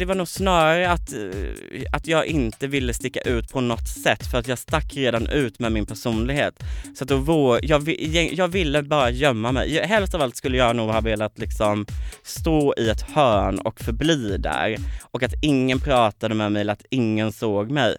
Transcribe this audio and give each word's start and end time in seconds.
Det 0.00 0.06
var 0.06 0.14
nog 0.14 0.28
snarare 0.28 0.90
att, 0.90 1.12
eh, 1.12 1.82
att 1.92 2.06
jag 2.06 2.26
inte 2.26 2.66
ville 2.66 2.94
sticka 2.94 3.20
ut 3.20 3.52
på 3.52 3.60
något 3.60 3.88
sätt 3.88 4.26
för 4.30 4.38
att 4.38 4.48
jag 4.48 4.58
stack 4.58 4.96
redan 4.96 5.26
ut 5.26 5.58
med 5.58 5.72
min 5.72 5.86
personlighet. 5.86 6.64
Så 6.94 7.04
att 7.04 7.08
då 7.08 7.16
vår, 7.16 7.60
jag, 7.62 7.88
jag 8.32 8.48
ville 8.48 8.82
bara 8.82 9.10
gömma 9.10 9.52
mig. 9.52 9.86
Helst 9.86 10.14
av 10.14 10.22
allt 10.22 10.36
skulle 10.36 10.56
jag 10.56 10.76
nog 10.76 10.90
ha 10.90 11.00
velat 11.00 11.38
liksom 11.38 11.86
stå 12.22 12.74
i 12.76 12.90
ett 12.90 13.00
hörn 13.00 13.58
och 13.58 13.80
förbli 13.80 14.36
där. 14.38 14.76
Och 15.10 15.22
att 15.22 15.34
ingen 15.42 15.80
pratade 15.80 16.34
med 16.34 16.52
mig 16.52 16.60
eller 16.60 16.72
att 16.72 16.86
ingen 16.90 17.32
såg 17.32 17.70
mig. 17.70 17.96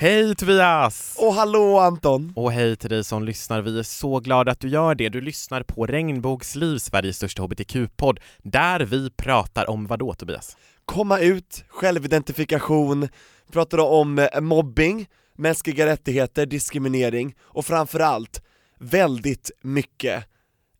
Hej 0.00 0.34
Tobias! 0.34 1.16
Och 1.18 1.34
hallå 1.34 1.78
Anton! 1.78 2.32
Och 2.36 2.52
hej 2.52 2.76
till 2.76 2.90
dig 2.90 3.04
som 3.04 3.24
lyssnar, 3.24 3.60
vi 3.62 3.78
är 3.78 3.82
så 3.82 4.20
glada 4.20 4.52
att 4.52 4.60
du 4.60 4.68
gör 4.68 4.94
det. 4.94 5.08
Du 5.08 5.20
lyssnar 5.20 5.62
på 5.62 5.86
Regnbågsliv, 5.86 6.78
Sveriges 6.78 7.16
största 7.16 7.42
hbtq-podd, 7.42 8.20
där 8.38 8.80
vi 8.80 9.10
pratar 9.10 9.70
om 9.70 9.86
vad 9.86 9.98
då 9.98 10.14
Tobias? 10.14 10.56
Komma 10.84 11.18
ut, 11.18 11.64
självidentifikation, 11.68 13.08
pratar 13.52 13.78
om 13.78 14.18
eh, 14.18 14.40
mobbing, 14.40 15.06
mänskliga 15.36 15.86
rättigheter, 15.86 16.46
diskriminering 16.46 17.34
och 17.40 17.66
framförallt 17.66 18.42
väldigt 18.78 19.50
mycket 19.62 20.24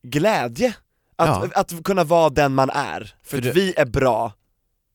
glädje. 0.02 0.74
Att, 1.16 1.28
Ja. 1.28 1.60
att 1.60 1.84
kunna 1.84 2.04
vara 2.04 2.30
den 2.30 2.54
man 2.54 2.70
är, 2.70 3.00
för, 3.22 3.30
För 3.30 3.36
att 3.38 3.42
du- 3.42 3.50
vi 3.52 3.74
är 3.76 3.86
bra 3.86 4.32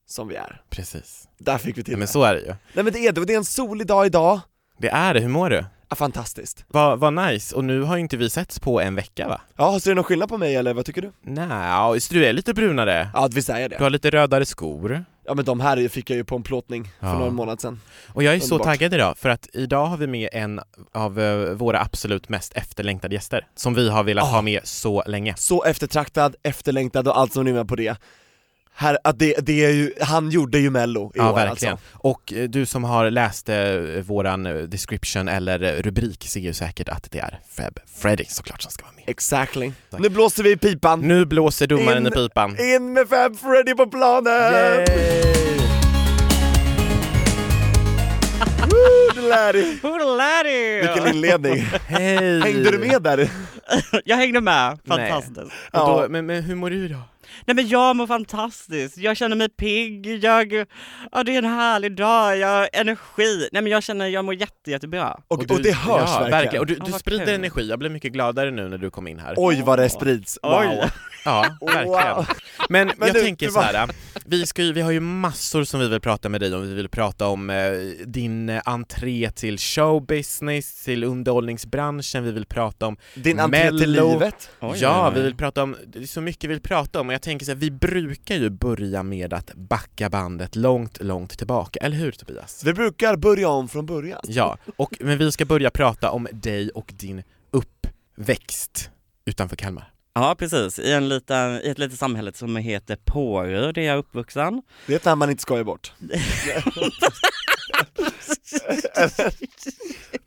som 0.08 0.28
vi 0.28 0.36
är. 0.36 0.62
Precis. 0.70 1.28
Där 1.38 1.58
fick 1.58 1.78
vi 1.78 1.84
till 1.84 1.92
Ja, 1.92 1.98
men 1.98 2.06
det. 2.06 2.12
så 2.12 2.24
är 2.24 2.34
det 2.34 2.40
ju. 2.42 2.48
Nej 2.74 2.84
men 2.84 2.94
det 2.94 3.00
är 3.08 3.12
det, 3.12 3.26
det 3.26 3.34
är 3.34 3.38
en 3.38 3.46
solig 3.46 3.88
dag 3.88 4.06
idag, 4.06 4.40
Det 4.78 4.90
är 4.90 5.14
det, 5.14 5.20
hur 5.20 5.28
mår 5.30 5.50
du? 5.50 5.66
ja, 5.90 5.96
fantastiskt. 5.96 6.66
Vad 6.68 7.00
vad 7.00 7.14
nice, 7.14 7.56
och 7.56 7.64
nu 7.64 7.82
har 7.82 7.96
ju 7.96 8.02
inte 8.02 8.18
vi 8.18 8.30
setts 8.30 8.60
på 8.60 8.82
en 8.82 8.96
vecka 8.96 9.28
va? 9.28 9.42
Ja, 9.58 9.80
så 9.80 9.90
är 9.90 9.92
det 9.92 9.96
någon 9.96 10.04
skillnad 10.04 10.30
på 10.30 10.38
mig 10.38 10.56
eller 10.56 10.74
vad 10.74 10.86
tycker 10.86 11.02
du? 11.02 11.12
Nej, 11.22 12.02
så 12.02 12.14
du 12.14 12.26
är 12.26 12.34
lite 12.34 12.54
brunare. 12.54 13.10
Ja, 13.14 13.30
visst 13.32 13.50
är 13.50 13.60
jag 13.60 13.70
Du 13.72 13.78
det. 13.78 13.84
har 13.84 13.90
lite 13.90 14.10
rödare 14.10 14.46
skor. 14.46 15.06
Ja 15.28 15.34
men 15.34 15.46
de 15.46 15.60
här 15.60 15.88
fick 15.88 16.10
jag 16.10 16.18
ju 16.18 16.24
på 16.24 16.36
en 16.36 16.44
plåtning 16.44 16.84
för 17.00 17.08
Ja. 17.08 17.20
någon 17.20 17.36
månad 17.36 17.62
sedan. 17.62 17.82
Och 18.14 18.24
jag 18.24 18.36
är 18.36 18.40
så 18.40 18.46
Underbart. 18.46 18.66
taggad 18.66 18.94
idag, 18.94 19.18
för 19.18 19.30
att 19.30 19.48
idag 19.54 19.86
har 19.86 19.98
vi 19.98 20.08
med 20.08 20.30
en 20.34 20.62
av 20.94 21.20
eh, 21.20 21.50
våra 21.52 21.82
absolut 21.82 22.30
mest 22.30 22.54
efterlängtade 22.54 23.16
gäster, 23.16 23.48
som 23.56 23.74
vi 23.74 23.90
har 23.90 24.04
velat 24.04 24.24
Ah. 24.24 24.28
ha 24.28 24.42
med 24.42 24.60
så 24.64 25.04
länge. 25.08 25.36
Så 25.38 25.64
eftertraktad, 25.64 26.36
efterlängtad 26.44 27.08
och 27.08 27.18
allt 27.20 27.34
som 27.34 27.46
rimmar 27.46 27.64
på 27.64 27.76
det. 27.76 27.98
Här, 28.78 28.98
att 29.04 29.20
det, 29.20 29.36
det 29.42 29.66
är 29.66 29.70
ju, 29.70 29.94
han 30.02 30.30
gjorde 30.30 30.60
ju 30.60 30.70
mello 30.70 31.12
i 31.16 31.18
Ja, 31.18 31.32
år 31.32 31.36
verkligen. 31.36 31.72
alltså. 31.74 31.88
Och 31.94 32.34
eh, 32.34 32.50
du 32.50 32.66
som 32.66 32.84
har 32.84 33.10
läst 33.12 33.50
eh, 33.50 33.56
våran 34.06 34.46
eh, 34.46 34.54
description 34.56 35.28
eller 35.28 35.64
eh, 35.64 35.82
rubrik 35.82 36.28
ser 36.28 36.40
ju 36.40 36.54
säkert 36.54 36.90
att 36.90 37.08
det 37.12 37.20
är 37.20 37.40
Feb 37.58 37.80
Freddy 37.98 38.26
såklart 38.28 38.62
som 38.62 38.72
ska 38.72 38.84
vara 38.86 38.94
med. 38.96 39.04
Exactly. 39.08 39.72
Nu 39.98 40.10
blåser 40.10 40.44
vi 40.44 40.52
i 40.52 40.58
pipan. 40.58 41.02
Nu 41.02 41.26
blåser 41.26 41.68
domaren 41.68 41.98
In- 41.98 42.08
i 42.08 42.12
pipan. 42.12 42.58
In 42.60 42.94
med 42.94 43.08
Fab 43.10 43.38
Freddy 43.40 43.74
på 43.74 43.86
planen! 43.88 44.86
Woo, 48.70 49.12
det 49.16 49.22
lär 49.22 49.54
dig. 49.54 49.80
Larry! 50.18 50.82
Vilken 50.88 51.08
inledning. 51.16 51.66
Hej! 51.88 52.42
Hängde 52.42 52.72
du 52.72 52.78
med 52.78 53.02
där? 53.02 53.30
Jag 54.06 54.18
hängde 54.18 54.42
med, 54.42 54.78
fantastiskt. 54.88 55.38
Och 55.38 55.50
Ja. 55.72 56.02
då, 56.04 56.10
men, 56.10 56.26
men 56.26 56.44
hur 56.44 56.56
mår 56.56 56.70
du 56.70 56.88
då? 56.88 56.98
Nej 57.46 57.56
men 57.56 57.68
jag 57.68 57.96
mår 57.96 58.08
fantastiskt, 58.08 58.98
jag 58.98 59.18
känner 59.18 59.36
mig 59.36 59.50
pigg, 59.50 60.08
jag, 60.24 60.54
ja 61.12 61.24
det 61.24 61.34
är 61.34 61.38
en 61.38 61.46
härlig 61.46 61.96
dag, 61.96 62.38
jag 62.38 62.48
har 62.48 62.70
energi. 62.74 63.50
Nej 63.52 63.62
men 63.62 63.72
jag 63.72 63.84
känner, 63.84 64.08
jag 64.08 64.26
mår 64.26 64.34
jätte, 64.36 64.72
jättebra. 64.72 65.20
Och, 65.28 65.40
och, 65.40 65.48
du- 65.48 65.58
det 65.58 65.72
hörs 65.72 66.10
ja, 66.10 66.28
verkligen. 66.32 66.60
Och 66.60 66.66
du, 66.68 66.74
Ja, 66.80 66.86
du 66.86 66.92
vad 66.92 67.00
sprider 67.00 67.26
kul. 67.26 67.36
energi, 67.36 67.70
jag 67.70 67.80
blev 67.80 67.92
mycket 67.92 68.12
gladare 68.14 68.52
nu 68.52 68.68
när 68.70 68.78
du 68.78 68.90
kom 68.90 69.08
in 69.08 69.20
här. 69.20 69.34
Oj 69.38 69.62
vad 69.66 69.80
det 69.80 69.90
sprids, 69.90 70.40
wow. 70.44 70.54
Oj. 70.60 70.90
Ja, 71.28 71.46
verkligen. 71.62 71.88
Wow. 71.88 72.26
Men, 72.70 72.88
Men 72.98 73.08
jag 73.08 73.16
du, 73.16 73.22
tänker 73.22 73.50
så 73.50 73.60
här. 73.62 73.90
vi, 74.26 74.46
ska 74.46 74.62
ju, 74.64 74.74
vi 74.74 74.82
har 74.82 74.92
ju 74.92 75.00
massor 75.00 75.64
som 75.64 75.80
vi 75.80 75.88
vill 75.88 76.00
prata 76.00 76.30
med 76.30 76.42
dig 76.42 76.56
om. 76.56 76.62
Vi 76.68 76.74
vill 76.74 76.90
prata 76.90 77.28
om 77.28 77.50
eh, 77.50 77.56
din 78.06 78.50
eh, 78.50 78.62
entré 78.66 79.32
till 79.32 79.58
showbusiness, 79.58 80.84
till 80.84 81.04
underhållningsbranschen, 81.04 82.24
vi 82.24 82.32
vill 82.32 82.46
prata 82.46 82.88
om 82.88 82.98
Din 83.16 83.40
entré 83.40 83.70
till 83.70 83.80
Mello. 83.80 84.12
livet. 84.14 84.50
Oj, 84.60 84.78
ja, 84.82 85.04
oj, 85.08 85.08
oj. 85.08 85.20
vi 85.20 85.22
vill 85.26 85.36
prata 85.36 85.64
om, 85.64 85.76
det 85.88 86.00
är 86.00 86.04
så 86.08 86.22
mycket 86.22 86.44
vi 86.44 86.48
vill 86.48 86.62
prata 86.62 87.00
om 87.00 87.08
och 87.08 87.14
jag 87.16 87.22
tänker 87.22 87.46
så 87.46 87.52
här, 87.52 87.60
vi 87.60 87.72
brukar 87.72 88.36
ju 88.36 88.50
börja 88.50 89.04
med 89.04 89.34
att 89.34 89.54
backa 89.54 90.10
bandet 90.10 90.56
långt, 90.56 91.02
långt 91.02 91.38
tillbaka, 91.38 91.80
eller 91.80 91.98
hur 91.98 92.12
Tobias? 92.12 92.64
Vi 92.66 92.74
brukar 92.74 93.16
börja 93.16 93.50
om 93.50 93.68
från 93.68 93.86
början. 93.86 94.22
Ja, 94.28 94.58
och, 94.76 94.98
men 95.00 95.18
vi 95.18 95.32
ska 95.32 95.46
börja 95.46 95.72
prata 95.72 96.12
om 96.12 96.28
dig 96.32 96.70
och 96.70 96.94
din 96.98 97.24
uppväxt 97.52 98.90
utanför 99.26 99.56
Kalmar. 99.56 99.95
Ja 100.18 100.36
precis, 100.40 100.80
i, 100.80 100.92
en 100.92 101.10
liten, 101.10 101.62
i 101.64 101.70
ett 101.70 101.80
litet 101.80 102.00
samhälle 102.00 102.34
som 102.34 102.56
heter 102.56 102.98
Påryd 103.06 103.78
är 103.78 103.82
jag 103.82 103.98
uppvuxen. 103.98 104.62
Det 104.88 104.94
är 104.94 104.98
ett 104.98 105.06
namn 105.06 105.20
man 105.20 105.30
inte 105.30 105.42
skojar 105.42 105.64
bort. 105.64 105.94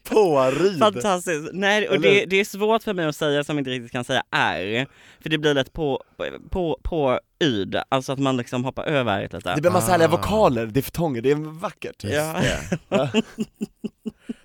Påryd. 0.09 0.79
Fantastiskt! 0.79 1.51
Nej, 1.53 1.89
och 1.89 2.01
det, 2.01 2.25
det 2.25 2.37
är 2.41 2.45
svårt 2.45 2.83
för 2.83 2.95
mig 2.95 3.07
att 3.07 3.17
säga 3.17 3.45
som 3.45 3.59
inte 3.59 3.71
riktigt 3.71 3.93
kan 3.93 4.05
säga 4.05 4.23
R, 4.31 4.87
för 5.23 5.31
det 5.31 5.39
blir 5.39 5.55
lätt 5.55 5.73
på, 5.73 6.05
på, 6.51 6.79
på 6.83 7.21
yd, 7.45 7.77
alltså 7.89 8.13
att 8.13 8.19
man 8.19 8.37
liksom 8.37 8.65
hoppar 8.65 8.85
över 8.85 9.23
lite. 9.23 9.55
Det 9.55 9.61
blir 9.61 9.71
massa 9.71 9.91
härliga 9.93 10.09
Ah. 10.09 10.11
vokaler, 10.11 10.67
diftonger, 10.67 11.23
det 11.23 11.31
är 11.31 11.35
vackert. 11.61 12.05
Ja. 12.05 12.43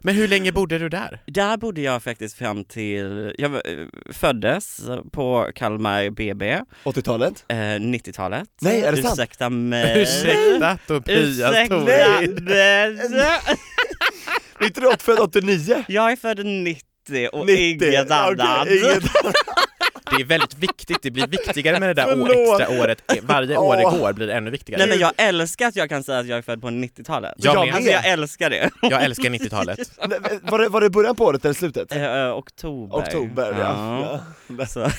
Men 0.05 0.15
hur 0.15 0.27
länge 0.27 0.51
bodde 0.51 0.77
du 0.79 0.89
där? 0.89 1.19
Där 1.25 1.57
bodde 1.57 1.81
jag 1.81 2.03
faktiskt 2.03 2.37
fram 2.37 2.65
till, 2.65 3.33
jag 3.37 3.53
eh, 3.53 3.59
föddes 4.11 4.81
på 5.11 5.49
Kalmar 5.55 6.09
BB, 6.09 6.59
80-talet? 6.83 7.45
eh, 7.47 7.55
90-talet. 7.55 8.49
Nej, 8.61 8.81
är 8.81 8.91
det 8.91 9.01
sant? 9.01 9.13
Ursäkta 9.19 9.49
mig. 9.49 10.01
Ursäkta 10.01 10.77
Tobias 10.87 11.39
Ursäkta. 11.39 11.75
Är 14.59 14.65
inte 14.65 14.81
du 14.81 14.91
född 14.99 15.19
89? 15.19 15.83
Jag 15.87 16.11
är 16.11 16.15
född 16.15 16.45
90 16.45 16.83
och 17.33 17.45
90, 17.45 17.87
inget 17.87 18.09
ja, 18.09 18.15
annat. 18.15 18.61
okej, 18.61 18.77
inget 18.79 19.03
Det 20.17 20.21
är 20.23 20.25
väldigt 20.25 20.57
viktigt, 20.57 20.97
det 21.01 21.11
blir 21.11 21.27
viktigare 21.27 21.79
med 21.79 21.89
det 21.89 21.93
där 21.93 22.21
år, 22.21 22.27
Förlåt. 22.27 22.61
extra 22.61 22.81
året, 22.83 23.01
varje 23.21 23.57
år 23.57 23.77
det 23.77 23.83
går 23.83 24.13
blir 24.13 24.27
det 24.27 24.33
ännu 24.33 24.51
viktigare. 24.51 24.79
Nej 24.79 24.89
men 24.89 24.99
jag 24.99 25.11
älskar 25.17 25.67
att 25.67 25.75
jag 25.75 25.89
kan 25.89 26.03
säga 26.03 26.19
att 26.19 26.27
jag 26.27 26.37
är 26.37 26.41
född 26.41 26.61
på 26.61 26.67
90-talet. 26.67 27.33
Jag 27.37 27.55
Jag. 27.55 27.69
Alltså 27.69 27.91
jag 27.91 28.05
älskar 28.07 28.49
det. 28.49 28.69
Jag 28.81 29.03
älskar 29.03 29.29
90-talet. 29.29 29.79
Var 30.41 30.59
det, 30.59 30.69
var 30.69 30.81
det 30.81 30.89
början 30.89 31.15
på 31.15 31.25
året 31.25 31.45
eller 31.45 31.55
slutet? 31.55 31.91
Eh, 31.91 32.03
eh, 32.03 32.37
oktober. 32.37 32.97
Oktober, 32.97 33.55
ja. 33.59 34.19
ja. 34.57 34.65
Så. 34.65 34.89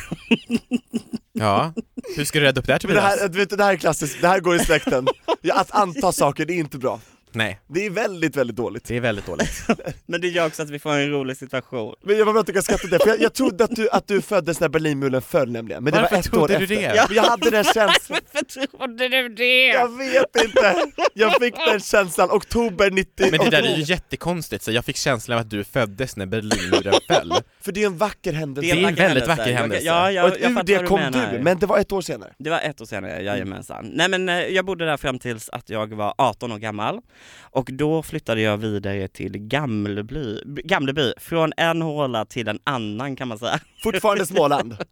Ja, 1.32 1.72
hur 2.16 2.24
ska 2.24 2.38
du 2.38 2.44
rädda 2.44 2.60
upp 2.60 2.66
det 2.66 2.72
här 2.72 2.80
Men 2.84 2.94
det 2.94 3.00
Tobias? 3.00 3.20
här, 3.20 3.28
vet 3.28 3.50
du, 3.50 3.56
det 3.56 3.64
här 3.64 3.72
är 3.72 3.76
klassiskt, 3.76 4.20
det 4.20 4.28
här 4.28 4.40
går 4.40 4.56
i 4.56 4.58
släkten. 4.58 5.06
Ja, 5.40 5.54
Att 5.54 5.70
anta 5.70 6.12
saker, 6.12 6.44
det 6.46 6.52
är 6.52 6.58
inte 6.58 6.78
bra. 6.78 7.00
Nej, 7.34 7.60
Det 7.66 7.86
är 7.86 7.90
väldigt, 7.90 8.36
väldigt 8.36 8.56
dåligt. 8.56 8.84
det 8.84 8.96
är 8.96 9.00
väldigt 9.00 9.26
dåligt. 9.26 9.62
Men 10.06 10.20
det 10.20 10.28
gör 10.28 10.46
också 10.46 10.62
att 10.62 10.70
vi 10.70 10.78
får 10.78 10.90
en 10.92 11.10
rolig 11.10 11.36
situation. 11.36 11.94
Men 12.02 12.18
jag 12.18 12.24
var 12.26 12.32
bra 12.32 12.40
att 12.40 12.46
du 12.46 12.52
kan 12.52 12.62
skratta 12.62 12.86
det, 12.88 12.98
för 12.98 13.08
jag, 13.08 13.20
jag 13.20 13.34
trodde 13.34 13.64
att 13.64 13.76
du, 13.76 13.88
att 13.90 14.08
du 14.08 14.20
föddes 14.22 14.60
när 14.60 14.68
Berlinmuren 14.68 15.22
föll 15.22 15.50
nämligen, 15.52 15.84
men 15.84 15.92
det 15.92 16.00
Varför 16.00 16.14
var 16.16 16.20
ett 16.20 16.26
år 16.26 16.32
trodde 16.48 16.58
du 16.58 16.64
efter. 16.64 16.76
det? 16.88 16.94
Ja. 16.96 17.06
Jag 17.10 17.22
hade 17.22 17.50
den 17.50 17.64
känslan, 17.74 18.20
Varför 18.32 18.44
trodde 18.76 19.08
du 19.08 19.28
det? 19.28 19.66
jag 19.66 19.98
vet 19.98 20.44
inte! 20.44 20.76
Jag 21.14 21.32
fick 21.42 21.54
den 21.56 21.80
känslan, 21.80 22.30
oktober 22.30 22.90
90, 22.90 23.28
Men 23.30 23.40
det 23.40 23.50
där 23.50 23.62
är 23.62 23.76
ju 23.76 23.82
jättekonstigt, 23.82 24.64
så 24.64 24.72
jag 24.72 24.84
fick 24.84 24.96
känslan 24.96 25.38
av 25.38 25.40
att 25.44 25.50
du 25.50 25.64
föddes 25.64 26.16
när 26.16 26.26
Berlinmuren 26.26 26.94
föll. 27.08 27.32
för 27.60 27.72
det 27.72 27.82
är 27.82 27.86
en 27.86 27.96
vacker 27.98 28.32
händelse. 28.32 28.66
Det 28.66 28.72
är 28.72 28.76
en 28.76 28.82
vacker 28.82 28.96
väldigt 29.08 29.22
händelse. 29.26 29.42
vacker 29.42 29.52
händelse. 29.56 29.86
Ja, 29.86 30.06
och 30.06 30.12
jag, 30.12 30.26
ett 30.32 30.40
jag 30.42 30.50
ur 30.50 30.62
det 30.82 30.86
kom 30.86 31.00
menar. 31.00 31.32
du, 31.32 31.38
men 31.38 31.58
det 31.58 31.66
var 31.66 31.78
ett 31.78 31.92
år 31.92 32.00
senare. 32.00 32.32
Det 32.38 32.50
var 32.50 32.60
ett 32.60 32.80
år 32.80 32.84
senare, 32.86 33.22
jajamensan. 33.22 33.90
Nej 33.94 34.08
men 34.08 34.28
eh, 34.28 34.34
jag 34.38 34.64
bodde 34.64 34.84
där 34.86 34.96
fram 34.96 35.18
tills 35.18 35.48
att 35.48 35.70
jag 35.70 35.94
var 35.94 36.14
18 36.18 36.52
år 36.52 36.58
gammal 36.58 37.00
och 37.40 37.68
då 37.72 38.02
flyttade 38.02 38.40
jag 38.40 38.56
vidare 38.56 39.08
till 39.08 39.32
Gamleby, 39.38 40.40
Gamleby 40.44 41.12
från 41.16 41.52
en 41.56 41.82
håla 41.82 42.24
till 42.24 42.48
en 42.48 42.58
annan 42.64 43.16
kan 43.16 43.28
man 43.28 43.38
säga. 43.38 43.60
Fortfarande 43.82 44.26
Småland. 44.26 44.76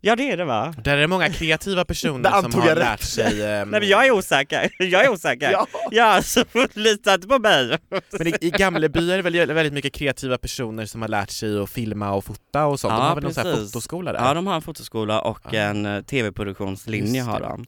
Ja 0.00 0.16
det 0.16 0.30
är 0.30 0.36
det 0.36 0.44
va? 0.44 0.74
Där 0.84 0.96
är 0.96 1.00
det 1.00 1.06
många 1.06 1.28
kreativa 1.30 1.84
personer 1.84 2.42
som 2.42 2.60
har 2.60 2.74
lärt 2.74 2.92
rätt. 2.92 3.02
sig... 3.04 3.42
ehm, 3.42 3.68
Nej 3.70 3.80
men 3.80 3.88
jag 3.88 4.06
är 4.06 4.10
osäker, 4.10 4.70
jag 4.78 5.04
är 5.04 5.08
osäker. 5.10 5.50
Ja. 5.50 5.66
Ja, 5.90 6.22
så 6.22 6.44
lita 6.74 7.14
inte 7.14 7.28
på 7.28 7.38
mig. 7.38 7.78
Men 8.18 8.26
i, 8.26 8.34
i 8.40 8.50
Gamleby 8.50 9.12
är 9.12 9.16
det 9.16 9.22
väl 9.22 9.52
väldigt 9.52 9.72
mycket 9.74 9.92
kreativa 9.92 10.38
personer 10.38 10.86
som 10.86 11.02
har 11.02 11.08
lärt 11.08 11.30
sig 11.30 11.58
att 11.58 11.70
filma 11.70 12.12
och 12.12 12.24
fota 12.24 12.66
och 12.66 12.80
sånt. 12.80 12.92
de 12.92 12.96
Ja, 13.00 13.08
har 13.08 13.14
väl 13.14 13.24
någon 13.24 13.34
sån 13.34 13.46
här 13.46 13.54
precis. 13.54 13.72
fotoskola 13.72 14.12
där? 14.12 14.20
Ja 14.24 14.34
de 14.34 14.46
har 14.46 14.54
en 14.54 14.62
fotoskola 14.62 15.20
och 15.20 15.40
Ja. 15.50 15.58
en 15.58 15.86
eh, 15.86 16.02
tv-produktionslinje 16.02 17.22
har 17.22 17.40
de. 17.40 17.66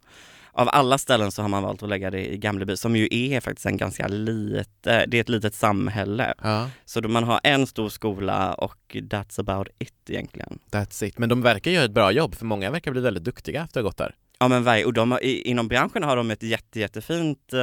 Av 0.56 0.68
alla 0.72 0.98
ställen 0.98 1.32
så 1.32 1.42
har 1.42 1.48
man 1.48 1.62
valt 1.62 1.82
att 1.82 1.88
lägga 1.88 2.10
det 2.10 2.32
i 2.32 2.38
Gamleby 2.38 2.76
som 2.76 2.96
ju 2.96 3.08
är 3.10 3.40
faktiskt 3.40 3.66
en 3.66 3.76
ganska 3.76 4.08
lite, 4.08 5.06
det 5.06 5.16
är 5.16 5.20
ett 5.20 5.28
litet 5.28 5.54
samhälle. 5.54 6.34
Ja, 6.42 6.70
Så 6.84 7.00
då 7.00 7.08
man 7.08 7.24
har 7.24 7.40
en 7.42 7.66
stor 7.66 7.88
skola 7.88 8.54
och 8.54 8.78
that's 8.94 9.40
about 9.40 9.68
it 9.78 9.94
egentligen. 10.08 10.58
that's 10.70 11.04
it. 11.04 11.18
Men 11.18 11.28
de 11.28 11.42
verkar 11.42 11.70
göra 11.70 11.84
ett 11.84 11.90
bra 11.90 12.12
jobb, 12.12 12.34
för 12.34 12.44
många 12.46 12.70
verkar 12.70 12.90
bli 12.92 13.00
väldigt 13.00 13.24
duktiga 13.24 13.64
efter 13.64 13.80
att 13.80 13.84
ha 13.84 13.88
gått 13.88 13.96
där. 13.96 14.14
Ja 14.38 14.48
men 14.48 14.64
varje, 14.64 14.84
och 14.84 14.92
de 14.92 15.10
har, 15.12 15.24
i, 15.24 15.40
inom 15.42 15.68
branschen 15.68 16.02
har 16.02 16.16
de 16.16 16.30
ett 16.30 16.42
jätte, 16.42 16.80
jättefint 16.80 17.38
uh, 17.54 17.58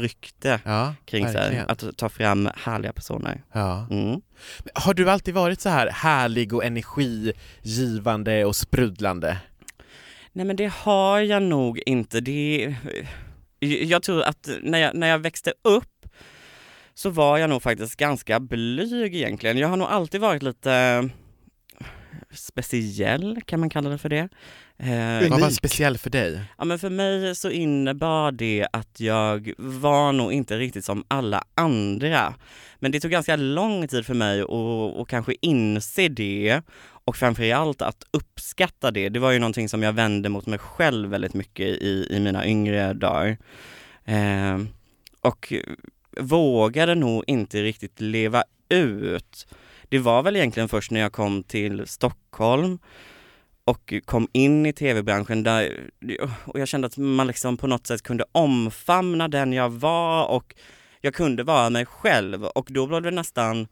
rykte 0.00 0.60
Ja, 0.64 0.94
kring 1.04 1.24
sig, 1.26 1.34
verkligen. 1.34 1.68
att 1.68 1.96
ta 1.96 2.08
fram 2.08 2.48
härliga 2.56 2.92
personer. 2.92 3.42
Ja. 3.52 3.86
Mm. 3.90 4.20
Har 4.74 4.94
du 4.94 5.10
alltid 5.10 5.34
varit 5.34 5.60
så 5.60 5.68
här 5.68 5.86
härlig 5.90 6.52
och 6.54 6.64
energigivande 6.64 8.44
och 8.44 8.56
sprudlande? 8.56 9.36
Nej 10.32 10.46
men 10.46 10.56
det 10.56 10.72
har 10.72 11.20
jag 11.20 11.42
nog 11.42 11.80
inte. 11.86 12.20
Det, 12.20 12.74
jag 13.60 14.02
tror 14.02 14.22
att 14.22 14.48
när 14.62 14.78
jag, 14.78 14.94
när 14.94 15.06
jag 15.08 15.18
växte 15.18 15.52
upp 15.62 16.06
så 16.94 17.10
var 17.10 17.38
jag 17.38 17.50
nog 17.50 17.62
faktiskt 17.62 17.96
ganska 17.96 18.40
blyg 18.40 19.14
egentligen. 19.14 19.58
Jag 19.58 19.68
har 19.68 19.76
nog 19.76 19.88
alltid 19.88 20.20
varit 20.20 20.42
lite 20.42 21.08
speciell, 22.34 23.40
kan 23.46 23.60
man 23.60 23.70
kalla 23.70 23.90
det 23.90 23.98
för 23.98 24.08
det. 24.08 24.28
Eh, 24.78 25.30
Vad 25.30 25.40
var 25.40 25.50
speciell 25.50 25.98
för 25.98 26.10
dig? 26.10 26.40
Ja 26.58 26.64
men 26.64 26.78
för 26.78 26.90
mig 26.90 27.34
så 27.34 27.50
innebar 27.50 28.32
det 28.32 28.66
att 28.72 29.00
jag 29.00 29.52
var 29.58 30.12
nog 30.12 30.32
inte 30.32 30.58
riktigt 30.58 30.84
som 30.84 31.04
alla 31.08 31.44
andra. 31.54 32.34
Men 32.78 32.92
det 32.92 33.00
tog 33.00 33.10
ganska 33.10 33.36
lång 33.36 33.88
tid 33.88 34.06
för 34.06 34.14
mig 34.14 34.40
att, 34.40 34.50
att 35.00 35.08
kanske 35.08 35.34
inse 35.40 36.08
det 36.08 36.62
och 37.04 37.16
framförallt 37.16 37.82
att 37.82 38.04
uppskatta 38.10 38.90
det. 38.90 39.08
Det 39.08 39.18
var 39.18 39.32
ju 39.32 39.38
någonting 39.38 39.68
som 39.68 39.82
jag 39.82 39.92
vände 39.92 40.28
mot 40.28 40.46
mig 40.46 40.58
själv 40.58 41.10
väldigt 41.10 41.34
mycket 41.34 41.66
i, 41.66 42.06
i 42.10 42.20
mina 42.20 42.46
yngre 42.46 42.92
dagar. 42.92 43.38
Eh, 44.04 44.58
och 45.20 45.52
vågade 46.20 46.94
nog 46.94 47.24
inte 47.26 47.62
riktigt 47.62 48.00
leva 48.00 48.44
ut. 48.68 49.46
Det 49.88 49.98
var 49.98 50.22
väl 50.22 50.36
egentligen 50.36 50.68
först 50.68 50.90
när 50.90 51.00
jag 51.00 51.12
kom 51.12 51.42
till 51.42 51.86
Stockholm 51.86 52.78
och 53.64 53.94
kom 54.04 54.28
in 54.32 54.66
i 54.66 54.72
tv-branschen 54.72 55.42
där, 55.42 55.90
och 56.44 56.60
jag 56.60 56.68
kände 56.68 56.86
att 56.86 56.96
man 56.96 57.26
liksom 57.26 57.56
på 57.56 57.66
något 57.66 57.86
sätt 57.86 58.02
kunde 58.02 58.24
omfamna 58.32 59.28
den 59.28 59.52
jag 59.52 59.70
var 59.70 60.26
och 60.26 60.54
jag 61.00 61.14
kunde 61.14 61.42
vara 61.42 61.70
mig 61.70 61.86
själv 61.86 62.44
och 62.44 62.68
då 62.70 62.86
blev 62.86 63.02
det 63.02 63.10
nästan 63.10 63.68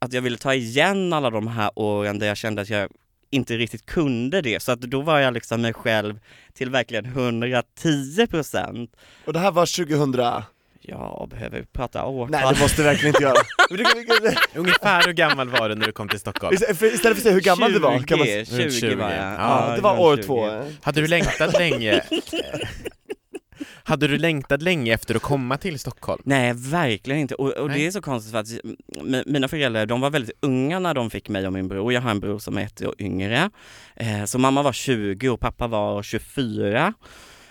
att 0.00 0.12
jag 0.12 0.22
ville 0.22 0.36
ta 0.36 0.54
igen 0.54 1.12
alla 1.12 1.30
de 1.30 1.46
här 1.48 1.70
åren 1.74 2.18
där 2.18 2.26
jag 2.26 2.36
kände 2.36 2.62
att 2.62 2.70
jag 2.70 2.88
inte 3.30 3.56
riktigt 3.56 3.86
kunde 3.86 4.40
det, 4.42 4.62
så 4.62 4.72
att 4.72 4.80
då 4.80 5.00
var 5.00 5.18
jag 5.18 5.34
liksom 5.34 5.62
mig 5.62 5.72
själv 5.72 6.18
till 6.54 6.70
verkligen 6.70 7.04
110 7.06 8.26
procent. 8.30 8.96
Och 9.24 9.32
det 9.32 9.38
här 9.38 9.50
var 9.50 9.84
2000? 9.86 10.42
Ja, 10.82 11.26
behöver 11.30 11.58
vi 11.58 11.66
prata 11.66 12.04
årtal? 12.04 12.30
Nej 12.30 12.54
det 12.54 12.60
måste 12.60 12.76
vi 12.82 12.88
verkligen 12.88 13.14
inte 13.14 13.22
göra. 13.22 13.36
Ungefär 14.54 15.06
hur 15.06 15.12
gammal 15.12 15.48
var 15.48 15.68
du 15.68 15.74
när 15.74 15.86
du 15.86 15.92
kom 15.92 16.08
till 16.08 16.20
Stockholm? 16.20 16.54
Istället 16.54 16.78
för 17.00 17.10
att 17.10 17.18
säga 17.18 17.34
hur 17.34 17.40
gammal 17.40 17.72
du 17.72 17.78
var 17.78 17.98
kan 17.98 18.18
man 18.18 18.26
20, 18.26 18.44
20, 18.46 18.70
20, 18.70 18.94
var 18.94 19.10
jag. 19.10 19.32
ja, 19.32 19.72
Det 19.76 19.82
var 19.82 19.98
år 20.00 20.16
20. 20.16 20.22
två. 20.22 20.62
Hade 20.82 21.00
du 21.00 21.06
längtat 21.06 21.52
länge? 21.58 22.02
Hade 23.84 24.08
du 24.08 24.18
längtat 24.18 24.62
länge 24.62 24.94
efter 24.94 25.14
att 25.14 25.22
komma 25.22 25.56
till 25.56 25.78
Stockholm? 25.78 26.22
Nej, 26.24 26.52
verkligen 26.56 27.20
inte. 27.20 27.34
Och, 27.34 27.50
och 27.50 27.68
det 27.68 27.86
är 27.86 27.90
så 27.90 28.02
konstigt 28.02 28.32
för 28.32 28.38
att 28.38 29.26
mina 29.26 29.48
föräldrar, 29.48 29.86
de 29.86 30.00
var 30.00 30.10
väldigt 30.10 30.36
unga 30.40 30.78
när 30.78 30.94
de 30.94 31.10
fick 31.10 31.28
mig 31.28 31.46
och 31.46 31.52
min 31.52 31.68
bror. 31.68 31.92
Jag 31.92 32.00
har 32.00 32.10
en 32.10 32.20
bror 32.20 32.38
som 32.38 32.58
är 32.58 32.62
ett 32.62 32.82
år 32.82 32.94
yngre. 32.98 33.50
Eh, 33.96 34.24
så 34.24 34.38
mamma 34.38 34.62
var 34.62 34.72
20 34.72 35.28
och 35.28 35.40
pappa 35.40 35.66
var 35.66 36.02
24. 36.02 36.94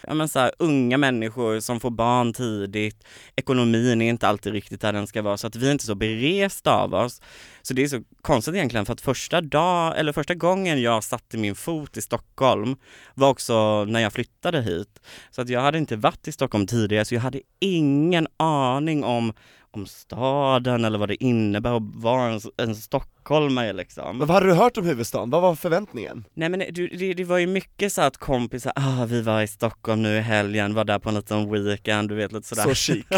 Ja, 0.08 0.14
men 0.14 0.30
så 0.30 0.40
här, 0.40 0.52
unga 0.60 0.98
människor 0.98 1.60
som 1.60 1.80
får 1.80 1.90
barn 1.90 2.34
tidigt, 2.34 3.04
ekonomin 3.36 4.02
är 4.02 4.10
inte 4.10 4.28
alltid 4.28 4.54
riktigt 4.54 4.82
där 4.82 4.94
den 4.94 5.08
ska 5.08 5.22
vara, 5.22 5.38
så 5.38 5.48
att 5.48 5.56
vi 5.56 5.68
är 5.68 5.72
inte 5.72 5.86
så 5.86 5.96
beresta 5.96 6.72
av 6.74 6.94
oss. 6.94 7.22
Så 7.70 7.74
det 7.74 7.84
är 7.84 7.88
så 7.88 8.02
konstigt 8.22 8.56
egentligen, 8.56 8.86
för 8.86 8.94
att 8.94 9.02
första, 9.02 9.42
dag, 9.42 10.00
eller 10.00 10.14
första 10.14 10.36
gången 10.36 10.82
jag 10.82 11.04
satte 11.04 11.38
min 11.38 11.56
fot 11.56 11.98
i 11.98 12.02
Stockholm 12.02 12.76
var 13.14 13.30
också 13.30 13.86
när 13.86 14.00
jag 14.00 14.14
flyttade 14.14 14.62
hit. 14.62 15.00
Så 15.32 15.42
att 15.42 15.50
jag 15.50 15.62
hade 15.62 15.78
inte 15.78 15.96
varit 15.96 16.28
i 16.28 16.32
Stockholm 16.32 16.68
tidigare, 16.68 17.06
så 17.06 17.16
jag 17.16 17.22
hade 17.22 17.42
ingen 17.60 18.28
aning 18.38 19.04
om, 19.04 19.34
om 19.72 19.86
staden 19.86 20.86
eller 20.86 21.00
vad 21.00 21.10
det 21.10 21.24
innebär 21.24 21.78
att 21.78 21.84
vara 21.96 22.24
en, 22.24 22.42
en 22.58 22.76
stockholmare 22.76 23.74
liksom. 23.74 24.18
Men 24.18 24.28
vad 24.28 24.36
hade 24.36 24.48
du 24.48 24.54
hört 24.54 24.78
om 24.78 24.86
huvudstaden? 24.86 25.30
Vad 25.30 25.42
var 25.42 25.56
förväntningen? 25.56 26.26
Nej 26.34 26.50
men 26.50 26.60
det, 26.60 26.88
det, 26.88 27.14
det 27.14 27.24
var 27.24 27.38
ju 27.38 27.48
mycket 27.48 27.94
så 27.94 28.02
att 28.02 28.18
kompisar, 28.18 28.74
ah 28.76 29.06
vi 29.06 29.22
var 29.22 29.42
i 29.42 29.48
Stockholm 29.48 30.02
nu 30.02 30.18
i 30.18 30.22
helgen, 30.22 30.74
var 30.74 30.86
där 30.86 31.00
på 31.00 31.10
en 31.10 31.16
liten 31.16 31.52
weekend, 31.52 32.10
du 32.10 32.16
vet 32.16 32.32
lite 32.32 32.48
sådär. 32.48 32.64
Så 32.64 32.74
chic. 32.74 33.06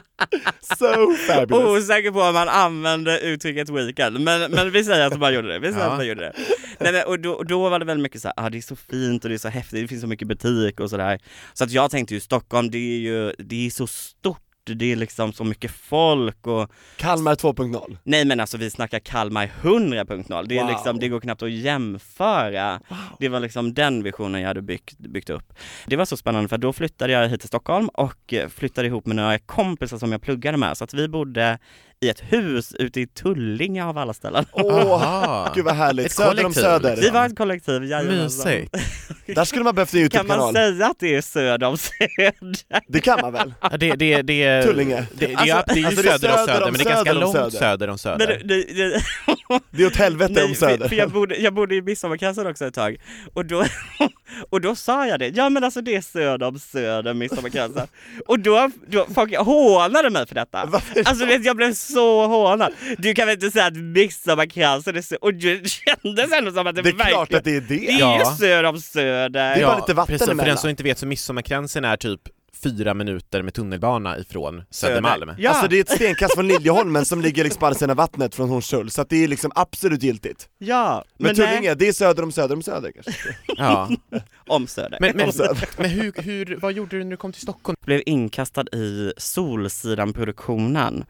so 0.78 1.14
fabulous. 1.26 1.64
Osäker 1.84 2.10
på 2.10 2.20
om 2.22 2.34
man 2.34 2.48
använde 2.48 3.20
uttrycket 3.20 3.68
weekend, 3.70 4.20
men, 4.20 4.50
men 4.50 4.70
vi 4.70 4.84
säger 4.84 5.06
att 5.06 5.18
man 5.18 5.34
gjorde 5.34 5.48
det. 5.48 5.58
Vi 5.58 5.72
säger 5.72 5.84
Ja. 5.84 5.90
att 5.90 5.96
man 5.98 6.06
gjorde 6.06 6.20
det. 6.20 6.32
Nej, 6.80 6.92
men, 6.92 7.04
och 7.06 7.20
då, 7.20 7.42
då 7.42 7.68
var 7.68 7.78
det 7.78 7.84
väldigt 7.84 8.02
mycket 8.02 8.22
så 8.22 8.28
här, 8.28 8.34
ah, 8.46 8.50
det 8.50 8.58
är 8.58 8.62
så 8.62 8.76
fint 8.76 9.24
och 9.24 9.28
det 9.30 9.36
är 9.36 9.38
så 9.38 9.48
häftigt, 9.48 9.80
det 9.82 9.88
finns 9.88 10.00
så 10.00 10.06
mycket 10.06 10.28
butik 10.28 10.80
och 10.80 10.90
sådär. 10.90 11.18
Så 11.54 11.64
att 11.64 11.70
jag 11.70 11.90
tänkte 11.90 12.14
ju 12.14 12.20
Stockholm, 12.20 12.70
det 12.70 12.78
är 12.78 12.98
ju, 12.98 13.32
det 13.38 13.66
är 13.66 13.70
så 13.70 13.86
stort, 13.86 14.42
det 14.74 14.92
är 14.92 14.96
liksom 14.96 15.32
så 15.32 15.44
mycket 15.44 15.70
folk 15.70 16.46
och 16.46 16.70
Kalmar 16.96 17.34
2.0. 17.34 17.96
Nej 18.02 18.24
men 18.24 18.40
alltså 18.40 18.56
vi 18.56 18.70
snackar 18.70 18.98
Kalmar 18.98 19.50
100.0, 19.62 20.46
det, 20.48 20.58
är 20.58 20.62
Wow. 20.62 20.70
liksom, 20.70 20.98
det 20.98 21.08
går 21.08 21.20
knappt 21.20 21.42
att 21.42 21.50
jämföra. 21.50 22.80
Det 23.18 23.28
var 23.28 23.40
liksom 23.40 23.74
den 23.74 24.02
visionen 24.02 24.40
jag 24.40 24.48
hade 24.48 24.62
byggt, 24.62 24.98
byggt 24.98 25.30
upp. 25.30 25.52
Det 25.86 25.96
var 25.96 26.04
så 26.04 26.16
spännande 26.16 26.48
för 26.48 26.58
då 26.58 26.72
flyttade 26.72 27.12
jag 27.12 27.28
hit 27.28 27.40
till 27.40 27.48
Stockholm 27.48 27.88
och 27.88 28.34
flyttade 28.48 28.88
ihop 28.88 29.06
med 29.06 29.16
några 29.16 29.38
kompisar 29.38 29.98
som 29.98 30.12
jag 30.12 30.22
pluggade 30.22 30.56
med, 30.56 30.76
så 30.76 30.84
att 30.84 30.94
vi 30.94 31.08
bodde 31.08 31.58
i 32.02 32.08
ett 32.08 32.20
hus 32.32 32.74
ute 32.78 33.00
i 33.00 33.06
Tullinge 33.06 33.84
av 33.84 33.98
alla 33.98 34.12
ställen. 34.12 34.44
Åh, 34.52 35.48
gud 35.54 35.64
vad 35.64 35.74
härligt. 35.74 36.06
Ett 36.06 36.12
Söder 36.12 36.44
om. 36.46 36.54
Söder. 36.54 36.96
Vi 36.96 37.10
var 37.10 37.26
ett 37.26 37.36
kollektiv, 37.36 37.84
jajamensan. 37.84 38.52
Där 39.26 39.44
skulle 39.44 39.64
man 39.64 39.74
behövt 39.74 39.94
en 39.94 40.08
Kan 40.10 40.26
man 40.26 40.36
Youtube-kanal. 40.38 40.54
säga 40.76 40.86
att 40.86 40.98
det 40.98 41.14
är 41.14 41.20
söder 41.20 41.66
om 41.66 41.76
söder? 41.76 42.82
Det 42.88 43.00
kan 43.00 43.18
man 43.20 43.32
väl? 43.32 43.54
Det, 43.80 43.90
det, 43.96 44.22
det, 44.22 44.62
Tullinge. 44.62 45.06
Det, 45.14 45.26
det, 45.26 45.34
Alltså- 45.34 45.62
det 45.66 45.72
är 45.72 45.76
ju 45.76 45.86
alltså 45.86 46.02
det 46.02 46.08
är 46.08 46.18
söder 46.18 46.40
om 46.40 46.46
söder 46.46 46.64
men 46.64 46.74
det 46.74 46.80
är 46.80 46.84
ganska 46.84 47.04
söder 47.04 47.14
om 47.16 47.20
långt 47.20 47.34
söder. 47.36 47.58
söder 47.58 47.88
om 47.88 47.92
Men 47.92 47.98
söder. 47.98 48.26
det, 48.44 48.62
det, 48.64 48.92
det, 48.92 49.02
Det 49.70 49.82
är 49.82 49.86
åt 49.86 49.96
helvete 49.96 50.42
om 50.42 50.46
Nej, 50.46 50.54
Söder. 50.56 50.78
för, 50.78 50.88
för 50.88 50.96
jag, 50.96 51.10
bodde, 51.10 51.36
jag 51.36 51.54
bodde 51.54 51.74
i 51.74 51.82
Midsommarkransen 51.82 52.46
också 52.46 52.66
ett 52.66 52.74
tag 52.74 52.96
och 53.34 53.46
då, 53.46 53.64
och 54.50 54.60
då 54.60 54.74
sa 54.74 55.06
jag 55.06 55.18
det, 55.18 55.28
ja 55.28 55.48
men 55.48 55.64
alltså 55.64 55.80
det 55.80 55.96
är 55.96 56.00
söder 56.00 56.46
om 56.46 56.58
söder 56.58 57.14
Midsommarkransen. 57.14 57.86
Och 58.26 58.38
då, 58.40 58.70
då 58.86 59.06
folk 59.14 59.36
hånade 59.36 60.10
mig 60.10 60.26
för 60.26 60.34
detta. 60.34 60.66
Varför 60.66 61.02
Alltså 61.04 61.26
vet, 61.26 61.44
jag 61.44 61.56
blev 61.56 61.72
så 61.72 62.26
hånad. 62.26 62.72
Du 62.98 63.14
kan 63.14 63.26
väl 63.26 63.34
inte 63.34 63.50
säga 63.50 63.66
att 63.66 63.76
Midsommarkransen 63.76 64.96
är 64.96 65.02
söder, 65.02 65.24
och 65.24 65.34
det 65.34 65.68
kändes 65.70 66.32
ändå 66.32 66.50
som 66.52 66.66
att 66.66 66.74
det, 66.76 66.82
Det 66.82 66.88
är 66.88 66.92
verkligen 66.92 67.08
klart 67.26 67.34
att 67.34 67.44
det 67.44 67.56
är 67.56 67.60
det 67.60 67.66
det. 67.76 67.90
är 67.90 67.98
Ja. 68.00 68.18
ju 68.18 68.36
söder 68.36 68.64
om 68.64 68.80
söder. 68.80 69.28
Det 69.30 69.40
är 69.62 69.66
bara 69.66 69.76
lite 69.78 69.94
vatten 69.94 70.18
precis, 70.18 70.38
för 70.38 70.46
den 70.46 70.56
som 70.58 70.70
inte 70.70 70.82
vet 70.82 70.98
så 70.98 71.06
Midsommarkransen 71.06 71.84
är 71.84 71.96
typ 71.96 72.20
fyra 72.62 72.94
minuter 72.94 73.42
med 73.42 73.54
tunnelbana 73.54 74.18
ifrån 74.18 74.62
Södermalm. 74.70 75.32
Ja. 75.38 75.50
Alltså 75.50 75.68
det 75.68 75.76
är 75.76 75.80
ett 75.80 75.90
stenkast 75.90 76.34
från 76.34 76.48
Liljeholmen 76.48 77.04
som 77.04 77.20
ligger 77.20 77.44
liksom 77.44 77.60
på 77.60 77.66
andra 77.66 77.78
sidan 77.78 77.96
vattnet 77.96 78.34
från 78.34 78.48
Hornstull, 78.48 78.90
så 78.90 79.02
att 79.02 79.08
det 79.08 79.24
är 79.24 79.28
liksom 79.28 79.52
absolut 79.54 80.02
giltigt. 80.02 80.48
ja, 80.58 81.04
Men, 81.18 81.26
men, 81.26 81.34
Tullinge, 81.36 81.60
nej, 81.60 81.76
det 81.76 81.88
är 81.88 81.92
söder 81.92 82.22
om 82.22 82.32
söder 82.32 82.54
om 82.54 82.62
söder 82.62 82.92
kanske? 82.92 83.12
Ja. 83.46 83.90
om 84.48 84.66
söder. 84.66 84.98
Men, 85.00 85.16
men, 85.16 85.26
Om 85.26 85.32
Söder. 85.32 85.68
men 85.78 85.90
hur, 85.90 86.12
hur, 86.22 86.56
vad 86.62 86.72
gjorde 86.72 86.98
du 86.98 87.04
när 87.04 87.10
du 87.10 87.16
kom 87.16 87.32
till 87.32 87.42
Stockholm? 87.42 87.76
blev 87.86 88.02
inkastad 88.06 88.64
i 88.72 89.12
Solsidan-produktionen. 89.16 91.04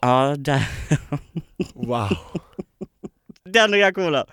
Ja, 0.00 0.34
där, 0.38 0.68
Wow. 1.74 2.08
den 3.44 3.72
reaktionen. 3.72 4.26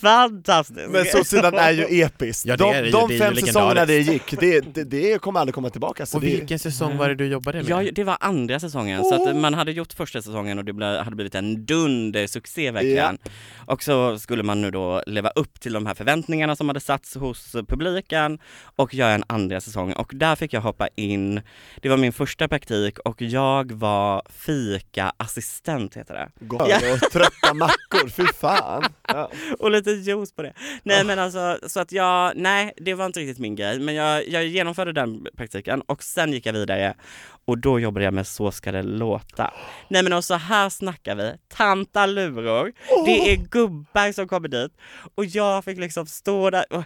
Fantastiskt! 0.00 0.88
Men 0.90 1.04
Solsidan 1.04 1.54
är 1.54 1.70
ju 1.70 2.02
episkt. 2.02 2.46
Ja, 2.46 2.56
det 2.56 2.64
är 2.64 2.82
det 2.82 2.90
de 2.90 3.08
de 3.08 3.08
Det 3.08 3.14
är 3.14 3.18
fem 3.18 3.36
säsongerna 3.36 3.86
det 3.86 3.98
gick, 3.98 4.40
det, 4.40 4.60
det, 4.74 4.84
det 4.84 5.20
kommer 5.20 5.40
aldrig 5.40 5.54
komma 5.54 5.70
tillbaka. 5.70 6.06
Så 6.06 6.16
Och 6.16 6.20
det, 6.20 6.26
vilken 6.26 6.58
säsong 6.58 6.96
var 6.96 7.08
det 7.08 7.14
du 7.14 7.26
jobbade 7.26 7.58
med? 7.62 7.68
Ja, 7.68 7.90
det 7.92 8.04
var 8.04 8.16
andra 8.20 8.60
säsongen, 8.60 9.04
så 9.04 9.28
att 9.28 9.36
man 9.36 9.54
hade 9.54 9.72
gjort 9.72 9.92
första 9.92 10.22
säsongen 10.22 10.58
och 10.58 10.64
det 10.64 11.02
hade 11.02 11.16
blivit 11.16 11.34
en 11.34 11.66
dundersuccé 11.66 12.70
verkligen. 12.70 13.18
Och 13.66 13.82
så 13.82 14.18
skulle 14.18 14.42
man 14.42 14.60
nu 14.60 14.70
då 14.70 15.02
leva 15.06 15.28
upp 15.28 15.60
till 15.60 15.72
de 15.72 15.86
här 15.86 15.94
förväntningarna 15.94 16.56
som 16.56 16.68
hade 16.68 16.80
satts 16.80 17.14
hos 17.14 17.52
publiken 17.52 18.38
och 18.76 18.94
göra 18.94 19.12
en 19.12 19.24
andra 19.26 19.60
säsong. 19.60 19.92
Och 19.92 20.12
där 20.14 20.36
fick 20.36 20.52
jag 20.52 20.60
hoppa 20.60 20.88
in, 20.96 21.40
det 21.82 21.88
var 21.88 21.96
min 21.96 22.12
första 22.12 22.48
praktik 22.48 22.98
och 22.98 23.22
jag 23.22 23.72
var 23.72 24.22
fika-assistent 24.30 25.96
heter 25.96 26.14
det. 26.14 26.46
Gott. 26.46 26.62
och 26.62 27.10
trötta 27.12 27.54
mackor, 27.54 28.08
fy 28.08 28.26
fan. 28.40 28.84
Ja. 29.08 29.30
och 29.58 29.70
lite 29.86 30.10
juice 30.10 30.32
på 30.32 30.42
det. 30.42 30.52
Nej 30.82 31.04
men 31.04 31.18
alltså, 31.18 31.58
så 31.66 31.80
att 31.80 31.92
jag, 31.92 32.32
nej 32.36 32.72
det 32.76 32.94
var 32.94 33.06
inte 33.06 33.20
riktigt 33.20 33.38
min 33.38 33.54
grej, 33.54 33.78
men 33.80 33.94
jag, 33.94 34.28
jag 34.28 34.46
genomförde 34.46 34.92
den 34.92 35.26
praktiken 35.36 35.80
och 35.80 36.02
sen 36.02 36.32
gick 36.32 36.46
jag 36.46 36.52
vidare. 36.52 36.94
Och 37.46 37.58
då 37.58 37.80
jobbade 37.80 38.04
jag 38.04 38.14
med 38.14 38.26
Så 38.26 38.50
ska 38.52 38.72
det 38.72 38.82
låta. 38.82 39.54
Nej 39.88 40.02
men 40.02 40.12
och 40.12 40.24
så 40.24 40.34
här 40.34 40.68
snackar 40.68 41.14
vi, 41.14 41.32
tantaluror, 41.48 42.72
det 43.04 43.32
är 43.32 43.36
gubbar 43.36 44.12
som 44.12 44.28
kommer 44.28 44.48
dit. 44.48 44.72
Och 45.14 45.24
jag 45.24 45.64
fick 45.64 45.78
liksom 45.78 46.06
stå 46.06 46.50
där 46.50 46.64
och 46.70 46.84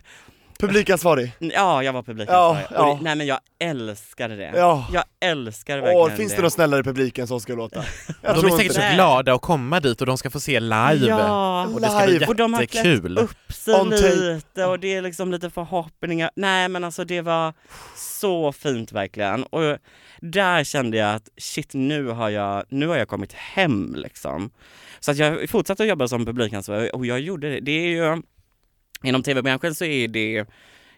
Publikansvarig. 0.58 1.32
Ja, 1.38 1.82
jag 1.82 1.92
var 1.92 2.02
publikansvarig. 2.02 2.66
Ja, 2.70 2.76
ja. 2.76 2.94
Det, 2.94 3.04
nej 3.04 3.16
men 3.16 3.26
jag 3.26 3.38
älskade 3.58 4.36
det. 4.36 4.52
Ja. 4.54 4.86
Jag 4.92 5.04
älskade 5.20 5.80
verkligen 5.80 6.00
Åh, 6.00 6.10
finns 6.10 6.34
det 6.34 6.42
någon 6.42 6.50
snällare 6.50 6.82
publiken 6.82 7.26
som 7.26 7.40
ska 7.40 7.54
låta? 7.54 7.84
Jag 8.22 8.36
de 8.36 8.46
är 8.46 8.56
säkert 8.56 8.72
så 8.72 8.94
glada 8.94 9.34
att 9.34 9.40
komma 9.42 9.80
dit 9.80 10.00
och 10.00 10.06
de 10.06 10.18
ska 10.18 10.30
få 10.30 10.40
se 10.40 10.60
live. 10.60 11.06
Ja, 11.06 11.66
och 11.66 11.80
det 11.80 11.88
ska 11.88 12.04
bli 12.04 12.12
live. 12.12 12.26
och 12.26 12.36
de 12.36 12.54
har 12.54 12.60
klätt 12.60 12.74
jättekul. 12.74 13.18
upp 13.18 13.52
sig 13.52 13.74
On 13.74 13.90
lite 13.90 14.64
och 14.64 14.80
det 14.80 14.94
är 14.94 15.02
liksom 15.02 15.30
lite 15.32 15.50
förhoppningar. 15.50 16.30
Nej 16.36 16.68
men 16.68 16.84
alltså 16.84 17.04
det 17.04 17.20
var 17.20 17.52
så 17.96 18.52
fint 18.52 18.92
verkligen. 18.92 19.44
Och 19.44 19.78
där 20.20 20.64
kände 20.64 20.96
jag 20.96 21.14
att 21.14 21.28
shit 21.36 21.74
nu 21.74 22.06
har 22.06 22.28
jag, 22.28 22.64
nu 22.68 22.86
har 22.86 22.96
jag 22.96 23.08
kommit 23.08 23.32
hem 23.32 23.94
liksom. 23.96 24.50
Så 25.00 25.10
att 25.10 25.16
jag 25.16 25.50
fortsatte 25.50 25.82
att 25.82 25.88
jobba 25.88 26.08
som 26.08 26.26
publikansvarig 26.26 26.94
och 26.94 27.06
jag 27.06 27.20
gjorde 27.20 27.50
det. 27.50 27.60
Det 27.60 27.72
är 27.72 27.88
ju, 27.88 28.22
inom 29.04 29.22
tv-branschen 29.22 29.74
så 29.74 29.84
är 29.84 30.08
det 30.08 30.46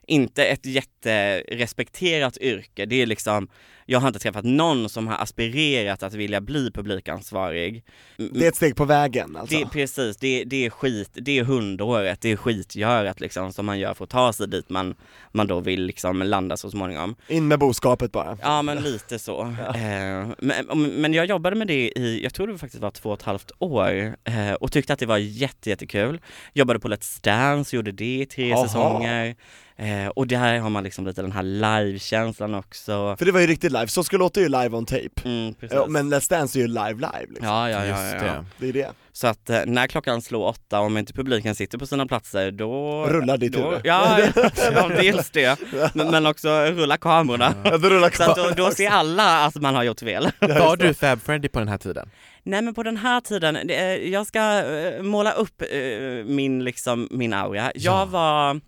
inte 0.07 0.45
ett 0.45 0.67
jätterespekterat 0.67 2.39
yrke. 2.39 2.87
Det 2.87 3.03
är 3.03 3.07
liksom, 3.07 3.49
jag 3.91 4.01
har 4.01 4.09
inte 4.09 4.21
träffat 4.21 4.45
någon 4.45 4.89
som 4.89 5.09
har 5.09 5.19
aspirerat 5.19 6.03
att 6.03 6.15
vilja 6.15 6.41
bli 6.41 6.71
publikansvarig. 6.71 7.85
Det 8.17 8.45
är 8.45 8.49
ett 8.49 8.57
steg 8.57 8.77
på 8.77 8.85
vägen 8.85 9.37
alltså. 9.37 9.59
Det, 9.59 9.67
precis, 9.67 10.17
det, 10.17 10.45
det 10.45 10.67
är 10.67 10.71
skit, 10.71 11.11
det 11.13 11.39
är 11.39 11.45
hundåret, 11.45 12.21
det 12.21 12.31
är 12.31 12.37
skitgörat 12.37 13.21
liksom 13.21 13.53
som 13.53 13.67
man 13.67 13.79
gör 13.79 13.95
för 13.95 14.05
att 14.05 14.11
ta 14.11 14.33
sig 14.33 14.49
dit 14.49 14.71
man, 14.71 14.95
man 15.33 15.47
då 15.47 15.61
vill 15.61 15.83
liksom 15.83 16.23
landa 16.23 16.57
så 16.57 16.71
småningom. 16.71 17.15
In 17.29 17.49
med 17.49 17.59
boskapet 17.59 18.13
bara. 18.13 18.39
Ja 18.43 18.63
men 18.63 18.83
lite 18.83 19.19
så. 19.19 19.41
Eh, 19.81 20.29
men, 20.39 20.83
men 20.83 21.15
jag 21.15 21.27
jobbade 21.27 21.57
med 21.57 21.67
det 21.67 21.91
i, 21.99 22.21
jag 22.23 22.35
tror 22.35 22.47
det 22.47 22.59
faktiskt 22.59 22.83
var 22.83 22.91
två 22.91 23.09
och 23.09 23.19
ett 23.19 23.23
halvt 23.23 23.53
år 23.59 24.17
eh, 24.25 24.53
och 24.53 24.73
tyckte 24.73 24.93
att 24.93 24.99
det 24.99 25.07
var 25.07 25.19
jätte, 25.19 25.71
jättekul. 25.71 26.21
Jobbade 26.53 26.81
på 26.81 26.89
Let's 26.89 27.25
Dance, 27.25 27.77
gjorde 27.77 27.93
det 27.93 28.21
i 28.21 28.27
tre 28.27 28.53
Aha. 28.53 28.67
säsonger. 28.67 29.37
Eh, 29.81 30.09
och 30.09 30.27
där 30.27 30.59
har 30.59 30.71
man 30.71 30.85
liksom 30.85 31.07
lite 31.07 31.23
den 31.23 31.33
här 31.33 31.43
live-känslan 31.43 32.55
också. 32.55 33.17
För 33.19 33.25
det 33.25 33.33
var 33.33 33.41
ju 33.41 33.47
riktigt 33.47 33.73
live, 33.73 33.80
så 33.87 34.05
ska 34.05 34.17
låta 34.17 34.41
ju 34.41 34.49
live 34.49 34.77
on 34.77 34.87
tape. 34.87 35.09
Mm, 35.25 35.55
precis. 35.55 35.79
Men 35.89 36.15
Let's 36.15 36.31
Dance 36.31 36.59
är 36.59 36.61
ju 36.61 36.67
live 36.67 36.95
live 36.95 37.27
liksom. 37.29 37.47
ja, 37.47 37.71
ja, 37.71 37.85
ja, 37.85 37.87
Just 37.87 38.23
ja, 38.23 38.27
ja. 38.27 38.33
det. 38.33 38.45
Det 38.59 38.69
är 38.69 38.73
det. 38.73 38.93
Så 39.13 39.27
att 39.27 39.51
eh, 39.51 39.61
när 39.67 39.87
klockan 39.87 40.23
slår 40.23 40.47
åtta, 40.47 40.81
om 40.81 40.99
inte 40.99 41.13
publiken 41.13 41.55
sitter 41.55 41.79
på 41.79 41.87
sina 41.87 42.07
platser, 42.07 42.51
då... 42.51 43.05
Rullar 43.07 43.37
ditt 43.39 43.53
då, 43.53 43.65
huvud. 43.65 43.81
Ja, 43.85 44.19
ja, 44.75 44.89
dels 44.89 45.31
det. 45.31 45.59
Men, 45.95 46.11
men 46.11 46.27
också 46.27 46.49
rulla 46.65 46.97
kamerorna. 46.97 47.55
Ja, 47.65 47.79
då 47.79 47.89
rullar 47.89 48.11
Så 48.11 48.23
att 48.31 48.37
då, 48.37 48.51
då 48.65 48.71
ser 48.71 48.91
alla 48.91 49.45
att 49.45 49.55
man 49.55 49.75
har 49.75 49.83
gjort 49.83 50.01
fel. 50.01 50.29
Var 50.41 50.77
du 50.77 50.95
Fab 50.95 51.21
Freddy 51.23 51.49
på 51.49 51.59
den 51.59 51.69
här 51.69 51.79
tiden? 51.79 52.11
Nej 52.43 52.63
men 52.63 52.75
på 52.75 52.83
den 52.83 52.97
här 52.97 53.21
tiden, 53.21 53.57
är- 53.71 53.97
jag 54.13 54.27
ska 54.27 54.41
eh, 54.65 55.03
måla 55.03 55.33
upp 55.33 55.63
eh, 55.63 55.79
min, 56.25 56.65
liksom, 56.65 57.09
min 57.11 57.33
aura. 57.33 57.73
Jag 57.75 58.07
var, 58.07 58.61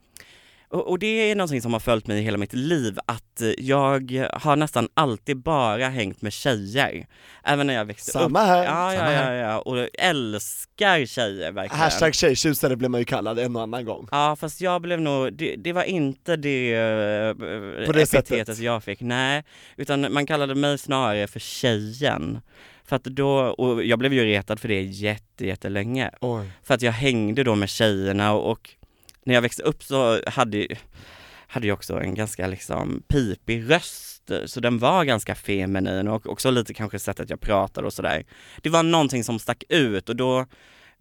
och, 0.73 0.89
och 0.89 0.99
det 0.99 1.07
är 1.31 1.37
någonting 1.37 1.63
som 1.63 1.73
har 1.73 1.81
följt 1.81 2.07
mig 2.07 2.23
hela 2.23 2.39
mitt 2.39 2.53
liv, 2.53 2.99
att 3.07 3.41
eh, 3.41 3.49
jag 3.59 4.29
har 4.33 4.57
nästan 4.57 4.89
alltid 4.95 5.37
bara 5.37 5.89
hängt 5.89 6.23
med 6.23 6.33
tjejer. 6.33 7.07
Även 7.45 7.67
när 7.67 7.75
jag 7.75 7.85
växte 7.85 8.11
upp. 8.11 8.23
Samma 8.23 8.45
här. 8.45 8.65
Ja, 8.65 8.95
ja, 8.95 8.99
Samma 8.99 9.13
ja, 9.13 9.19
här. 9.19 9.33
ja, 9.33 9.59
och 9.59 9.79
jag 9.79 9.89
älskar 9.99 11.07
tjejer 11.07 11.53
verkligen. 11.53 11.81
Hashtag 11.81 12.15
tjejtjusare 12.15 12.77
blev 12.77 12.91
man 12.91 13.01
ju 13.01 13.05
kallad 13.05 13.39
en 13.39 13.57
och 13.57 13.63
annan 13.63 13.85
gång. 13.85 14.09
Ja 14.11 14.37
fast 14.37 14.61
jag 14.61 14.83
blev 14.83 15.01
nog, 15.01 15.33
det, 15.33 15.57
det 15.57 15.73
var 15.73 15.83
inte 15.83 16.37
det, 16.37 16.75
eh, 16.75 17.87
På 17.87 17.93
det 17.93 18.03
epitetet 18.03 18.59
jag 18.59 18.85
fick, 18.85 19.01
nej. 19.01 19.45
Utan 19.77 20.13
man 20.13 20.27
kallade 20.27 20.55
mig 20.55 20.79
snarare 20.79 21.27
för 21.27 21.41
tjejen. 21.41 22.41
För 22.85 22.97
att 22.97 23.05
då, 23.05 23.31
och 23.39 23.85
jag 23.85 23.99
blev 23.99 24.13
ju 24.13 24.25
retad 24.25 24.61
för 24.61 24.69
det 24.69 24.83
jätte, 24.83 25.47
jättelänge. 25.47 26.11
Oj. 26.21 26.51
För 26.63 26.75
att 26.75 26.83
jag 26.83 26.93
hängde 26.93 27.45
då 27.45 27.55
med 27.55 27.69
tjejerna 27.69 28.33
och, 28.33 28.51
och 28.51 28.71
när 29.25 29.35
jag 29.35 29.43
växte 29.43 29.63
upp 29.63 29.83
så 29.83 30.21
hade, 30.27 30.67
hade 31.47 31.67
jag 31.67 31.75
också 31.75 32.01
en 32.01 32.15
ganska 32.15 32.47
liksom 32.47 33.03
pipig 33.09 33.71
röst, 33.71 34.31
så 34.47 34.61
den 34.61 34.79
var 34.79 35.05
ganska 35.05 35.35
feminin 35.35 36.09
och 36.09 36.27
också 36.27 36.51
lite 36.51 36.75
kanske 36.75 36.99
sättet 36.99 37.31
jag 37.31 37.41
pratade 37.41 37.87
och 37.87 37.93
sådär. 37.93 38.25
Det 38.63 38.71
var 38.71 38.83
någonting 38.83 39.25
som 39.25 39.39
stack 39.39 39.65
ut 39.69 40.09
och 40.09 40.17
då 40.17 40.47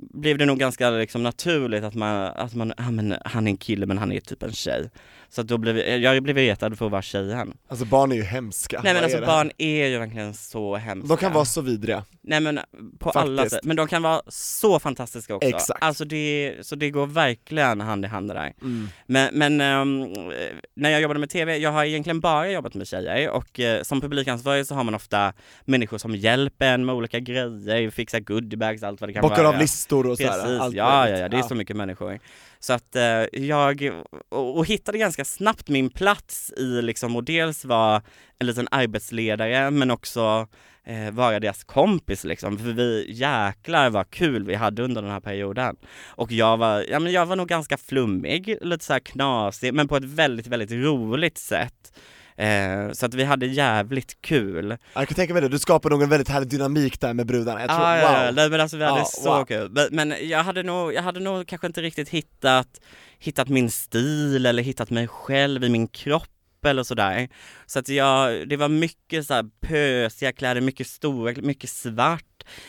blev 0.01 0.37
det 0.37 0.45
nog 0.45 0.59
ganska 0.59 0.89
liksom 0.89 1.23
naturligt 1.23 1.83
att 1.83 1.95
man, 1.95 2.25
att 2.25 2.55
man, 2.55 2.73
ja 2.77 2.91
men 2.91 3.15
han 3.25 3.47
är 3.47 3.51
en 3.51 3.57
kille 3.57 3.85
men 3.85 3.97
han 3.97 4.11
är 4.11 4.19
typ 4.19 4.43
en 4.43 4.51
tjej. 4.53 4.89
Så 5.29 5.41
att 5.41 5.47
då 5.47 5.57
blev 5.57 5.77
jag 5.77 6.23
blev 6.23 6.35
retad 6.37 6.77
för 6.77 6.85
att 6.85 6.91
vara 6.91 7.01
tjejen. 7.01 7.53
Alltså 7.67 7.85
barn 7.85 8.11
är 8.11 8.15
ju 8.15 8.23
hemska. 8.23 8.81
Nej 8.83 8.93
men 8.93 8.95
Vad 8.95 9.03
alltså 9.03 9.17
är 9.17 9.25
barn 9.25 9.51
är 9.57 9.87
ju 9.87 9.97
verkligen 9.99 10.33
så 10.33 10.75
hemska. 10.75 11.07
De 11.07 11.17
kan 11.17 11.33
vara 11.33 11.45
så 11.45 11.61
vidriga. 11.61 12.05
Nej 12.21 12.39
men 12.39 12.59
på 12.99 13.09
alla 13.09 13.41
Faktiskt. 13.41 13.55
sätt, 13.55 13.65
men 13.65 13.75
de 13.77 13.87
kan 13.87 14.01
vara 14.01 14.21
så 14.27 14.79
fantastiska 14.79 15.35
också. 15.35 15.49
Exakt. 15.49 15.83
Alltså 15.83 16.05
det, 16.05 16.55
så 16.61 16.75
det 16.75 16.89
går 16.89 17.07
verkligen 17.07 17.81
hand 17.81 18.05
i 18.05 18.07
hand 18.07 18.29
det 18.29 18.33
där. 18.33 18.53
Mm. 18.61 18.87
Men, 19.05 19.29
men 19.33 19.61
ehm, 19.61 20.13
när 20.75 20.89
jag 20.89 21.01
jobbade 21.01 21.19
med 21.19 21.29
TV, 21.29 21.57
jag 21.57 21.71
har 21.71 21.85
egentligen 21.85 22.19
bara 22.19 22.51
jobbat 22.51 22.73
med 22.73 22.87
tjejer 22.87 23.29
och 23.29 23.59
eh, 23.59 23.81
som 23.83 24.01
publikansvarig 24.01 24.65
så 24.65 24.75
har 24.75 24.83
man 24.83 24.95
ofta 24.95 25.33
människor 25.65 25.97
som 25.97 26.15
hjälper 26.15 26.73
en 26.73 26.85
med 26.85 26.95
olika 26.95 27.19
grejer, 27.19 27.89
fixar 27.89 28.19
goodiebags, 28.19 28.83
allt 28.83 29.01
vad 29.01 29.09
det 29.09 29.13
kan 29.13 29.21
Bockar 29.21 29.43
vara. 29.43 29.47
av 29.55 29.59
listor 29.61 29.90
och 29.99 30.17
Precis, 30.17 30.27
sådär. 30.27 30.59
allt 30.59 30.75
ja, 30.75 30.93
ja, 30.93 31.03
möjligt. 31.03 31.19
ja, 31.19 31.27
det 31.29 31.37
är 31.37 31.41
så 31.41 31.55
mycket 31.55 31.75
människor. 31.75 32.19
Så 32.59 32.73
att 32.73 32.95
eh, 32.95 33.41
jag, 33.41 33.91
och, 34.29 34.57
och 34.57 34.65
hittade 34.65 34.97
ganska 34.97 35.25
snabbt 35.25 35.69
min 35.69 35.89
plats 35.89 36.53
i 36.57 36.81
liksom, 36.81 37.15
och 37.15 37.23
dels 37.23 37.65
vara 37.65 38.01
en 38.39 38.47
liten 38.47 38.67
arbetsledare 38.71 39.71
men 39.71 39.91
också 39.91 40.47
eh, 40.83 41.11
vara 41.11 41.39
deras 41.39 41.63
kompis 41.63 42.23
liksom, 42.23 42.57
för 42.57 42.71
vi 42.71 43.05
jäklar 43.09 43.89
vad 43.89 44.09
kul 44.09 44.45
vi 44.45 44.55
hade 44.55 44.83
under 44.83 45.01
den 45.01 45.11
här 45.11 45.19
perioden. 45.19 45.75
Och 46.07 46.31
jag 46.31 46.57
var, 46.57 46.85
ja 46.89 46.99
men 46.99 47.11
jag 47.11 47.25
var 47.25 47.35
nog 47.35 47.47
ganska 47.47 47.77
flummig, 47.77 48.57
lite 48.61 48.85
så 48.85 48.93
här 48.93 48.99
knasig, 48.99 49.73
men 49.73 49.87
på 49.87 49.97
ett 49.97 50.03
väldigt, 50.03 50.47
väldigt 50.47 50.71
roligt 50.71 51.37
sätt. 51.37 51.93
Eh, 52.41 52.91
så 52.91 53.05
att 53.05 53.13
vi 53.13 53.23
hade 53.23 53.45
jävligt 53.45 54.21
kul. 54.21 54.77
Jag 54.93 55.07
kan 55.07 55.15
tänka 55.15 55.33
mig 55.33 55.41
det, 55.41 55.49
du 55.49 55.59
skapar 55.59 55.89
nog 55.89 56.03
en 56.03 56.09
väldigt 56.09 56.29
härlig 56.29 56.49
dynamik 56.49 56.99
där 57.01 57.13
med 57.13 57.25
brudarna. 57.27 57.59
Jag 57.61 57.69
tror, 57.69 57.79
Ah, 57.79 57.95
wow. 57.95 58.01
ja, 58.03 58.25
ja, 58.25 58.31
nej, 58.31 58.49
men 58.49 58.61
alltså 58.61 58.77
vi 58.77 58.83
hade 58.83 58.99
Ja, 58.99 59.05
så 59.05 59.35
wow. 59.37 59.45
kul. 59.45 59.69
Men, 59.71 59.87
men 59.91 60.29
jag, 60.29 60.43
hade 60.43 60.63
nog, 60.63 60.93
jag 60.93 61.01
hade 61.03 61.19
nog 61.19 61.47
kanske 61.47 61.67
inte 61.67 61.81
riktigt 61.81 62.09
hittat, 62.09 62.67
hittat 63.19 63.49
min 63.49 63.71
stil 63.71 64.45
eller 64.45 64.63
hittat 64.63 64.89
mig 64.89 65.07
själv 65.07 65.63
i 65.63 65.69
min 65.69 65.87
kropp 65.87 66.27
eller 66.65 66.83
sådär. 66.83 67.29
Så 67.65 67.79
att 67.79 67.89
jag, 67.89 68.49
det 68.49 68.57
var 68.57 68.69
mycket 68.69 69.27
så 69.27 69.33
här 69.33 69.45
pösiga 69.61 70.31
kläder, 70.31 70.61
mycket 70.61 70.87
stora, 70.87 71.33
mycket 71.41 71.69
svart, 71.69 72.23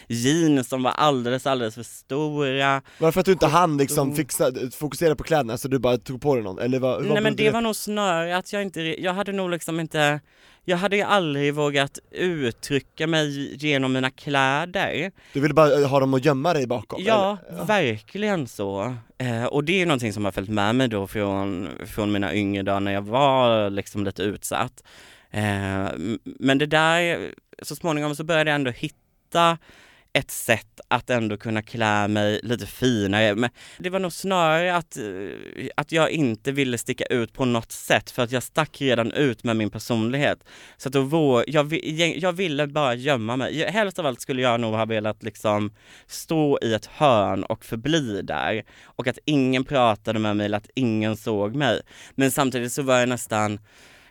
jeans 0.08 0.68
som 0.68 0.82
var 0.82 0.90
alldeles, 0.90 1.46
alldeles 1.46 1.74
för 1.74 1.82
stora. 1.82 2.82
Varför 2.98 3.20
att 3.20 3.26
du 3.26 3.32
inte 3.32 3.46
hann 3.46 3.76
liksom 3.76 4.16
fixa, 4.16 4.52
fokusera 4.72 5.16
på 5.16 5.24
kläderna 5.24 5.58
så 5.58 5.68
du 5.68 5.78
bara 5.78 5.98
tog 5.98 6.22
på 6.22 6.34
dig 6.34 6.44
någon? 6.44 6.58
Eller 6.58 6.78
vad, 6.78 6.92
vad 6.92 7.02
Nej 7.02 7.14
men 7.14 7.22
berodde 7.22 7.42
det 7.42 7.50
var 7.50 7.60
nog 7.60 7.76
snarare 7.76 8.36
att 8.36 8.52
jag 8.52 8.62
inte, 8.62 8.80
jag 8.80 9.14
hade 9.14 9.32
nog 9.32 9.50
liksom 9.50 9.80
inte, 9.80 10.20
jag 10.64 10.76
hade 10.76 10.96
ju 10.96 11.02
aldrig 11.02 11.54
vågat 11.54 11.98
uttrycka 12.10 13.06
mig 13.06 13.56
genom 13.64 13.92
mina 13.92 14.10
kläder. 14.10 15.12
Du 15.32 15.40
ville 15.40 15.54
bara 15.54 15.86
ha 15.86 16.00
dem 16.00 16.14
att 16.14 16.24
gömma 16.24 16.52
dig 16.52 16.66
bakom? 16.66 17.02
Ja, 17.04 17.38
eller? 17.48 17.64
verkligen 17.64 18.48
så. 18.48 18.96
Eh, 19.18 19.44
och 19.44 19.64
det 19.64 19.82
är 19.82 19.86
någonting 19.86 20.12
som 20.12 20.24
har 20.24 20.32
följt 20.32 20.50
med 20.50 20.74
mig 20.74 20.88
då 20.88 21.06
från, 21.06 21.68
från 21.86 22.12
mina 22.12 22.34
yngre 22.34 22.62
dagar 22.62 22.80
när 22.80 22.92
jag 22.92 23.02
var 23.02 23.70
liksom 23.70 24.04
lite 24.04 24.22
utsatt. 24.22 24.82
Eh, 25.30 25.88
men 26.24 26.58
det 26.58 26.66
där, 26.66 27.30
så 27.62 27.76
småningom 27.76 28.16
så 28.16 28.24
började 28.24 28.50
jag 28.50 28.54
ändå 28.54 28.70
hitta 28.70 28.96
ett 30.14 30.30
sätt 30.30 30.80
att 30.88 31.10
ändå 31.10 31.36
kunna 31.36 31.62
klä 31.62 32.08
mig 32.08 32.40
lite 32.42 32.66
finare. 32.66 33.34
Men 33.34 33.50
det 33.78 33.90
var 33.90 33.98
nog 33.98 34.12
snarare 34.12 34.76
att, 34.76 34.96
eh, 34.96 35.68
att 35.76 35.92
jag 35.92 36.10
inte 36.10 36.52
ville 36.52 36.78
sticka 36.78 37.04
ut 37.04 37.32
på 37.32 37.44
något 37.44 37.72
sätt 37.72 38.10
för 38.10 38.22
att 38.22 38.32
jag 38.32 38.42
stack 38.42 38.80
redan 38.80 39.12
ut 39.12 39.44
med 39.44 39.56
min 39.56 39.70
personlighet. 39.70 40.44
Så 40.76 40.88
att 40.88 40.92
då 40.92 41.02
vå- 41.02 41.44
jag, 41.46 41.72
jag 42.16 42.32
ville 42.32 42.66
bara 42.66 42.94
gömma 42.94 43.36
mig. 43.36 43.64
Helst 43.70 43.98
av 43.98 44.06
allt 44.06 44.20
skulle 44.20 44.42
jag 44.42 44.60
nog 44.60 44.74
ha 44.74 44.84
velat 44.84 45.22
liksom 45.22 45.72
stå 46.06 46.58
i 46.62 46.74
ett 46.74 46.86
hörn 46.86 47.44
och 47.44 47.64
förbli 47.64 48.22
där 48.22 48.64
och 48.84 49.06
att 49.06 49.18
ingen 49.24 49.64
pratade 49.64 50.18
med 50.18 50.36
mig 50.36 50.46
eller 50.46 50.58
att 50.58 50.70
ingen 50.74 51.16
såg 51.16 51.54
mig. 51.54 51.80
Men 52.14 52.30
samtidigt 52.30 52.72
så 52.72 52.82
var 52.82 52.98
jag 52.98 53.08
nästan 53.08 53.58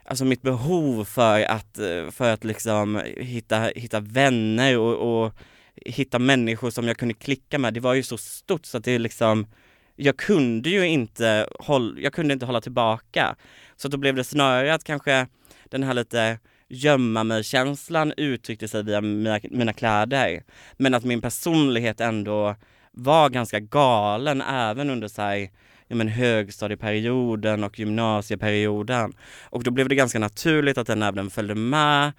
Alltså 0.05 0.25
mitt 0.25 0.41
behov 0.41 1.05
för 1.05 1.41
att, 1.41 1.79
för 2.11 2.33
att 2.33 2.43
liksom 2.43 3.01
hitta, 3.17 3.59
hitta 3.75 3.99
vänner 3.99 4.77
och, 4.77 5.23
och 5.23 5.33
hitta 5.75 6.19
människor 6.19 6.69
som 6.69 6.87
jag 6.87 6.97
kunde 6.97 7.13
klicka 7.13 7.59
med, 7.59 7.73
det 7.73 7.79
var 7.79 7.93
ju 7.93 8.03
så 8.03 8.17
stort 8.17 8.65
så 8.65 8.77
att 8.77 8.83
det 8.83 8.99
liksom 8.99 9.47
jag 9.95 10.17
kunde 10.17 10.69
ju 10.69 10.87
inte, 10.87 11.47
håll, 11.59 11.99
jag 12.01 12.13
kunde 12.13 12.33
inte 12.33 12.45
hålla 12.45 12.61
tillbaka. 12.61 13.35
Så 13.75 13.87
då 13.87 13.97
blev 13.97 14.15
det 14.15 14.23
snarare 14.23 14.73
att 14.73 14.83
kanske 14.83 15.27
den 15.65 15.83
här 15.83 15.93
lite 15.93 16.39
gömma 16.67 17.23
mig-känslan 17.23 18.13
uttryckte 18.17 18.67
sig 18.67 18.83
via 18.83 19.01
mina, 19.01 19.39
mina 19.43 19.73
kläder. 19.73 20.43
Men 20.77 20.93
att 20.93 21.03
min 21.03 21.21
personlighet 21.21 22.01
ändå 22.01 22.55
var 22.91 23.29
ganska 23.29 23.59
galen 23.59 24.41
även 24.41 24.89
under 24.89 25.07
så 25.07 25.21
här, 25.21 25.49
ja, 25.91 25.95
men 25.95 26.07
högstadieperioden 26.07 27.63
och 27.63 27.79
gymnasieperioden. 27.79 29.13
Och 29.43 29.63
då 29.63 29.71
blev 29.71 29.89
det 29.89 29.95
ganska 29.95 30.19
naturligt 30.19 30.77
att 30.77 30.87
den 30.87 31.03
även 31.03 31.29
följde 31.29 31.55
med 31.55 32.11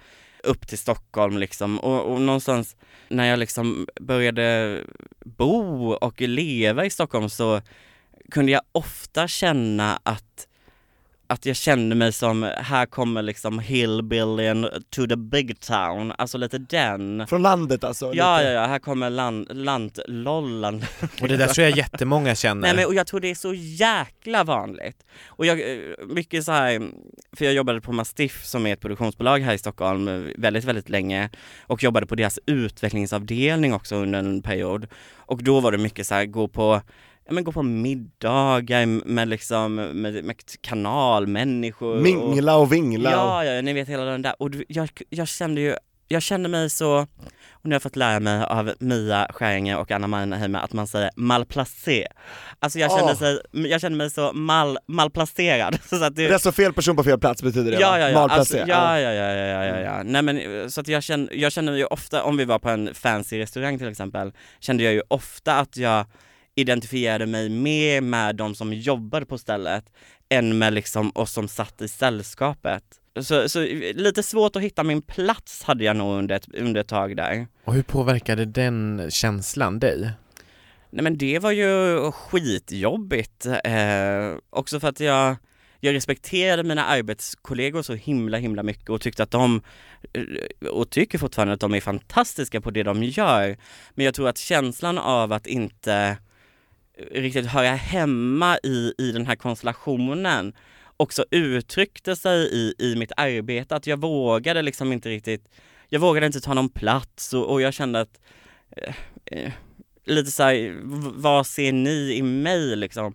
upp 0.42 0.68
till 0.68 0.78
Stockholm 0.78 1.38
liksom 1.38 1.78
och, 1.78 2.12
och 2.12 2.20
någonstans 2.20 2.76
när 3.08 3.24
jag 3.24 3.38
liksom 3.38 3.86
började 4.00 4.78
bo 5.24 5.90
och 5.92 6.20
leva 6.20 6.84
i 6.84 6.90
Stockholm 6.90 7.28
så 7.28 7.60
kunde 8.30 8.52
jag 8.52 8.62
ofta 8.72 9.28
känna 9.28 10.00
att 10.02 10.48
att 11.32 11.46
jag 11.46 11.56
kände 11.56 11.94
mig 11.94 12.12
som, 12.12 12.52
här 12.56 12.86
kommer 12.86 13.22
liksom 13.22 13.58
hillbillyn 13.58 14.68
to 14.90 15.06
the 15.06 15.16
big 15.16 15.60
town, 15.60 16.12
alltså 16.18 16.38
lite 16.38 16.58
den. 16.58 17.26
Från 17.26 17.42
landet 17.42 17.84
alltså? 17.84 18.12
Ja, 18.14 18.38
lite. 18.38 18.50
ja, 18.50 18.60
ja, 18.60 18.66
här 18.66 18.78
kommer 18.78 19.10
land, 19.10 19.46
lantlollan. 19.50 20.84
Och 21.20 21.28
det 21.28 21.36
där 21.36 21.46
tror 21.46 21.68
jag 21.68 21.76
jättemånga 21.76 22.34
känner. 22.34 22.62
Nej 22.62 22.76
men 22.76 22.86
och 22.86 22.94
jag 22.94 23.06
tror 23.06 23.20
det 23.20 23.30
är 23.30 23.34
så 23.34 23.54
jäkla 23.54 24.44
vanligt. 24.44 24.96
Och 25.26 25.46
jag, 25.46 25.60
eh, 25.60 25.78
mycket 26.06 26.44
så 26.44 26.52
här, 26.52 26.90
för 27.36 27.44
jag 27.44 27.54
jobbade 27.54 27.80
på 27.80 27.92
Mastiff 27.92 28.44
som 28.44 28.66
är 28.66 28.72
ett 28.72 28.80
produktionsbolag 28.80 29.38
här 29.38 29.54
i 29.54 29.58
Stockholm 29.58 30.08
eh, 30.08 30.20
väldigt, 30.36 30.64
väldigt 30.64 30.88
länge 30.88 31.30
och 31.66 31.82
jobbade 31.82 32.06
på 32.06 32.14
deras 32.14 32.38
utvecklingsavdelning 32.46 33.74
också 33.74 33.96
under 33.96 34.18
en 34.18 34.42
period. 34.42 34.86
Och 35.16 35.42
då 35.42 35.60
var 35.60 35.72
det 35.72 35.78
mycket 35.78 36.06
så 36.06 36.14
här, 36.14 36.26
gå 36.26 36.48
på 36.48 36.80
Ja, 37.26 37.32
men 37.32 37.44
gå 37.44 37.52
på 37.52 37.62
middagar 37.62 38.86
med 38.86 39.28
liksom, 39.28 39.74
med, 39.74 40.24
med 40.24 40.36
kanalmänniskor 40.60 42.00
Mingla 42.00 42.56
och 42.56 42.72
vingla 42.72 43.10
och... 43.10 43.44
Ja, 43.44 43.44
ja, 43.44 43.62
ni 43.62 43.72
vet 43.72 43.88
hela 43.88 44.04
den 44.04 44.22
där. 44.22 44.34
Och 44.38 44.50
jag, 44.68 44.88
jag 45.08 45.28
kände 45.28 45.60
ju, 45.60 45.74
jag 46.08 46.22
kände 46.22 46.48
mig 46.48 46.70
så, 46.70 46.98
och 46.98 47.08
nu 47.62 47.70
har 47.70 47.74
jag 47.74 47.82
fått 47.82 47.96
lära 47.96 48.20
mig 48.20 48.44
av 48.44 48.72
Mia 48.78 49.26
Skäringer 49.30 49.78
och 49.78 49.90
Anna 49.90 50.06
Mannheimer 50.06 50.60
att 50.60 50.72
man 50.72 50.86
säger 50.86 51.10
malplacé. 51.16 52.06
Alltså 52.58 52.78
jag 52.78 52.90
kände, 52.90 53.12
Åh. 53.12 53.18
sig, 53.18 53.40
jag 53.70 53.80
kände 53.80 53.98
mig 53.98 54.10
så 54.10 54.32
mal, 54.32 54.78
malplacerad. 54.86 55.78
Så 55.84 56.04
att 56.04 56.16
det, 56.16 56.22
Det 56.22 56.28
är 56.28 56.32
alltså 56.32 56.52
fel 56.52 56.72
person 56.72 56.96
på 56.96 57.04
fel 57.04 57.18
plats 57.18 57.42
betyder 57.42 57.70
det 57.70 57.80
Ja, 57.80 57.98
ja, 57.98 58.08
ja. 58.08 58.14
Malplacé, 58.14 58.60
Alltså, 58.60 58.72
ja, 58.72 59.00
ja, 59.00 59.12
ja, 59.12 59.32
ja, 59.32 59.64
ja, 59.64 59.80
ja. 59.80 60.02
Nej 60.02 60.22
men 60.22 60.70
så 60.70 60.80
att 60.80 60.88
jag 60.88 61.02
känner, 61.02 61.34
jag 61.34 61.52
känner 61.52 61.72
ju 61.72 61.84
ofta, 61.84 62.22
om 62.22 62.36
vi 62.36 62.44
var 62.44 62.58
på 62.58 62.68
en 62.68 62.94
fancy 62.94 63.38
restaurang 63.38 63.78
till 63.78 63.88
exempel, 63.88 64.32
kände 64.60 64.82
jag 64.82 64.92
ju 64.92 65.02
ofta 65.08 65.58
att 65.58 65.76
jag 65.76 66.06
identifierade 66.54 67.26
mig 67.26 67.48
mer 67.48 68.00
med 68.00 68.36
de 68.36 68.54
som 68.54 68.72
jobbade 68.72 69.26
på 69.26 69.38
stället 69.38 69.84
än 70.28 70.58
med 70.58 70.72
liksom 70.72 71.12
oss 71.14 71.32
som 71.32 71.48
satt 71.48 71.82
i 71.82 71.88
sällskapet. 71.88 72.82
Så, 73.20 73.48
så 73.48 73.60
lite 73.94 74.22
svårt 74.22 74.56
att 74.56 74.62
hitta 74.62 74.82
min 74.82 75.02
plats 75.02 75.62
hade 75.62 75.84
jag 75.84 75.96
nog 75.96 76.18
under 76.18 76.34
ett, 76.36 76.54
under 76.54 76.80
ett 76.80 76.88
tag 76.88 77.16
där. 77.16 77.46
Och 77.64 77.74
hur 77.74 77.82
påverkade 77.82 78.44
den 78.44 79.06
känslan 79.10 79.78
dig? 79.78 80.10
Nej 80.90 81.02
men 81.02 81.18
det 81.18 81.38
var 81.38 81.50
ju 81.50 81.98
skitjobbigt, 82.12 83.46
eh, 83.46 84.36
också 84.50 84.80
för 84.80 84.88
att 84.88 85.00
jag, 85.00 85.36
jag 85.80 85.94
respekterade 85.94 86.62
mina 86.62 86.84
arbetskollegor 86.84 87.82
så 87.82 87.94
himla 87.94 88.38
himla 88.38 88.62
mycket 88.62 88.90
och 88.90 89.00
tyckte 89.00 89.22
att 89.22 89.30
de, 89.30 89.62
eh, 90.12 90.68
och 90.68 90.90
tycker 90.90 91.18
fortfarande 91.18 91.54
att 91.54 91.60
de 91.60 91.74
är 91.74 91.80
fantastiska 91.80 92.60
på 92.60 92.70
det 92.70 92.82
de 92.82 93.02
gör. 93.02 93.56
Men 93.94 94.04
jag 94.04 94.14
tror 94.14 94.28
att 94.28 94.38
känslan 94.38 94.98
av 94.98 95.32
att 95.32 95.46
inte 95.46 96.16
riktigt 97.10 97.46
höra 97.46 97.68
hemma 97.68 98.58
i, 98.62 98.94
i 98.98 99.12
den 99.12 99.26
här 99.26 99.36
konstellationen 99.36 100.52
också 100.96 101.24
uttryckte 101.30 102.16
sig 102.16 102.48
i, 102.52 102.74
i 102.78 102.96
mitt 102.96 103.12
arbete, 103.16 103.76
att 103.76 103.86
jag 103.86 104.00
vågade 104.00 104.62
liksom 104.62 104.92
inte 104.92 105.08
riktigt, 105.08 105.48
jag 105.88 106.00
vågade 106.00 106.26
inte 106.26 106.40
ta 106.40 106.54
någon 106.54 106.68
plats 106.68 107.34
och, 107.34 107.50
och 107.50 107.62
jag 107.62 107.74
kände 107.74 108.00
att 108.00 108.20
eh, 108.76 108.94
eh 109.26 109.52
lite 110.04 110.30
såhär, 110.30 110.80
vad 111.20 111.46
ser 111.46 111.72
ni 111.72 112.14
i 112.14 112.22
mig 112.22 112.76
liksom? 112.76 113.14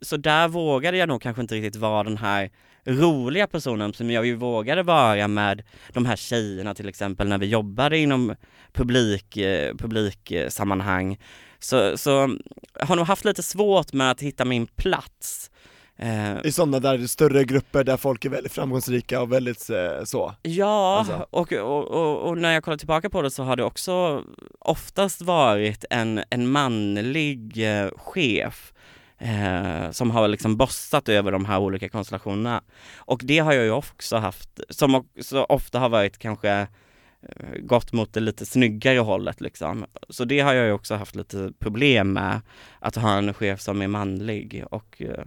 Så 0.00 0.16
där 0.16 0.48
vågade 0.48 0.96
jag 0.96 1.08
nog 1.08 1.22
kanske 1.22 1.42
inte 1.42 1.54
riktigt 1.54 1.76
vara 1.76 2.02
den 2.02 2.16
här 2.16 2.50
roliga 2.84 3.46
personen 3.46 3.92
som 3.94 4.10
jag 4.10 4.26
ju 4.26 4.34
vågade 4.34 4.82
vara 4.82 5.28
med 5.28 5.62
de 5.92 6.06
här 6.06 6.16
tjejerna 6.16 6.74
till 6.74 6.88
exempel 6.88 7.28
när 7.28 7.38
vi 7.38 7.46
jobbade 7.46 7.98
inom 7.98 8.34
publik, 8.72 9.36
eh, 9.36 9.74
publiksammanhang. 9.74 11.18
Så, 11.58 11.98
så 11.98 12.36
har 12.80 12.96
nog 12.96 13.06
haft 13.06 13.24
lite 13.24 13.42
svårt 13.42 13.92
med 13.92 14.10
att 14.10 14.20
hitta 14.20 14.44
min 14.44 14.66
plats. 14.66 15.50
Eh, 15.96 16.46
I 16.46 16.52
sådana 16.52 16.80
där 16.80 17.06
större 17.06 17.44
grupper 17.44 17.84
där 17.84 17.96
folk 17.96 18.24
är 18.24 18.30
väldigt 18.30 18.52
framgångsrika 18.52 19.20
och 19.20 19.32
väldigt 19.32 19.70
eh, 19.70 20.04
så 20.04 20.34
Ja, 20.42 20.98
Alltså. 20.98 21.26
och, 21.30 21.52
och, 21.52 21.84
och, 21.90 22.28
och 22.28 22.38
när 22.38 22.52
jag 22.52 22.64
kollar 22.64 22.78
tillbaka 22.78 23.10
på 23.10 23.22
det 23.22 23.30
så 23.30 23.42
har 23.42 23.56
det 23.56 23.64
också 23.64 24.24
oftast 24.60 25.22
varit 25.22 25.84
en, 25.90 26.20
en 26.30 26.48
manlig 26.48 27.70
eh, 27.80 27.88
chef 27.96 28.72
eh, 29.18 29.90
som 29.90 30.10
har 30.10 30.28
liksom 30.28 30.56
bossat 30.56 31.08
över 31.08 31.32
de 31.32 31.44
här 31.44 31.58
olika 31.58 31.88
konstellationerna. 31.88 32.62
Och 32.96 33.20
det 33.24 33.38
har 33.38 33.52
jag 33.52 33.64
ju 33.64 33.70
också 33.70 34.16
haft, 34.16 34.60
som 34.70 34.94
också 34.94 35.42
ofta 35.42 35.78
har 35.78 35.88
varit 35.88 36.18
kanske 36.18 36.50
eh, 37.22 37.58
gått 37.58 37.92
mot 37.92 38.12
det 38.12 38.20
lite 38.20 38.46
snyggare 38.46 38.98
hållet 38.98 39.40
liksom. 39.40 39.84
Så 40.08 40.24
det 40.24 40.40
har 40.40 40.54
jag 40.54 40.66
ju 40.66 40.72
också 40.72 40.94
haft 40.94 41.14
lite 41.14 41.52
problem 41.58 42.12
med, 42.12 42.40
att 42.80 42.96
ha 42.96 43.12
en 43.12 43.34
chef 43.34 43.60
som 43.60 43.82
är 43.82 43.88
manlig 43.88 44.64
och 44.70 45.02
eh, 45.02 45.24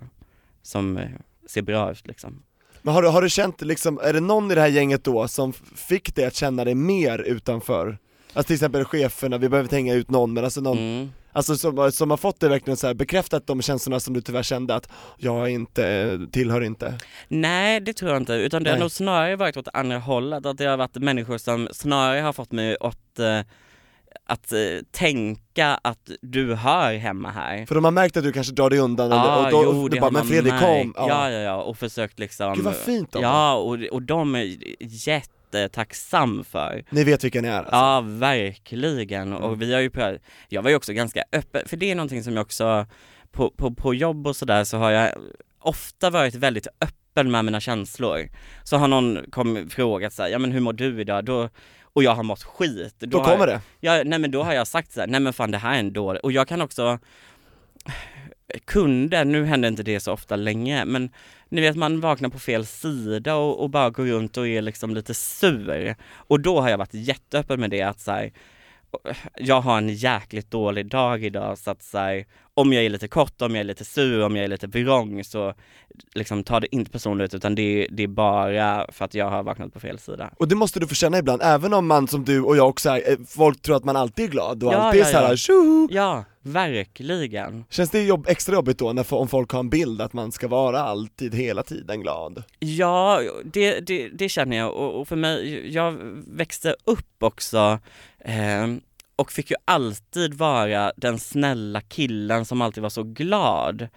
som 0.62 0.98
eh, 0.98 1.10
ser 1.50 1.62
bra 1.62 1.92
ut 1.92 2.08
liksom. 2.08 2.44
Men 2.82 2.94
har 2.94 3.02
du, 3.02 3.08
har 3.08 3.22
du 3.22 3.30
känt 3.30 3.62
liksom, 3.62 4.00
är 4.04 4.14
det 4.14 4.20
någon 4.20 4.52
i 4.52 4.56
det 4.56 4.62
här 4.62 4.68
gänget 4.68 5.04
då 5.04 5.28
som 5.28 5.54
fick 5.76 6.16
dig 6.16 6.26
att 6.26 6.36
känna 6.36 6.64
dig 6.66 6.76
mer 6.76 7.20
utanför? 7.20 7.98
Alltså 8.34 8.48
till 8.48 8.54
exempel 8.54 8.86
cheferna, 8.86 9.38
vi 9.38 9.50
behöver 9.50 9.66
inte 9.66 9.76
hänga 9.76 9.94
ut 9.94 10.10
någon 10.10 10.34
men 10.34 10.44
alltså 10.44 10.62
någon, 10.62 10.78
Mm. 10.78 11.12
Alltså 11.38 11.56
som, 11.56 11.92
som 11.92 12.10
har 12.10 12.18
fått 12.18 12.40
dig 12.40 12.50
verkligen 12.50 12.78
så 12.78 12.88
här 12.88 12.94
bekräftat 12.94 13.48
de 13.48 13.62
känslorna 13.62 14.00
som 14.00 14.14
du 14.14 14.22
tyvärr 14.22 14.44
kände 14.44 14.76
att 14.76 14.90
jag 15.18 15.50
inte, 15.50 16.20
tillhör 16.32 16.62
inte 16.62 16.98
Nej, 17.28 17.80
det 17.80 17.94
tror 17.94 18.12
jag 18.12 18.22
inte, 18.22 18.34
utan 18.34 18.64
det 18.64 18.70
har 18.70 18.76
Nej. 18.76 18.82
nog 18.82 18.92
snarare 18.92 19.36
varit 19.36 19.58
åt 19.58 19.68
andra 19.74 20.00
hållet, 20.00 20.46
att 20.46 20.58
det 20.58 20.66
har 20.66 20.78
varit 20.78 20.96
människor 20.96 21.38
som 21.38 21.70
snarare 21.72 22.20
har 22.22 22.34
fått 22.34 22.52
mig 22.52 22.78
åt 22.78 23.20
eh, 23.20 23.40
att 24.26 24.52
eh, 24.52 24.60
tänka 24.92 25.80
att 25.84 26.10
du 26.22 26.56
hör 26.56 26.94
hemma 26.94 27.32
här. 27.32 27.66
För 27.66 27.76
de 27.76 27.84
har 27.84 27.92
märkt 27.92 28.18
att 28.18 28.24
du 28.24 28.32
kanske 28.32 28.54
drar 28.54 28.70
dig 28.70 28.80
undan 28.80 29.12
eller, 29.12 29.46
och 29.46 29.52
då, 29.52 29.64
jo, 29.64 29.88
du 29.88 29.96
det 29.96 30.02
bara, 30.02 30.06
har 30.06 30.12
men 30.12 30.26
Fredrik 30.26 30.54
märkt. 30.54 30.94
kom, 30.96 31.08
Ja, 31.08 31.32
ja, 31.32 31.40
ja, 31.40 31.64
och 31.64 31.78
försökt 31.78 32.20
liksom 32.20 32.54
Gud 32.54 32.64
vad 32.64 32.76
fint 32.76 33.16
av 33.16 33.22
dem. 33.22 33.32
Ja, 33.32 33.54
och, 33.56 33.78
och 33.92 34.02
de 34.02 34.36
är 34.36 34.58
jättetacksam 35.54 36.44
för. 36.44 36.84
Ni 36.90 37.04
vet 37.04 37.24
vilka 37.24 37.42
ni 37.42 37.48
är 37.48 37.58
alltså. 37.58 37.76
Ja, 37.76 38.02
verkligen. 38.06 39.28
Mm. 39.28 39.44
Och 39.44 39.62
vi 39.62 39.74
har 39.74 39.82
ju 39.82 39.90
prövat, 39.90 40.22
jag 40.50 40.62
var 40.62 40.70
ju 40.70 40.76
också 40.76 40.94
ganska 40.94 41.24
öppen, 41.32 41.62
för 41.66 41.78
det 41.78 41.92
är 41.92 41.96
någonting 41.96 42.24
som 42.24 42.34
jag 42.34 42.42
också, 42.42 42.86
på, 43.32 43.52
på, 43.52 43.74
på 43.74 43.94
jobb 43.94 44.28
och 44.28 44.36
sådär 44.36 44.64
så 44.64 44.78
har 44.78 44.92
jag 44.92 45.12
ofta 45.60 46.10
varit 46.10 46.36
väldigt 46.36 46.68
öppen 46.82 47.32
med 47.32 47.46
mina 47.46 47.60
känslor. 47.60 48.30
Så 48.64 48.78
har 48.78 48.88
någon 48.88 49.20
kommit 49.32 49.74
frågat 49.74 50.14
så 50.14 50.24
här, 50.24 50.30
ja 50.30 50.40
men 50.40 50.52
hur 50.52 50.60
mår 50.60 50.74
du 50.74 51.02
idag? 51.02 51.26
Då, 51.26 51.50
och 51.94 52.04
jag 52.04 52.16
har 52.16 52.24
mått 52.24 52.44
skit. 52.44 52.96
Då 53.00 53.18
har 53.18 53.26
kommer 53.26 53.48
jag, 53.48 53.58
det. 53.58 53.62
Ja, 53.80 54.04
nej 54.06 54.20
men 54.20 54.32
då 54.32 54.44
har 54.44 54.54
jag 54.54 54.68
sagt 54.68 54.92
så 54.92 55.00
här, 55.00 55.08
nej 55.08 55.20
men 55.20 55.34
fan 55.34 55.52
det 55.52 55.58
här 55.58 55.76
är 55.76 55.80
en 55.80 55.94
dålig, 55.94 56.24
och 56.24 56.32
jag 56.32 56.48
kan 56.48 56.62
också 56.62 57.00
kunde, 58.66 59.24
nu 59.24 59.46
händer 59.46 59.70
inte 59.70 59.84
det 59.84 60.00
så 60.00 60.14
ofta 60.14 60.36
längre, 60.36 60.86
men 60.86 61.10
ni 61.50 61.62
vet 61.62 61.76
man 61.76 62.02
vaknar 62.02 62.30
på 62.30 62.40
fel 62.40 62.66
sida 62.66 63.36
och, 63.36 63.64
och 63.64 63.70
bara 63.70 63.90
går 63.90 64.06
runt 64.06 64.38
och 64.38 64.48
är 64.48 64.62
liksom 64.62 64.96
lite 64.96 65.14
sur. 65.14 65.96
Och 66.14 66.40
då 66.40 66.62
har 66.62 66.70
jag 66.70 66.78
varit 66.78 66.94
jätteöppen 66.94 67.60
med 67.60 67.70
det 67.70 67.82
att 67.82 68.00
så 68.00 68.12
här, 68.12 68.32
jag 69.38 69.62
har 69.62 69.78
en 69.78 69.90
jäkligt 69.90 70.52
dålig 70.52 70.90
dag 70.90 71.24
idag 71.24 71.58
så 71.58 71.72
att 71.72 71.84
så 71.84 71.98
här, 71.98 72.26
om 72.54 72.74
jag 72.74 72.86
är 72.86 72.90
lite 72.90 73.08
kort, 73.08 73.42
om 73.42 73.56
jag 73.56 73.60
är 73.60 73.64
lite 73.64 73.86
sur, 73.86 74.26
om 74.26 74.36
jag 74.36 74.44
är 74.44 74.48
lite 74.48 74.68
vrång 74.68 75.24
så 75.24 75.54
liksom 76.14 76.44
ta 76.44 76.60
det 76.60 76.76
inte 76.76 76.92
personligt 76.92 77.34
utan 77.34 77.56
det, 77.56 77.88
det 77.92 78.04
är 78.04 78.08
bara 78.08 78.92
för 78.92 79.06
att 79.06 79.14
jag 79.14 79.30
har 79.30 79.44
vaknat 79.44 79.74
på 79.74 79.80
fel 79.80 80.00
sida. 80.00 80.30
Och 80.38 80.48
det 80.48 80.56
måste 80.56 80.80
du 80.80 80.88
få 80.88 80.96
känna 80.96 81.18
ibland, 81.18 81.42
även 81.44 81.74
om 81.74 81.88
man 81.88 82.08
som 82.08 82.26
du 82.26 82.42
och 82.42 82.58
jag 82.58 82.70
också 82.70 82.90
är, 82.90 83.12
eh, 83.12 83.18
folk 83.28 83.62
tror 83.62 83.76
att 83.76 83.84
man 83.84 83.96
alltid 83.96 84.26
är 84.26 84.30
glad 84.30 84.64
och 84.64 84.74
Ja, 84.74 84.78
alltid 84.78 85.02
är 85.02 85.06
ja, 85.06 85.12
såhär 85.12 85.30
ja. 85.30 85.36
tjo! 85.36 85.88
Ja, 85.92 86.26
verkligen. 86.48 87.66
Känns 87.70 87.90
det 87.90 88.04
jobb, 88.04 88.26
extra 88.28 88.56
jobbigt 88.56 88.78
då 88.78 88.94
när, 88.94 89.14
om 89.14 89.28
folk 89.28 89.52
har 89.52 89.60
en 89.60 89.70
bild 89.70 90.02
att 90.02 90.14
man 90.14 90.32
ska 90.32 90.48
vara 90.48 90.80
alltid, 90.80 91.36
hela 91.36 91.64
tiden 91.64 92.02
glad? 92.02 92.44
Ja, 92.60 93.22
det, 93.44 93.80
det, 93.80 94.10
det 94.10 94.30
känner 94.30 94.58
jag 94.58 94.74
och, 94.74 95.02
och 95.02 95.08
för 95.08 95.16
mig, 95.16 95.74
jag 95.74 95.92
växte 96.28 96.76
upp 96.84 97.24
också 97.24 97.80
eh, 98.20 98.68
och 99.16 99.32
fick 99.32 99.52
ju 99.52 99.58
alltid 99.66 100.34
vara 100.34 100.92
den 100.98 101.20
snälla 101.20 101.82
killen 101.82 102.46
som 102.46 102.62
alltid 102.62 102.84
var 102.84 102.90
så 102.90 103.04
glad. 103.04 103.88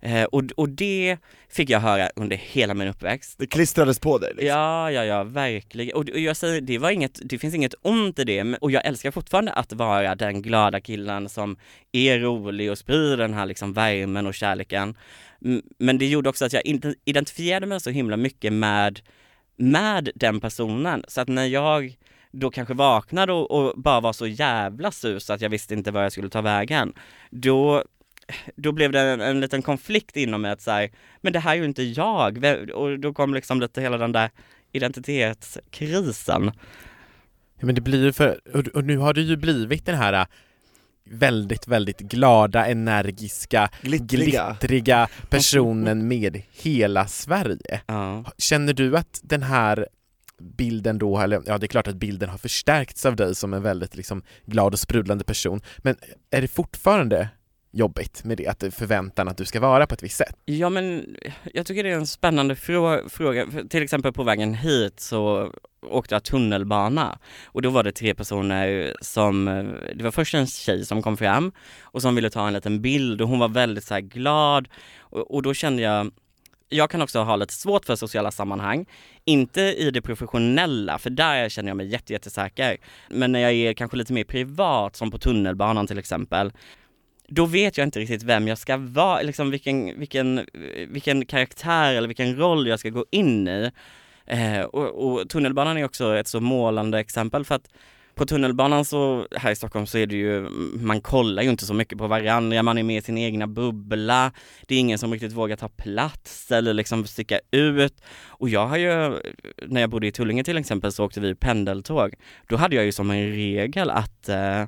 Eh, 0.00 0.24
och, 0.24 0.42
och 0.56 0.68
det 0.68 1.16
fick 1.48 1.70
jag 1.70 1.80
höra 1.80 2.10
under 2.16 2.36
hela 2.36 2.74
min 2.74 2.88
uppväxt. 2.88 3.38
Det 3.38 3.46
klistrades 3.46 3.98
på 3.98 4.18
dig 4.18 4.30
liksom. 4.30 4.48
Ja, 4.48 4.90
ja, 4.90 5.04
ja, 5.04 5.24
verkligen. 5.24 5.96
Och, 5.96 6.08
och 6.10 6.18
jag 6.18 6.36
säger, 6.36 6.60
det 6.60 6.78
var 6.78 6.90
inget, 6.90 7.20
det 7.22 7.38
finns 7.38 7.54
inget 7.54 7.74
ont 7.82 8.18
i 8.18 8.24
det, 8.24 8.56
och 8.60 8.70
jag 8.70 8.86
älskar 8.86 9.10
fortfarande 9.10 9.52
att 9.52 9.72
vara 9.72 10.14
den 10.14 10.42
glada 10.42 10.80
killen 10.80 11.28
som 11.28 11.56
är 11.92 12.18
rolig 12.18 12.70
och 12.70 12.78
sprider 12.78 13.16
den 13.16 13.34
här 13.34 13.46
liksom 13.46 13.72
värmen 13.72 14.26
och 14.26 14.34
kärleken. 14.34 14.96
Men 15.78 15.98
det 15.98 16.06
gjorde 16.06 16.28
också 16.28 16.44
att 16.44 16.52
jag 16.52 16.62
identifierade 17.04 17.66
mig 17.66 17.80
så 17.80 17.90
himla 17.90 18.16
mycket 18.16 18.52
med, 18.52 19.00
med 19.56 20.10
den 20.14 20.40
personen, 20.40 21.04
så 21.08 21.20
att 21.20 21.28
när 21.28 21.46
jag 21.46 21.96
då 22.32 22.50
kanske 22.50 22.74
vaknade 22.74 23.32
och, 23.32 23.50
och 23.50 23.80
bara 23.80 24.00
var 24.00 24.12
så 24.12 24.26
jävla 24.26 24.90
sur 24.90 25.18
så 25.18 25.32
att 25.32 25.40
jag 25.40 25.50
visste 25.50 25.74
inte 25.74 25.90
var 25.90 26.02
jag 26.02 26.12
skulle 26.12 26.28
ta 26.28 26.40
vägen, 26.40 26.92
då 27.30 27.84
då 28.56 28.72
blev 28.72 28.92
det 28.92 29.00
en, 29.00 29.20
en 29.20 29.40
liten 29.40 29.62
konflikt 29.62 30.16
inom 30.16 30.42
mig 30.42 30.50
att 30.50 30.60
säga, 30.60 30.90
men 31.20 31.32
det 31.32 31.38
här 31.38 31.52
är 31.52 31.56
ju 31.56 31.64
inte 31.64 31.82
jag, 31.82 32.44
och 32.74 32.98
då 32.98 33.12
kom 33.12 33.34
liksom 33.34 33.60
lite 33.60 33.80
hela 33.80 33.98
den 33.98 34.12
där 34.12 34.30
identitetskrisen. 34.72 36.52
Ja, 37.58 37.66
men 37.66 37.74
det 37.74 37.80
blir 37.80 38.04
ju 38.04 38.12
för, 38.12 38.40
och, 38.54 38.66
och 38.66 38.84
nu 38.84 38.96
har 38.96 39.14
det 39.14 39.20
ju 39.20 39.36
blivit 39.36 39.86
den 39.86 39.94
här 39.94 40.12
äh, 40.12 40.26
väldigt, 41.10 41.68
väldigt 41.68 41.98
glada, 41.98 42.66
energiska, 42.66 43.70
Glittriga. 43.82 44.46
glittriga 44.58 45.08
personen 45.28 46.08
med 46.08 46.42
hela 46.52 47.06
Sverige. 47.06 47.80
Ja. 47.86 48.24
Känner 48.38 48.72
du 48.72 48.96
att 48.96 49.20
den 49.22 49.42
här 49.42 49.88
bilden 50.38 50.98
då, 50.98 51.18
eller 51.18 51.42
ja 51.46 51.58
det 51.58 51.66
är 51.66 51.68
klart 51.68 51.86
att 51.88 51.96
bilden 51.96 52.28
har 52.28 52.38
förstärkts 52.38 53.06
av 53.06 53.16
dig 53.16 53.34
som 53.34 53.54
en 53.54 53.62
väldigt 53.62 53.96
liksom 53.96 54.22
glad 54.46 54.72
och 54.72 54.78
sprudlande 54.78 55.24
person, 55.24 55.60
men 55.78 55.96
är 56.30 56.40
det 56.40 56.48
fortfarande 56.48 57.28
jobbigt 57.70 58.24
med 58.24 58.36
det, 58.36 58.46
att 58.46 58.74
förväntan 58.74 59.28
att 59.28 59.36
du 59.36 59.44
ska 59.44 59.60
vara 59.60 59.86
på 59.86 59.94
ett 59.94 60.02
visst 60.02 60.16
sätt? 60.16 60.36
Ja 60.44 60.68
men 60.68 61.16
jag 61.54 61.66
tycker 61.66 61.84
det 61.84 61.90
är 61.90 61.94
en 61.94 62.06
spännande 62.06 62.54
frå- 62.54 63.08
fråga. 63.08 63.46
För 63.50 63.62
Till 63.62 63.82
exempel 63.82 64.12
på 64.12 64.22
vägen 64.22 64.54
hit 64.54 65.00
så 65.00 65.52
åkte 65.82 66.14
jag 66.14 66.24
tunnelbana 66.24 67.18
och 67.44 67.62
då 67.62 67.70
var 67.70 67.82
det 67.82 67.92
tre 67.92 68.14
personer 68.14 68.94
som, 69.00 69.44
det 69.94 70.04
var 70.04 70.10
först 70.10 70.34
en 70.34 70.46
tjej 70.46 70.86
som 70.86 71.02
kom 71.02 71.16
fram 71.16 71.52
och 71.80 72.02
som 72.02 72.14
ville 72.14 72.30
ta 72.30 72.46
en 72.46 72.52
liten 72.52 72.82
bild 72.82 73.20
och 73.20 73.28
hon 73.28 73.38
var 73.38 73.48
väldigt 73.48 73.84
så 73.84 73.94
här 73.94 74.00
glad 74.00 74.68
och, 74.98 75.34
och 75.34 75.42
då 75.42 75.54
kände 75.54 75.82
jag 75.82 76.10
jag 76.68 76.90
kan 76.90 77.02
också 77.02 77.18
ha 77.22 77.36
lite 77.36 77.52
svårt 77.54 77.84
för 77.84 77.96
sociala 77.96 78.30
sammanhang, 78.30 78.86
inte 79.24 79.60
i 79.60 79.90
det 79.90 80.02
professionella, 80.02 80.98
för 80.98 81.10
där 81.10 81.48
känner 81.48 81.68
jag 81.70 81.76
mig 81.76 81.86
jätte, 81.86 82.12
jättesäker. 82.12 82.76
Men 83.08 83.32
när 83.32 83.40
jag 83.40 83.52
är 83.52 83.72
kanske 83.72 83.96
lite 83.96 84.12
mer 84.12 84.24
privat, 84.24 84.96
som 84.96 85.10
på 85.10 85.18
tunnelbanan 85.18 85.86
till 85.86 85.98
exempel, 85.98 86.52
då 87.28 87.46
vet 87.46 87.78
jag 87.78 87.86
inte 87.86 88.00
riktigt 88.00 88.22
vem 88.22 88.48
jag 88.48 88.58
ska 88.58 88.76
vara, 88.76 89.22
liksom 89.22 89.50
vilken, 89.50 89.98
vilken, 89.98 90.46
vilken 90.88 91.26
karaktär 91.26 91.94
eller 91.94 92.08
vilken 92.08 92.36
roll 92.36 92.66
jag 92.66 92.80
ska 92.80 92.88
gå 92.88 93.06
in 93.10 93.48
i. 93.48 93.70
Eh, 94.26 94.60
och, 94.60 95.12
och 95.12 95.28
tunnelbanan 95.28 95.78
är 95.78 95.84
också 95.84 96.16
ett 96.16 96.28
så 96.28 96.40
målande 96.40 96.98
exempel 96.98 97.44
för 97.44 97.54
att 97.54 97.68
på 98.14 98.26
tunnelbanan 98.26 98.84
så, 98.84 99.26
här 99.36 99.50
i 99.50 99.56
Stockholm 99.56 99.86
så 99.86 99.98
är 99.98 100.06
det 100.06 100.16
ju, 100.16 100.48
man 100.80 101.00
kollar 101.00 101.42
ju 101.42 101.50
inte 101.50 101.66
så 101.66 101.74
mycket 101.74 101.98
på 101.98 102.06
varandra, 102.06 102.62
man 102.62 102.78
är 102.78 102.82
med 102.82 102.98
i 102.98 103.02
sin 103.02 103.18
egna 103.18 103.46
bubbla, 103.46 104.32
det 104.66 104.74
är 104.74 104.78
ingen 104.78 104.98
som 104.98 105.12
riktigt 105.12 105.32
vågar 105.32 105.56
ta 105.56 105.68
plats 105.68 106.50
eller 106.52 106.74
liksom 106.74 107.06
sticka 107.06 107.40
ut. 107.50 108.02
Och 108.26 108.48
jag 108.48 108.66
har 108.66 108.76
ju, 108.76 109.20
när 109.66 109.80
jag 109.80 109.90
bodde 109.90 110.06
i 110.06 110.12
Tullinge 110.12 110.44
till 110.44 110.58
exempel 110.58 110.92
så 110.92 111.04
åkte 111.04 111.20
vi 111.20 111.34
pendeltåg, 111.34 112.14
då 112.48 112.56
hade 112.56 112.76
jag 112.76 112.84
ju 112.84 112.92
som 112.92 113.10
en 113.10 113.32
regel 113.32 113.90
att 113.90 114.28
eh, 114.28 114.64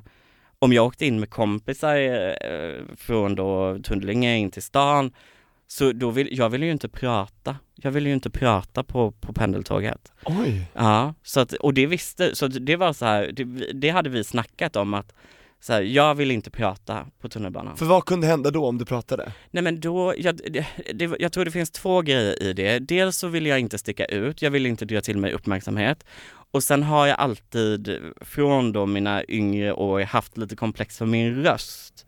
om 0.61 0.73
jag 0.73 0.85
åkte 0.85 1.05
in 1.05 1.19
med 1.19 1.29
kompisar 1.29 1.95
eh, 1.95 2.95
från 2.97 3.35
då 3.35 3.79
Tullinge 3.83 4.37
in 4.37 4.51
till 4.51 4.61
stan, 4.61 5.11
så 5.67 5.91
då 5.91 6.09
vill, 6.09 6.37
jag 6.37 6.49
ville 6.49 6.65
ju 6.65 6.71
inte 6.71 6.89
prata. 6.89 7.55
Jag 7.75 7.91
ville 7.91 8.09
ju 8.09 8.13
inte 8.13 8.29
prata 8.29 8.83
på, 8.83 9.11
på 9.11 9.33
pendeltåget. 9.33 10.11
Oj! 10.25 10.65
Ja, 10.73 11.13
så 11.23 11.39
att, 11.39 11.53
och 11.53 11.73
det 11.73 11.85
visste, 11.85 12.35
så 12.35 12.47
det 12.47 12.75
var 12.75 12.93
så 12.93 13.05
här, 13.05 13.31
det, 13.33 13.43
det 13.73 13.89
hade 13.89 14.09
vi 14.09 14.23
snackat 14.23 14.75
om 14.75 14.93
att 14.93 15.13
så 15.59 15.73
här, 15.73 15.81
jag 15.81 16.15
vill 16.15 16.31
inte 16.31 16.51
prata 16.51 17.07
på 17.21 17.29
tunnelbanan. 17.29 17.77
För 17.77 17.85
vad 17.85 18.05
kunde 18.05 18.27
hända 18.27 18.51
då 18.51 18.65
om 18.65 18.77
du 18.77 18.85
pratade? 18.85 19.31
Nej 19.51 19.63
men 19.63 19.79
då, 19.79 20.13
jag, 20.17 20.35
det, 20.35 20.65
det, 20.93 21.15
jag 21.19 21.31
tror 21.31 21.45
det 21.45 21.51
finns 21.51 21.71
två 21.71 22.01
grejer 22.01 22.43
i 22.43 22.53
det. 22.53 22.79
Dels 22.79 23.17
så 23.17 23.27
vill 23.27 23.45
jag 23.45 23.59
inte 23.59 23.77
sticka 23.77 24.05
ut, 24.05 24.41
jag 24.41 24.51
vill 24.51 24.65
inte 24.65 24.85
dra 24.85 25.01
till 25.01 25.17
mig 25.17 25.33
uppmärksamhet. 25.33 26.05
Och 26.51 26.63
sen 26.63 26.83
har 26.83 27.07
jag 27.07 27.19
alltid 27.19 27.99
från 28.21 28.71
då 28.71 28.85
mina 28.85 29.23
yngre 29.27 29.73
år 29.73 30.01
haft 30.01 30.37
lite 30.37 30.55
komplex 30.55 30.97
för 30.97 31.05
min 31.05 31.43
röst. 31.43 32.05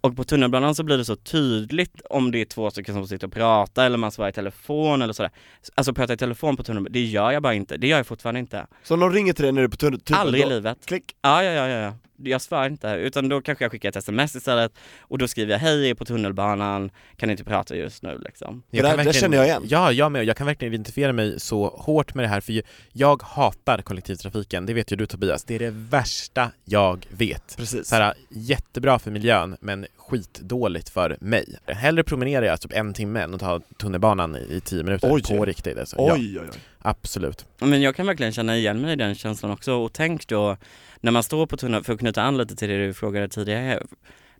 Och 0.00 0.16
på 0.16 0.24
tunnelbanan 0.24 0.74
så 0.74 0.82
blir 0.82 0.98
det 0.98 1.04
så 1.04 1.16
tydligt 1.16 2.00
om 2.10 2.30
det 2.30 2.40
är 2.40 2.44
två 2.44 2.70
stycken 2.70 2.94
som 2.94 3.08
sitter 3.08 3.26
och 3.26 3.32
pratar 3.32 3.86
eller 3.86 3.98
man 3.98 4.12
svarar 4.12 4.28
i 4.28 4.32
telefon 4.32 5.02
eller 5.02 5.12
sådär. 5.12 5.30
Alltså 5.74 5.94
prata 5.94 6.12
i 6.12 6.16
telefon 6.16 6.56
på 6.56 6.62
tunnelbanan, 6.62 6.92
det 6.92 7.04
gör 7.04 7.30
jag 7.30 7.42
bara 7.42 7.54
inte. 7.54 7.76
Det 7.76 7.86
gör 7.86 7.96
jag 7.96 8.06
fortfarande 8.06 8.40
inte. 8.40 8.66
Så 8.82 8.96
någon 8.96 9.12
ringer 9.12 9.32
till 9.32 9.42
dig 9.42 9.52
när 9.52 9.60
du 9.60 9.64
är 9.64 9.70
på 9.70 9.76
tunnel, 9.76 10.00
tunnel 10.00 10.20
Aldrig 10.20 10.42
i 10.42 10.48
livet. 10.48 10.78
Klick! 10.86 11.04
Ja, 11.22 11.42
ja, 11.42 11.52
ja, 11.52 11.68
ja. 11.68 11.94
Jag 12.16 12.40
svarar 12.40 12.66
inte, 12.66 12.88
utan 12.88 13.28
då 13.28 13.40
kanske 13.40 13.64
jag 13.64 13.72
skickar 13.72 13.88
ett 13.88 13.96
sms 13.96 14.36
istället 14.36 14.72
och 15.00 15.18
då 15.18 15.28
skriver 15.28 15.52
jag 15.52 15.58
hej, 15.58 15.80
jag 15.80 15.88
är 15.90 15.94
på 15.94 16.04
tunnelbanan, 16.04 16.90
kan 17.16 17.30
inte 17.30 17.44
prata 17.44 17.76
just 17.76 18.02
nu 18.02 18.18
liksom. 18.24 18.62
Det 18.70 18.76
där- 18.76 18.82
kan 18.82 18.90
det 18.90 18.96
verkligen- 19.04 19.20
känner 19.20 19.36
jag 19.36 19.46
igen. 19.46 19.62
Ja, 19.68 19.92
jag 19.92 20.12
med. 20.12 20.24
Jag 20.24 20.36
kan 20.36 20.46
verkligen 20.46 20.74
identifiera 20.74 21.12
mig 21.12 21.40
så 21.40 21.66
hårt 21.68 22.14
med 22.14 22.24
det 22.24 22.28
här, 22.28 22.40
för 22.40 22.62
jag 22.92 23.22
hatar 23.22 23.82
kollektivtrafiken, 23.82 24.66
det 24.66 24.74
vet 24.74 24.92
ju 24.92 24.96
du 24.96 25.06
Tobias. 25.06 25.44
Det 25.44 25.54
är 25.54 25.58
det 25.58 25.70
värsta 25.70 26.50
jag 26.64 27.06
vet. 27.10 27.56
Precis. 27.56 27.88
Så 27.88 27.94
här, 27.94 28.14
jättebra 28.28 28.98
för 28.98 29.10
miljön, 29.10 29.56
men 29.60 29.86
skitdåligt 29.96 30.88
för 30.88 31.16
mig. 31.20 31.58
Hellre 31.66 32.04
promenerar 32.04 32.46
jag 32.46 32.60
typ 32.60 32.72
en 32.72 32.94
timme 32.94 33.20
än 33.20 33.34
att 33.34 33.40
ta 33.40 33.60
tunnelbanan 33.78 34.36
i, 34.36 34.60
tio 34.64 34.82
minuter 34.82 35.08
Oj. 35.12 35.22
på 35.22 35.44
riktigt. 35.44 35.78
Alltså. 35.78 35.96
Ja, 35.98 36.14
Oj, 36.14 36.38
oj, 36.40 36.48
oj. 36.52 36.58
absolut. 36.78 37.46
Men 37.58 37.82
jag 37.82 37.96
kan 37.96 38.06
verkligen 38.06 38.32
känna 38.32 38.56
igen 38.56 38.80
mig 38.80 38.92
i 38.92 38.96
den 38.96 39.14
känslan 39.14 39.50
också 39.52 39.72
och 39.72 39.92
tänk 39.92 40.26
då 40.28 40.56
när 41.04 41.12
man 41.12 41.22
står 41.22 41.46
på 41.46 41.56
tunnelbanan, 41.56 41.84
för 41.84 41.92
att 41.92 41.98
knyta 41.98 42.22
an 42.22 42.36
lite 42.36 42.56
till 42.56 42.68
det 42.68 42.86
du 42.86 42.94
frågade 42.94 43.28
tidigare, 43.28 43.82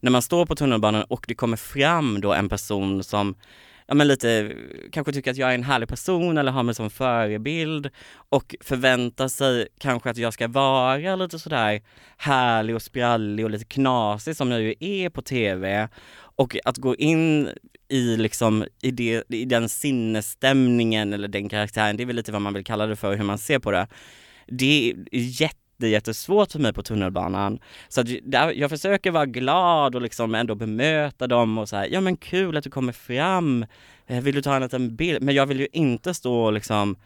när 0.00 0.10
man 0.10 0.22
står 0.22 0.46
på 0.46 0.56
tunnelbanan 0.56 1.04
och 1.08 1.24
det 1.28 1.34
kommer 1.34 1.56
fram 1.56 2.20
då 2.20 2.32
en 2.32 2.48
person 2.48 3.04
som 3.04 3.34
ja 3.86 3.94
men 3.94 4.08
lite, 4.08 4.52
kanske 4.92 5.12
tycker 5.12 5.30
att 5.30 5.36
jag 5.36 5.50
är 5.50 5.54
en 5.54 5.62
härlig 5.62 5.88
person 5.88 6.38
eller 6.38 6.52
har 6.52 6.62
mig 6.62 6.74
som 6.74 6.90
förebild 6.90 7.90
och 8.28 8.54
förväntar 8.60 9.28
sig 9.28 9.68
kanske 9.78 10.10
att 10.10 10.16
jag 10.16 10.32
ska 10.32 10.48
vara 10.48 11.16
lite 11.16 11.38
sådär 11.38 11.82
härlig 12.16 12.76
och 12.76 12.82
sprallig 12.82 13.44
och 13.44 13.50
lite 13.50 13.64
knasig 13.64 14.36
som 14.36 14.50
jag 14.50 14.60
ju 14.60 14.74
är 14.80 15.10
på 15.10 15.22
TV 15.22 15.88
och 16.36 16.56
att 16.64 16.76
gå 16.76 16.96
in 16.96 17.48
i 17.88 18.16
liksom 18.16 18.64
i, 18.82 18.90
det, 18.90 19.24
i 19.28 19.44
den 19.44 19.68
sinnesstämningen 19.68 21.12
eller 21.12 21.28
den 21.28 21.48
karaktären, 21.48 21.96
det 21.96 22.02
är 22.02 22.06
väl 22.06 22.16
lite 22.16 22.32
vad 22.32 22.42
man 22.42 22.54
vill 22.54 22.64
kalla 22.64 22.86
det 22.86 22.96
för, 22.96 23.16
hur 23.16 23.24
man 23.24 23.38
ser 23.38 23.58
på 23.58 23.70
det. 23.70 23.86
Det 24.46 24.90
är 24.90 25.18
jätte 25.18 25.63
jättesvårt 25.88 26.52
för 26.52 26.58
mig 26.58 26.72
på 26.72 26.82
tunnelbanan. 26.82 27.58
Så 27.88 28.00
att 28.00 28.06
där, 28.22 28.50
jag 28.52 28.70
försöker 28.70 29.10
vara 29.10 29.26
glad 29.26 29.94
och 29.94 30.02
liksom 30.02 30.34
ändå 30.34 30.54
bemöta 30.54 31.26
dem 31.26 31.58
och 31.58 31.68
så 31.68 31.76
här, 31.76 31.88
ja 31.92 32.00
men 32.00 32.16
kul 32.16 32.56
att 32.56 32.64
du 32.64 32.70
kommer 32.70 32.92
fram, 32.92 33.66
Eh, 34.06 34.20
vill 34.20 34.34
du 34.34 34.42
ta 34.42 34.56
en 34.56 34.62
liten 34.62 34.96
bild? 34.96 35.22
Men 35.22 35.34
jag 35.34 35.46
vill 35.46 35.60
ju 35.60 35.68
inte 35.72 36.14
stå 36.14 36.44
och 36.44 36.52
liksom 36.52 36.96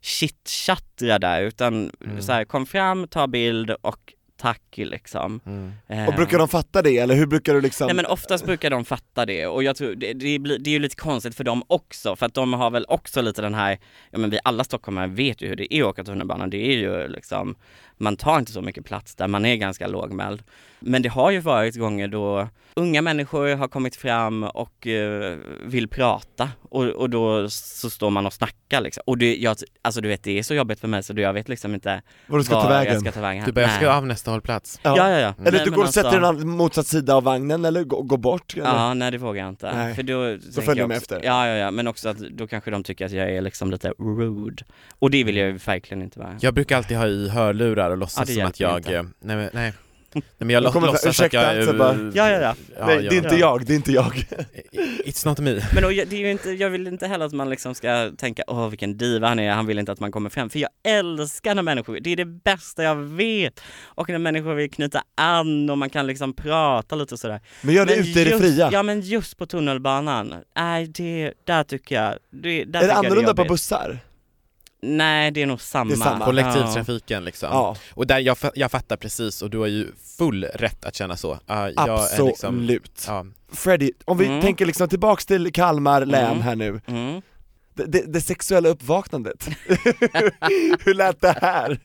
chitchattra 0.00 1.18
där 1.18 1.42
utan 1.42 1.90
Mm. 2.04 2.22
så 2.22 2.32
här, 2.32 2.44
kom 2.44 2.66
fram, 2.66 3.08
ta 3.08 3.26
bild 3.26 3.70
och 3.70 4.12
tack 4.36 4.62
liksom. 4.76 5.40
Mm. 5.46 5.72
Eh, 5.88 6.08
Och 6.08 6.14
brukar 6.14 6.38
de 6.38 6.48
fatta 6.48 6.82
det, 6.82 6.98
eller 6.98 7.14
hur 7.14 7.26
brukar 7.26 7.54
du 7.54 7.60
liksom? 7.60 7.86
Nej 7.86 7.96
men 7.96 8.06
oftast 8.06 8.44
brukar 8.46 8.70
de 8.70 8.84
fatta 8.84 9.26
det 9.26 9.46
och 9.46 9.62
jag 9.62 9.76
tror 9.76 9.94
det, 9.94 10.12
det, 10.12 10.38
blir, 10.38 10.58
det 10.58 10.70
är 10.70 10.72
ju 10.72 10.78
lite 10.78 10.96
konstigt 10.96 11.34
för 11.34 11.44
dem 11.44 11.62
också 11.66 12.16
för 12.16 12.26
att 12.26 12.34
de 12.34 12.52
har 12.52 12.70
väl 12.70 12.84
också 12.88 13.22
lite 13.22 13.42
den 13.42 13.54
här, 13.54 13.78
ja 14.10 14.18
men 14.18 14.30
vi 14.30 14.38
alla 14.44 14.64
stockholmare 14.64 15.06
vet 15.06 15.42
ju 15.42 15.48
hur 15.48 15.56
det 15.56 15.74
är 15.74 15.82
att 15.82 15.88
åka 15.88 16.04
tunnelbana, 16.04 16.46
det 16.46 16.56
är 16.72 16.76
ju 16.76 17.08
liksom, 17.08 17.54
man 17.98 18.16
tar 18.16 18.38
inte 18.38 18.52
så 18.52 18.62
mycket 18.62 18.84
plats 18.84 19.14
där, 19.14 19.28
man 19.28 19.44
är 19.44 19.56
ganska 19.56 19.86
lågmäld. 19.86 20.42
Men 20.80 21.02
det 21.02 21.08
har 21.08 21.30
ju 21.30 21.38
varit 21.40 21.76
gånger 21.76 22.08
då 22.08 22.48
unga 22.74 23.02
människor 23.02 23.54
har 23.56 23.68
kommit 23.68 23.96
fram 23.96 24.42
och 24.42 24.86
eh, 24.86 25.36
vill 25.64 25.88
prata 25.88 26.50
och, 26.62 26.84
och 26.84 27.10
då 27.10 27.48
så 27.50 27.90
står 27.90 28.10
man 28.10 28.26
och 28.26 28.32
snackar 28.32 28.80
liksom. 28.80 29.02
Och 29.06 29.18
det, 29.18 29.36
jag, 29.36 29.56
alltså 29.82 30.00
du 30.00 30.08
vet 30.08 30.22
det 30.22 30.38
är 30.38 30.42
så 30.42 30.54
jobbigt 30.54 30.80
för 30.80 30.88
mig 30.88 31.02
så 31.02 31.12
jag 31.16 31.32
vet 31.32 31.48
liksom 31.48 31.74
inte 31.74 32.02
Var 32.26 32.38
du 32.38 32.44
ska 32.44 32.54
ta 32.54 32.62
var 32.62 32.68
vägen? 32.70 32.92
jag 32.92 33.02
ska 33.02 33.12
ta 33.12 33.20
vägen. 33.20 33.44
Du 33.46 33.52
börjar 33.52 33.68
Nej. 33.68 33.76
ska 33.76 33.90
av 33.92 34.06
nästa 34.06 34.30
hållplats. 34.30 34.80
Ja, 34.82 34.96
ja, 34.96 35.08
ja. 35.10 35.16
Eller 35.16 35.34
Nej, 35.38 35.52
du 35.64 35.70
men 35.70 35.72
går 35.78 35.82
och 35.84 35.94
sätter 35.94 36.08
alltså- 36.08 36.32
dig 36.32 36.42
en 36.42 36.48
motsatt 36.48 36.86
sida 36.86 37.14
av 37.14 37.22
vagnen 37.22 37.64
eller 37.64 37.84
går 37.84 38.02
gå 38.02 38.16
bort? 38.16 38.54
Eller? 38.56 38.64
Ja, 38.66 38.94
nej 38.94 39.10
det 39.10 39.18
vågar 39.18 39.42
jag 39.42 39.48
inte. 39.48 39.72
Nej. 39.76 39.94
För 39.94 40.02
då, 40.02 40.38
tänker 40.38 40.62
följer 40.62 40.82
jag 40.82 40.90
de 40.90 40.96
också- 40.96 41.14
efter. 41.14 41.28
Ja, 41.28 41.46
ja, 41.48 41.54
ja, 41.54 41.70
men 41.70 41.86
också 41.86 42.08
att 42.08 42.18
då 42.18 42.46
kanske 42.46 42.70
de 42.70 42.82
tycker 42.84 43.06
att 43.06 43.12
jag 43.12 43.30
är 43.30 43.40
liksom 43.40 43.70
lite 43.70 43.88
rude. 43.98 44.64
Och 44.98 45.10
det 45.10 45.24
vill 45.24 45.36
jag 45.36 45.46
ju 45.48 45.56
verkligen 45.56 46.02
inte 46.02 46.18
vara. 46.18 46.36
Jag 46.40 46.54
brukar 46.54 46.76
alltid 46.76 46.96
ha 46.96 47.06
i 47.06 47.28
hörlurar 47.28 47.85
och 47.90 47.98
låtsas 47.98 48.28
Ja, 48.28 48.34
det 48.34 48.40
som 48.40 48.48
att 48.48 48.60
jag, 48.60 48.78
inte. 48.78 48.96
eh, 48.96 49.02
nej 49.20 49.36
men 49.36 49.50
nej. 49.52 49.72
Nej 50.16 50.22
men 50.38 50.50
jag 50.50 50.72
kommer 50.72 50.86
låtsas 50.86 51.04
att 51.06 51.10
ursäkta, 51.10 51.56
jag 51.56 51.64
så 51.64 51.72
bara, 51.72 52.10
Ja, 52.14 52.30
ja, 52.30 52.40
ja. 52.40 52.54
Nej, 52.86 52.98
det 53.02 53.16
är 53.16 53.24
inte 53.24 53.36
jag, 53.36 53.66
det 53.66 53.72
är 53.72 53.76
inte 53.76 53.92
jag. 53.92 54.26
It's 55.04 55.28
not 55.28 55.38
me. 55.38 55.60
Men 55.74 55.84
och, 55.84 55.90
det 55.90 56.12
är 56.12 56.18
ju 56.18 56.30
inte, 56.30 56.50
jag 56.50 56.70
vill 56.70 56.86
inte 56.86 57.06
heller 57.06 57.26
att 57.26 57.32
man 57.32 57.50
liksom 57.50 57.74
ska 57.74 58.10
tänka 58.18 58.42
åh 58.46 58.68
vilken 58.68 58.96
diva 58.96 59.28
han 59.28 59.38
är, 59.38 59.50
han 59.50 59.66
vill 59.66 59.78
inte 59.78 59.92
att 59.92 60.00
man 60.00 60.12
kommer 60.12 60.30
fram. 60.30 60.50
För 60.50 60.58
jag 60.58 60.70
älskar 60.88 61.54
när 61.54 61.62
människor, 61.62 61.98
det 62.00 62.10
är 62.10 62.16
det 62.16 62.24
bästa 62.24 62.82
jag 62.82 62.96
vet. 62.96 63.60
Och 63.84 64.08
när 64.08 64.18
människor 64.18 64.54
vill 64.54 64.70
knyta 64.70 65.02
an 65.14 65.70
och 65.70 65.78
man 65.78 65.90
kan 65.90 66.06
liksom 66.06 66.32
prata 66.34 66.96
lite 66.96 67.14
och 67.14 67.20
sådär. 67.20 67.40
Men 67.62 67.74
gör 67.74 67.86
det 67.86 67.96
Men 67.96 68.08
ute 68.08 68.20
i 68.20 68.24
det 68.24 68.38
fria. 68.38 68.68
Ja 68.72 68.82
men 68.82 69.00
just 69.00 69.36
på 69.36 69.46
tunnelbanan, 69.46 70.34
nej 70.56 70.86
det, 70.86 71.32
där 71.44 71.64
tycker 71.64 72.02
jag, 72.02 72.14
det, 72.30 72.64
där 72.64 72.82
är 72.82 72.86
det 72.86 72.94
annorlunda 72.94 73.34
på 73.34 73.40
jobbigt. 73.40 73.48
bussar? 73.50 73.98
Nej 74.82 75.30
det 75.30 75.42
är 75.42 75.46
nog 75.46 75.60
samma. 75.60 75.88
Det 75.88 75.94
är 75.94 75.96
samma. 76.04 76.24
Kollektivtrafiken 76.24 77.24
liksom. 77.24 77.48
Ja, 77.52 77.76
Och 77.90 78.06
där, 78.06 78.18
jag, 78.18 78.36
jag 78.54 78.70
fattar 78.70 78.96
precis 78.96 79.42
och 79.42 79.50
du 79.50 79.58
har 79.58 79.66
ju 79.66 79.86
full 80.18 80.44
rätt 80.44 80.84
att 80.84 80.94
känna 80.94 81.16
så. 81.16 81.38
Ja, 81.46 81.70
jag 81.70 81.88
är 81.88 81.92
absolut. 82.04 82.28
liksom, 82.28 82.78
ja. 83.06 83.26
Freddy, 83.52 83.90
om 84.04 84.18
vi 84.18 84.26
Mm. 84.26 84.40
tänker 84.40 84.66
liksom 84.66 84.88
tillbaks 84.88 85.26
till 85.26 85.52
Kalmar 85.52 86.04
län 86.06 86.30
Mm. 86.30 86.40
här 86.42 86.56
nu, 86.56 86.80
Ja. 86.86 86.92
Mm. 86.92 87.22
det, 87.74 87.84
det, 87.84 88.12
det 88.12 88.20
sexuella 88.20 88.68
uppvaknandet, 88.68 89.48
hur 90.84 90.94
lät 90.94 91.20
det 91.20 91.38
här? 91.40 91.78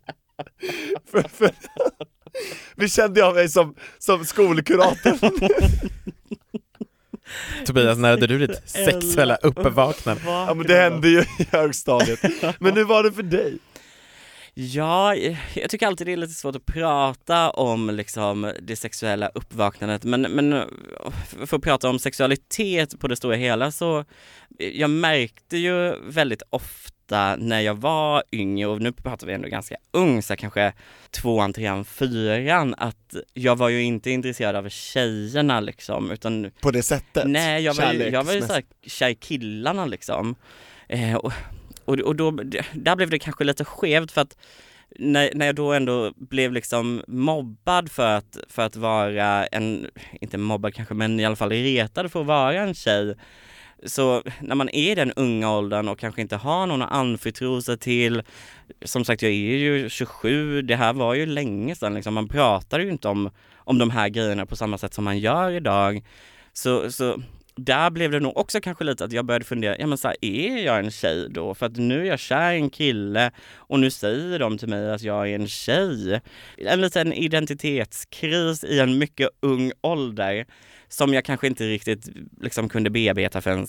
för, 1.12 1.22
för, 1.22 1.52
vi 2.76 2.90
kände 2.90 3.20
jag 3.20 3.36
mig 3.36 3.50
som, 3.50 3.76
som 4.00 4.26
skolkurator. 4.26 5.18
Tobias, 7.66 7.98
när 7.98 8.10
hade 8.10 8.28
du 8.28 8.48
ditt 8.48 8.70
sexuella 8.70 9.36
uppvaknande? 9.36 10.22
Ja 10.26 10.54
men 10.54 10.68
det 10.68 10.76
hände 10.76 11.10
ju 11.10 11.20
i 11.20 11.48
högstadiet. 11.52 12.20
Men 12.60 12.74
hur 12.74 12.84
var 12.84 13.04
det 13.04 13.12
för 13.12 13.24
dig? 13.24 13.58
Ja, 14.54 15.16
jag 15.54 15.70
tycker 15.70 15.88
alltid 15.88 16.08
det 16.08 16.14
är 16.14 16.18
lite 16.18 16.34
svårt 16.34 16.56
att 16.56 16.66
prata 16.66 17.50
om 17.50 17.90
liksom 17.90 18.54
det 18.62 18.76
sexuella 18.76 19.32
uppvaknandet 19.36 20.04
men, 20.04 20.22
men 20.22 20.70
för 21.46 21.58
att 21.58 21.64
prata 21.64 21.90
om 21.90 22.00
sexualitet 22.00 23.00
på 23.00 23.08
det 23.08 23.16
stora 23.16 23.36
hela 23.36 23.72
så 23.72 24.06
jag 24.58 24.90
märkte 24.90 25.58
ju 25.58 25.96
väldigt 26.00 26.42
ofta 26.50 27.01
när 27.40 27.60
jag 27.62 27.76
var 27.76 28.24
yngre 28.32 28.68
och 28.68 28.82
nu 28.82 28.92
pratar 28.92 29.28
vi 29.28 29.34
ändå 29.34 29.48
ganska 29.48 29.76
ung, 29.92 30.22
så 30.22 30.36
kanske 30.36 30.74
tvåan, 31.12 31.54
trean, 31.54 31.86
fyran 31.86 32.76
att 32.78 33.16
jag 33.34 33.56
var 33.56 33.70
ju 33.70 33.84
inte 33.84 34.12
intresserad 34.12 34.56
av 34.56 34.70
tjejerna 34.70 35.60
liksom 35.60 36.12
utan 36.12 36.52
På 36.62 36.72
det 36.72 36.84
sättet? 36.84 37.24
Nej, 37.28 37.64
jag 37.64 37.74
var 37.74 37.94
ju, 37.94 38.10
jag 38.10 38.24
var 38.24 38.34
ju 38.34 38.42
såhär 38.42 38.64
kär 38.86 39.10
i 39.10 39.16
killarna 39.16 39.86
liksom. 39.86 40.36
Eh, 40.88 41.16
och, 41.16 41.34
och, 41.86 42.00
och 42.00 42.16
då, 42.16 42.32
där 42.74 42.96
blev 42.96 43.10
det 43.10 43.20
kanske 43.20 43.44
lite 43.44 43.66
skevt 43.66 44.12
för 44.12 44.22
att 44.22 44.38
när, 45.00 45.30
när 45.34 45.46
jag 45.46 45.56
då 45.56 45.74
ändå 45.74 46.14
blev 46.16 46.52
liksom 46.52 47.04
mobbad 47.08 47.92
för 47.92 48.08
att, 48.08 48.38
för 48.50 48.62
att 48.62 48.76
vara 48.76 49.46
en, 49.46 49.88
inte 50.22 50.38
mobbad 50.38 50.74
kanske, 50.74 50.94
men 50.94 51.20
i 51.20 51.26
alla 51.26 51.36
fall 51.36 51.52
retad 51.52 52.12
för 52.12 52.22
att 52.22 52.28
vara 52.28 52.54
en 52.54 52.74
tjej. 52.74 53.16
Så 53.86 54.24
när 54.40 54.56
man 54.56 54.70
är 54.70 54.92
i 54.92 54.96
den 54.96 55.12
unga 55.12 55.52
åldern 55.58 55.88
och 55.88 56.00
kanske 56.00 56.22
inte 56.22 56.36
har 56.36 56.68
någon 56.68 56.82
att 56.82 56.92
anförtro 56.92 57.62
sig 57.62 57.78
till, 57.78 58.24
som 58.86 59.06
sagt 59.06 59.22
jag 59.22 59.32
är 59.32 59.36
ju 59.36 59.90
27, 59.90 60.62
det 60.62 60.76
här 60.76 60.94
var 60.94 61.14
ju 61.14 61.26
länge 61.26 61.76
sedan 61.76 61.94
liksom, 61.94 62.14
man 62.14 62.28
pratar 62.28 62.80
ju 62.80 62.92
inte 62.92 63.08
om, 63.08 63.30
om 63.58 63.78
de 63.78 63.90
här 63.90 64.10
grejerna 64.10 64.46
på 64.46 64.56
samma 64.56 64.78
sätt 64.78 64.94
som 64.94 65.04
man 65.04 65.20
gör 65.20 65.52
idag. 65.52 66.04
Så, 66.54 66.92
så 66.92 67.22
där 67.56 67.90
blev 67.90 68.12
det 68.12 68.20
nog 68.20 68.38
också 68.38 68.62
kanske 68.62 68.84
lite 68.84 69.06
att 69.06 69.12
jag 69.12 69.26
började 69.26 69.46
fundera, 69.46 69.78
ja 69.80 69.88
men 69.88 69.98
så 69.98 70.08
här, 70.08 70.18
är 70.22 70.66
jag 70.66 70.80
en 70.80 70.92
tjej 70.92 71.28
då? 71.30 71.54
För 71.54 71.66
att 71.66 71.78
nu 71.78 72.02
är 72.02 72.06
jag 72.06 72.20
kär 72.20 72.52
i 72.52 72.56
en 72.56 72.70
kille 72.70 73.32
och 73.56 73.80
nu 73.80 73.92
säger 73.92 74.40
de 74.40 74.58
till 74.58 74.68
mig 74.68 74.92
att 74.92 75.02
jag 75.02 75.30
är 75.30 75.36
en 75.36 75.48
tjej. 75.48 76.22
En 76.58 76.82
liten 76.82 77.14
identitetskris 77.14 78.64
i 78.64 78.80
en 78.80 78.98
mycket 78.98 79.30
ung 79.40 79.72
ålder 79.82 80.46
som 80.92 81.14
jag 81.14 81.26
kanske 81.26 81.48
inte 81.48 81.68
riktigt 81.68 82.10
liksom 82.42 82.70
kunde 82.70 82.90
bearbeta 82.90 83.42
förrän 83.42 83.68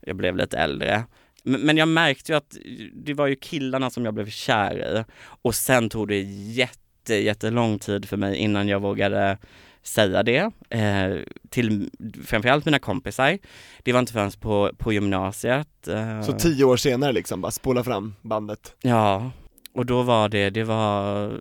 jag 0.00 0.16
blev 0.16 0.36
lite 0.36 0.58
äldre. 0.58 1.04
Men 1.42 1.76
jag 1.76 1.88
märkte 1.88 2.32
ju 2.32 2.36
att 2.38 2.56
det 2.94 3.14
var 3.14 3.26
ju 3.26 3.36
killarna 3.36 3.90
som 3.90 4.04
jag 4.04 4.14
blev 4.14 4.30
kär 4.30 4.98
i 4.98 5.04
och 5.42 5.54
sen 5.54 5.88
tog 5.88 6.08
det 6.08 6.20
jätte, 6.52 7.14
jättelång 7.14 7.78
tid 7.78 8.08
för 8.08 8.16
mig 8.16 8.36
innan 8.36 8.68
jag 8.68 8.80
vågade 8.80 9.38
säga 9.82 10.22
det 10.22 10.50
eh, 10.70 11.16
till 11.50 11.90
framförallt 12.24 12.64
mina 12.64 12.78
kompisar. 12.78 13.38
Det 13.82 13.92
var 13.92 14.00
inte 14.00 14.12
förrän 14.12 14.30
på, 14.30 14.70
på 14.78 14.92
gymnasiet. 14.92 15.88
Eh, 15.88 16.22
Så 16.22 16.32
tio 16.32 16.64
år 16.64 16.76
senare 16.76 17.12
liksom, 17.12 17.40
bara 17.40 17.52
spola 17.52 17.84
fram 17.84 18.14
bandet. 18.22 18.74
Ja, 18.82 19.30
och 19.72 19.86
då 19.86 20.02
var 20.02 20.28
det, 20.28 20.50
det 20.50 20.64
var 20.64 21.32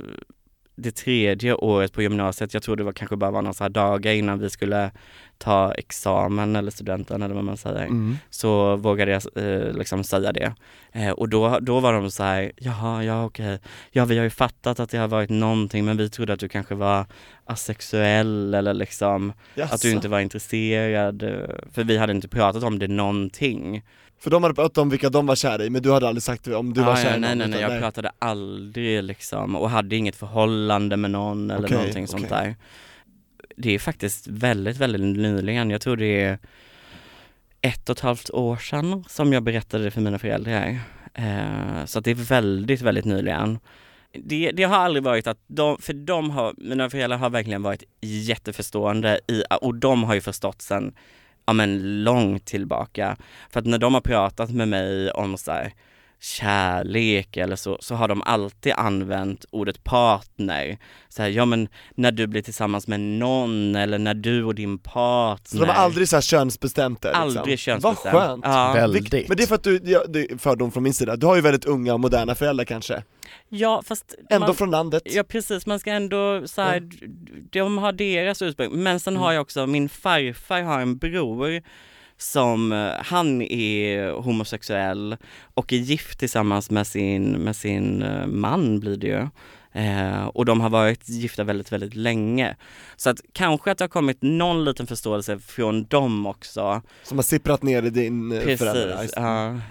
det 0.80 0.92
tredje 0.96 1.54
året 1.54 1.94
på 1.94 2.02
gymnasiet, 2.02 2.54
jag 2.54 2.64
tror 2.64 2.76
det 2.76 2.84
var 2.84 2.92
kanske 2.92 3.16
bara 3.16 3.32
var 3.32 3.42
några 3.42 3.54
så 3.54 3.64
här 3.64 3.70
dagar 3.70 4.14
innan 4.14 4.40
vi 4.40 4.50
skulle 4.50 4.92
ta 5.38 5.74
examen 5.74 6.56
eller 6.56 6.72
studenten 6.72 7.22
eller 7.22 7.36
vad 7.36 7.44
man 7.44 7.58
säger, 7.58 7.86
Mm. 7.86 8.18
så 8.30 8.76
vågade 8.76 9.12
jag 9.12 9.22
eh, 9.36 9.74
liksom 9.74 10.04
säga 10.04 10.32
det. 10.32 10.54
Eh, 10.92 11.10
och 11.12 11.30
då, 11.30 11.60
då 11.62 11.80
var 11.80 11.94
de 11.94 12.12
så 12.12 12.24
här, 12.24 12.52
jaha, 12.58 13.04
ja 13.04 13.26
okej, 13.26 13.60
ja 13.92 14.06
vi 14.06 14.18
har 14.18 14.24
ju 14.24 14.30
fattat 14.30 14.80
att 14.80 14.90
det 14.90 14.98
har 14.98 15.08
varit 15.08 15.30
någonting 15.30 15.86
men 15.86 15.98
vi 15.98 16.10
trodde 16.10 16.34
att 16.34 16.40
du 16.40 16.50
kanske 16.50 16.76
var 16.76 17.06
asexuell 17.46 18.54
eller 18.54 18.74
liksom 18.74 19.34
att 19.74 19.82
du 19.82 19.92
inte 19.92 20.08
var 20.10 20.20
intresserad, 20.20 21.24
eh, 21.24 21.56
för 21.74 21.84
vi 21.84 21.98
hade 21.98 22.14
inte 22.14 22.28
pratat 22.28 22.64
om 22.64 22.80
det 22.80 22.88
någonting. 22.88 23.84
För 24.20 24.30
de 24.30 24.44
hade 24.44 24.56
pratat 24.56 24.78
om 24.78 24.90
vilka 24.90 25.10
de 25.10 25.26
var 25.26 25.36
kära 25.36 25.64
i, 25.64 25.70
men 25.70 25.82
du 25.82 25.92
hade 25.92 26.08
aldrig 26.08 26.24
sagt 26.24 26.48
om 26.48 26.74
du 26.74 26.82
var 26.82 26.90
Ja, 26.90 26.96
kär 26.96 27.10
ja, 27.10 27.16
i 27.16 27.20
nej, 27.20 27.30
någon, 27.30 27.38
nej, 27.38 27.48
nej, 27.48 27.60
utan 27.60 27.72
jag 27.72 27.82
pratade 27.82 28.12
aldrig 28.20 29.04
liksom 29.04 29.56
och 29.56 29.70
hade 29.70 29.96
inget 29.96 30.16
förhållande 30.16 30.98
med 30.98 31.12
någon 31.12 31.52
eller 31.52 31.68
Okej, 31.68 31.78
någonting 31.78 32.08
sånt 32.08 32.26
okej. 32.26 32.38
där. 32.38 32.56
Det 33.56 33.76
är 33.76 33.80
faktiskt 33.80 34.28
väldigt, 34.28 34.78
väldigt 34.78 35.02
nyligen, 35.02 35.70
jag 35.70 35.82
tror 35.82 35.98
det 35.98 36.22
är 36.22 36.40
ett 37.62 37.90
och 37.90 37.98
ett 37.98 38.04
halvt 38.04 38.30
år 38.30 38.58
sedan 38.58 39.04
som 39.08 39.34
jag 39.34 39.44
berättade 39.44 39.84
det 39.84 39.92
för 39.92 40.02
mina 40.02 40.20
föräldrar. 40.20 40.80
Eh, 41.14 41.86
så 41.86 42.00
att 42.00 42.06
det 42.06 42.12
är 42.12 42.16
väldigt, 42.16 42.82
väldigt 42.82 43.06
nyligen. 43.06 43.60
Det, 44.14 44.52
det 44.52 44.64
har 44.64 44.76
aldrig 44.76 45.04
varit 45.04 45.28
att 45.28 45.40
de, 45.48 45.78
för 45.82 45.94
de 45.94 46.30
har, 46.30 46.54
mina 46.58 46.90
föräldrar 46.90 47.18
har 47.18 47.30
verkligen 47.30 47.64
varit 47.64 47.84
jätteförstående 48.02 49.20
i, 49.28 49.44
och 49.62 49.76
de 49.76 50.04
har 50.04 50.14
ju 50.14 50.22
förstått 50.22 50.62
sen, 50.62 50.94
ja 51.48 51.54
men 51.54 52.04
långt 52.04 52.46
tillbaka. 52.46 53.18
För 53.50 53.60
att 53.60 53.66
när 53.66 53.78
de 53.78 53.94
har 53.94 54.02
pratat 54.02 54.50
med 54.50 54.68
mig 54.68 55.12
om 55.12 55.38
så 55.38 55.52
här, 55.52 55.74
kärlek 56.20 57.38
eller 57.38 57.56
så, 57.56 57.78
så 57.82 57.96
har 57.96 58.08
de 58.08 58.22
alltid 58.22 58.74
använt 58.74 59.46
ordet 59.50 59.84
partner. 59.84 60.78
Så 61.10 61.22
här, 61.22 61.30
ja 61.30 61.46
men 61.46 61.68
när 61.96 62.12
du 62.12 62.28
blir 62.28 62.42
tillsammans 62.42 62.88
med 62.88 63.00
någon 63.00 63.76
eller 63.76 63.98
när 64.00 64.14
du 64.14 64.44
och 64.44 64.56
din 64.56 64.78
partner. 64.80 65.60
Så 65.60 65.66
de 65.66 65.70
har 65.70 65.84
aldrig 65.84 66.10
så 66.10 66.16
här 66.16 66.22
könsbestämt 66.22 67.02
det 67.02 67.08
liksom. 67.08 67.22
Aldrig 67.24 67.60
könsbestämt. 67.60 68.14
Vad 68.14 68.24
skönt! 68.24 68.46
Ja. 68.46 68.74
Väldigt. 68.74 69.28
Men 69.28 69.38
det 69.38 69.44
är 69.44 69.48
för 69.48 69.56
att 69.56 69.64
du, 69.64 69.82
ja, 69.84 70.04
det 70.10 70.32
är 70.32 70.38
fördom 70.38 70.72
från 70.72 70.84
min 70.84 70.94
sida, 70.94 71.16
du 71.16 71.26
har 71.26 71.36
ju 71.36 71.42
väldigt 71.42 71.66
unga 71.66 71.94
och 71.94 72.00
moderna 72.00 72.36
föräldrar 72.36 72.66
kanske, 72.66 73.04
Ja 73.50 73.82
fast 73.86 74.16
ändå 74.30 74.48
man, 74.48 74.56
från 74.56 74.72
landet 74.72 75.04
Ja 75.06 75.24
precis, 75.24 75.66
man 75.66 75.80
ska 75.80 75.92
ändå 75.92 76.48
så 76.48 76.62
här, 76.62 76.90
de 77.52 77.78
har 77.78 77.92
deras 77.92 78.42
ursprung. 78.42 78.84
Men 78.84 79.00
sen 79.00 79.14
Mm. 79.14 79.24
har 79.24 79.34
jag 79.34 79.42
också, 79.42 79.68
min 79.68 79.90
farfar 79.90 80.62
har 80.62 80.80
en 80.80 80.98
bror 80.98 81.62
som, 82.18 82.72
eh, 82.72 82.92
han 83.00 83.42
är 83.42 84.12
homosexuell 84.12 85.18
och 85.54 85.74
är 85.74 85.78
gift 85.78 86.20
tillsammans 86.20 86.70
med 86.70 86.88
sin, 86.88 87.32
med 87.32 87.56
sin 87.56 88.02
eh, 88.02 88.28
man 88.28 88.80
blir 88.80 88.98
det 88.98 89.08
ju. 89.08 89.28
Eh, 89.78 90.26
och 90.26 90.46
de 90.46 90.62
har 90.62 90.70
varit 90.70 91.10
gifta 91.10 91.44
väldigt, 91.44 91.72
väldigt 91.72 91.96
länge. 91.96 92.56
Så 92.96 93.10
att 93.10 93.22
kanske 93.34 93.72
att 93.72 93.78
det 93.78 93.84
har 93.84 93.90
kommit 93.90 94.18
någon 94.22 94.66
liten 94.66 94.88
förståelse 94.88 95.40
från 95.40 95.86
dem 95.86 96.26
också. 96.26 96.82
som 97.04 97.18
har 97.18 97.24
sipprat 97.24 97.64
ner 97.64 97.84
i 97.84 97.90
din 97.90 98.32
eh. 98.32 98.42
Precis. 98.42 99.14
Ja, 99.16 99.22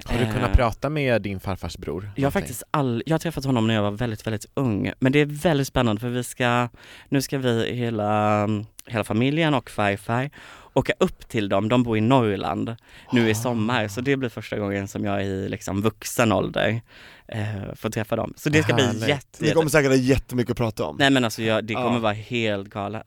Har 0.05 0.19
du 0.19 0.33
kunnat 0.33 0.51
eh, 0.51 0.57
prata 0.57 0.91
med 0.91 1.23
din 1.23 1.41
farfars 1.41 1.77
bror? 1.77 2.03
Jag 2.03 2.09
har 2.09 2.17
någonting? 2.17 2.31
faktiskt 2.31 2.63
all, 2.71 3.03
jag 3.07 3.15
har 3.15 3.19
träffat 3.19 3.45
honom 3.45 3.67
när 3.67 3.75
jag 3.75 3.83
var 3.83 3.91
väldigt, 3.91 4.27
väldigt 4.27 4.47
ung. 4.55 4.93
Men 4.99 5.13
det 5.13 5.19
är 5.19 5.27
väldigt 5.27 5.67
spännande 5.67 6.01
för 6.01 6.09
vi 6.09 6.25
ska, 6.25 6.69
nu 7.09 7.23
ska 7.23 7.39
vi 7.39 7.75
hela, 7.75 8.49
hela 8.87 9.05
familjen 9.05 9.55
och 9.55 9.71
farfar 9.71 10.31
åka 10.73 10.93
upp 11.01 11.29
till 11.29 11.49
dem. 11.49 11.69
De 11.69 11.83
bor 11.83 11.99
i 11.99 12.01
Norrland 12.01 12.77
nu 13.13 13.31
i 13.31 13.35
sommar 13.35 13.89
så 13.89 14.01
det 14.01 14.17
blir 14.17 14.29
första 14.29 14.59
gången 14.59 14.89
som 14.89 15.05
jag 15.05 15.17
är 15.21 15.25
i 15.25 15.49
liksom 15.49 15.83
vuxen 15.83 16.33
ålder 16.33 16.81
eh, 17.29 17.75
får 17.77 17.91
träffa 17.91 18.17
dem. 18.17 18.35
Så 18.37 18.49
det 18.49 18.63
ska 18.63 18.75
bli 18.75 18.85
Härligt. 18.87 19.09
jätte, 19.09 19.45
Ni 19.45 19.51
kommer 19.51 19.71
säkert 19.71 19.91
ha 19.91 19.97
jättemycket 19.97 20.51
att 20.51 20.57
prata 20.57 20.85
om. 20.85 20.97
Nej 20.99 21.11
men 21.11 21.25
alltså 21.25 21.43
jag, 21.43 21.65
det 21.65 21.75
kommer 21.75 21.93
Ja. 21.93 21.99
vara 21.99 22.13
helt 22.13 22.69
galet. 22.69 23.03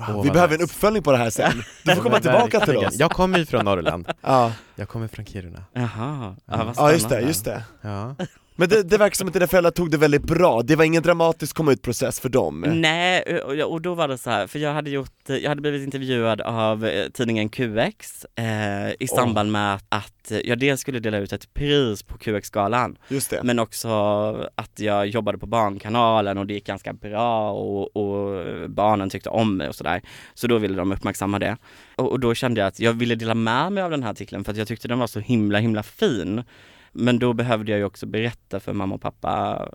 Åh, 0.00 0.22
Vi 0.22 0.30
behöver 0.30 0.54
en 0.54 0.60
uppföljning 0.62 1.02
på 1.02 1.12
det 1.12 1.18
här 1.18 1.30
sen. 1.30 1.62
Du 1.84 1.94
får 1.94 2.02
komma 2.02 2.20
tillbaka 2.20 2.60
till 2.60 2.76
oss. 2.76 2.94
Jag 2.98 3.10
kommer 3.10 3.38
ju 3.38 3.46
från 3.46 3.64
Norrland. 3.64 4.08
Ja, 4.20 4.52
Jag 4.74 4.88
kommer 4.88 5.08
från 5.08 5.24
Kiruna. 5.26 5.64
Jaha, 5.72 6.36
ja, 6.46 6.64
vad 6.64 6.74
ja 6.76 6.92
just 6.92 7.02
det, 7.04 7.08
spännande. 7.08 7.28
just 7.28 7.44
det. 7.44 7.62
Ja. 7.82 8.16
Men 8.58 8.68
det, 8.68 8.82
det 8.82 8.98
verkar 8.98 9.14
som 9.14 9.26
att 9.28 9.32
dina 9.34 9.46
föräldrar 9.46 9.70
tog 9.70 9.90
det 9.90 9.96
väldigt 9.98 10.22
bra, 10.22 10.62
det 10.62 10.76
var 10.76 10.84
ingen 10.84 11.02
dramatisk 11.02 11.56
komma 11.56 11.72
ut-process 11.72 12.20
för 12.20 12.28
dem. 12.28 12.64
Nej, 12.68 13.40
och- 13.40 13.72
och 13.72 13.80
då 13.82 13.94
var 13.94 14.08
det 14.08 14.18
så 14.18 14.30
här, 14.30 14.46
för 14.46 14.58
jag 14.58 14.72
hade 14.74 14.90
gjort, 14.90 15.12
jag 15.26 15.48
hade 15.48 15.60
blivit 15.60 15.82
intervjuad 15.82 16.40
av 16.40 16.84
eh, 16.86 17.08
tidningen 17.08 17.48
QX 17.48 18.26
eh, 18.38 18.90
i 18.98 19.06
samband 19.08 19.52
med 19.52 19.74
att, 19.88 20.32
jag 20.44 20.58
dels 20.58 20.80
skulle 20.80 20.98
dela 21.00 21.18
ut 21.18 21.32
ett 21.32 21.54
pris 21.54 22.02
på 22.02 22.18
QX-galan, 22.18 22.98
Just 23.08 23.30
det. 23.30 23.40
men 23.42 23.58
också 23.58 23.88
att 24.54 24.80
jag 24.80 25.06
jobbade 25.06 25.38
på 25.38 25.46
Barnkanalen 25.46 26.38
och 26.38 26.46
det 26.46 26.54
gick 26.54 26.66
ganska 26.66 26.92
bra 26.92 27.50
och, 27.52 27.96
och 27.96 28.44
barnen 28.70 29.10
tyckte 29.10 29.28
om 29.28 29.56
mig 29.56 29.68
och 29.68 29.74
sådär. 29.74 30.02
Så 30.34 30.46
då 30.46 30.58
ville 30.58 30.76
de 30.76 30.92
uppmärksamma 30.92 31.38
det. 31.38 31.56
Och, 31.96 32.10
och 32.10 32.20
då 32.20 32.34
kände 32.34 32.60
jag 32.60 32.68
att 32.68 32.80
jag 32.80 32.92
ville 32.92 33.14
dela 33.14 33.34
med 33.34 33.72
mig 33.72 33.82
av 33.82 33.90
den 33.90 34.02
här 34.02 34.10
artikeln 34.10 34.44
för 34.44 34.52
att 34.52 34.58
jag 34.58 34.68
tyckte 34.68 34.88
den 34.88 34.98
var 34.98 35.06
så 35.06 35.20
himla, 35.20 35.58
himla 35.58 35.82
fin. 35.82 36.42
Men 36.98 37.18
då 37.18 37.32
behövde 37.32 37.70
jag 37.72 37.78
ju 37.78 37.84
också 37.84 38.06
berätta 38.06 38.60
för 38.60 38.72
mamma 38.72 38.94
och 38.94 39.02
pappa, 39.02 39.68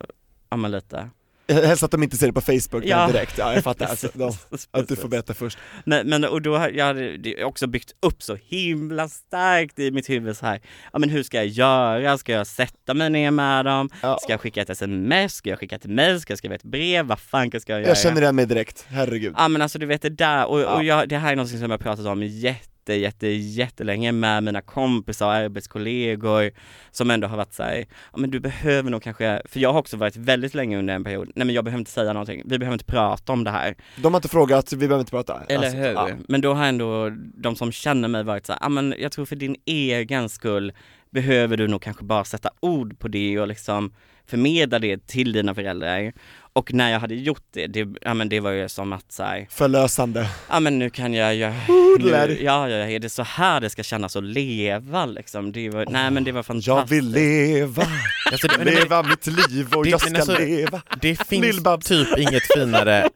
ja 0.50 0.58
men 0.58 0.72
lite. 0.72 1.10
Helst 1.48 1.84
att 1.84 1.92
de 1.92 2.04
inte 2.04 2.18
ser 2.18 2.28
det 2.28 2.34
på 2.34 2.42
Facebook 2.42 2.84
Ja. 2.86 3.08
direkt, 3.08 3.38
ja 3.38 3.54
jag 3.54 3.64
fattar. 3.64 3.86
Alltså, 3.86 4.10
de, 4.14 4.34
att 4.72 4.88
du 4.88 4.96
får 4.96 5.08
berätta 5.10 5.34
först. 5.34 5.58
Men, 5.86 6.08
men 6.10 6.24
och 6.26 6.42
då 6.42 6.68
jag 6.74 6.86
hade 6.86 7.44
också 7.46 7.68
byggt 7.68 7.92
upp 8.00 8.24
så 8.24 8.38
himla 8.46 9.10
starkt 9.10 9.80
i 9.80 9.92
mitt 9.92 10.10
huvud 10.10 10.38
så 10.38 10.46
här. 10.46 10.62
Ja 10.94 11.00
men 11.00 11.10
hur 11.10 11.24
ska 11.24 11.38
jag 11.38 11.48
göra? 11.48 12.18
Ska 12.18 12.32
jag 12.32 12.48
sätta 12.48 12.94
mig 12.94 13.10
ner 13.10 13.32
med 13.32 13.66
dem? 13.66 13.90
Ja. 14.02 14.18
Ska 14.22 14.34
jag 14.34 14.42
skicka 14.42 14.62
ett 14.62 14.70
sms? 14.70 15.34
Ska 15.36 15.50
jag 15.50 15.60
skicka 15.60 15.76
ett 15.76 15.86
mail? 15.86 16.22
Ska 16.22 16.32
jag 16.32 16.38
skriva 16.38 16.56
ett 16.56 16.64
brev? 16.64 17.06
Vad 17.06 17.20
fan 17.20 17.52
ska 17.62 17.74
jag 17.74 17.80
göra? 17.80 17.90
Jag 17.90 17.98
känner 17.98 18.22
igen 18.22 18.36
mig 18.36 18.46
direkt, 18.46 18.86
herregud. 18.90 19.34
Ja 19.38 19.48
men 19.48 19.62
alltså 19.62 19.80
du 19.80 19.86
vet 19.86 20.02
det 20.02 20.10
där, 20.10 20.46
och, 20.46 20.60
Ja. 20.62 20.76
och 20.76 20.84
jag, 20.84 21.10
det 21.10 21.18
här 21.18 21.32
är 21.32 21.36
något 21.36 21.50
som 21.50 21.72
jag 21.72 21.80
pratat 21.80 22.06
om 22.06 22.24
jätte, 22.24 22.68
jätte, 22.98 23.28
jättelänge 23.28 24.12
med 24.12 24.44
mina 24.44 24.62
kompisar 24.62 25.28
och 25.28 25.34
arbetskollegor 25.34 26.52
som 26.92 27.12
ändå 27.12 27.28
har 27.28 27.38
varit 27.38 27.54
såhär, 27.54 27.86
ja 28.12 28.18
men 28.18 28.32
du 28.32 28.40
behöver 28.40 28.90
nog 28.92 29.04
kanske, 29.04 29.42
för 29.46 29.60
jag 29.60 29.74
har 29.74 29.80
också 29.80 29.98
varit 29.98 30.16
väldigt 30.16 30.54
länge 30.54 30.80
under 30.80 30.94
en 30.94 31.04
period, 31.04 31.32
nej 31.36 31.46
men 31.46 31.56
jag 31.56 31.64
behöver 31.66 31.80
inte 31.80 31.92
säga 31.92 32.14
någonting, 32.14 32.42
vi 32.46 32.60
behöver 32.60 32.74
inte 32.74 32.86
prata 32.86 33.34
om 33.34 33.44
det 33.44 33.52
här. 33.52 33.76
De 33.98 34.14
har 34.14 34.18
inte 34.18 34.28
frågat, 34.30 34.74
vi 34.74 34.78
behöver 34.78 35.00
inte 35.00 35.12
prata. 35.12 35.42
Eller 35.50 35.64
Alltså, 35.66 35.78
hur? 35.78 35.88
ja. 35.94 36.10
Men 36.28 36.42
då 36.42 36.54
har 36.54 36.66
ändå 36.66 37.10
de 37.36 37.56
som 37.56 37.72
känner 37.72 38.08
mig 38.08 38.24
varit 38.24 38.46
så 38.46 38.52
här, 38.54 38.60
"Ja, 38.62 38.70
men 38.70 38.96
jag 39.00 39.12
tror 39.12 39.26
för 39.26 39.36
din 39.36 39.56
egen 39.66 40.30
skull 40.30 40.74
behöver 41.12 41.58
du 41.58 41.68
nog 41.68 41.82
kanske 41.82 42.04
bara 42.04 42.24
sätta 42.24 42.50
ord 42.60 43.00
på 43.00 43.08
det 43.08 43.40
och 43.40 43.48
liksom 43.48 43.94
förmedla 44.28 44.80
det 44.80 45.08
till 45.08 45.32
dina 45.34 45.56
föräldrar. 45.56 46.14
Och 46.54 46.74
när 46.74 46.92
jag 46.92 47.00
hade 47.00 47.16
gjort 47.16 47.44
det, 47.54 47.68
det, 47.68 47.88
ja, 48.02 48.14
men 48.14 48.30
det 48.30 48.40
var 48.40 48.52
ju 48.52 48.70
som 48.70 48.94
att 48.94 49.12
så 49.12 49.24
här, 49.24 49.48
Förlösande. 49.50 50.30
ja 50.50 50.60
men 50.60 50.80
nu 50.80 50.90
kan 50.90 51.14
jag 51.14 51.36
göra, 51.36 51.54
nu, 52.00 52.38
ja, 52.42 52.70
ja, 52.70 52.88
är 52.88 53.00
det 53.00 53.10
så 53.10 53.24
här 53.24 53.60
det 53.62 53.70
ska 53.70 53.84
kännas 53.84 54.16
att 54.16 54.24
leva 54.24 55.06
liksom? 55.06 55.52
Det 55.52 55.70
var, 55.70 55.86
nej 55.90 56.12
men 56.12 56.24
det 56.24 56.32
var 56.32 56.44
fantastiskt. 56.44 56.68
Jag 56.68 56.86
vill 57.02 57.12
leva, 57.12 57.84
Alltså, 58.32 58.48
det, 58.48 58.64
leva 58.66 59.04
mitt 59.04 59.28
liv 59.28 59.68
och 59.76 59.84
det- 59.84 59.90
jag 59.90 60.02
ska 60.02 60.16
alltså, 60.16 60.38
leva. 60.40 60.82
det 61.02 61.28
finns 61.28 61.64
typ 61.84 62.18
inget 62.18 62.44
finare 62.56 63.10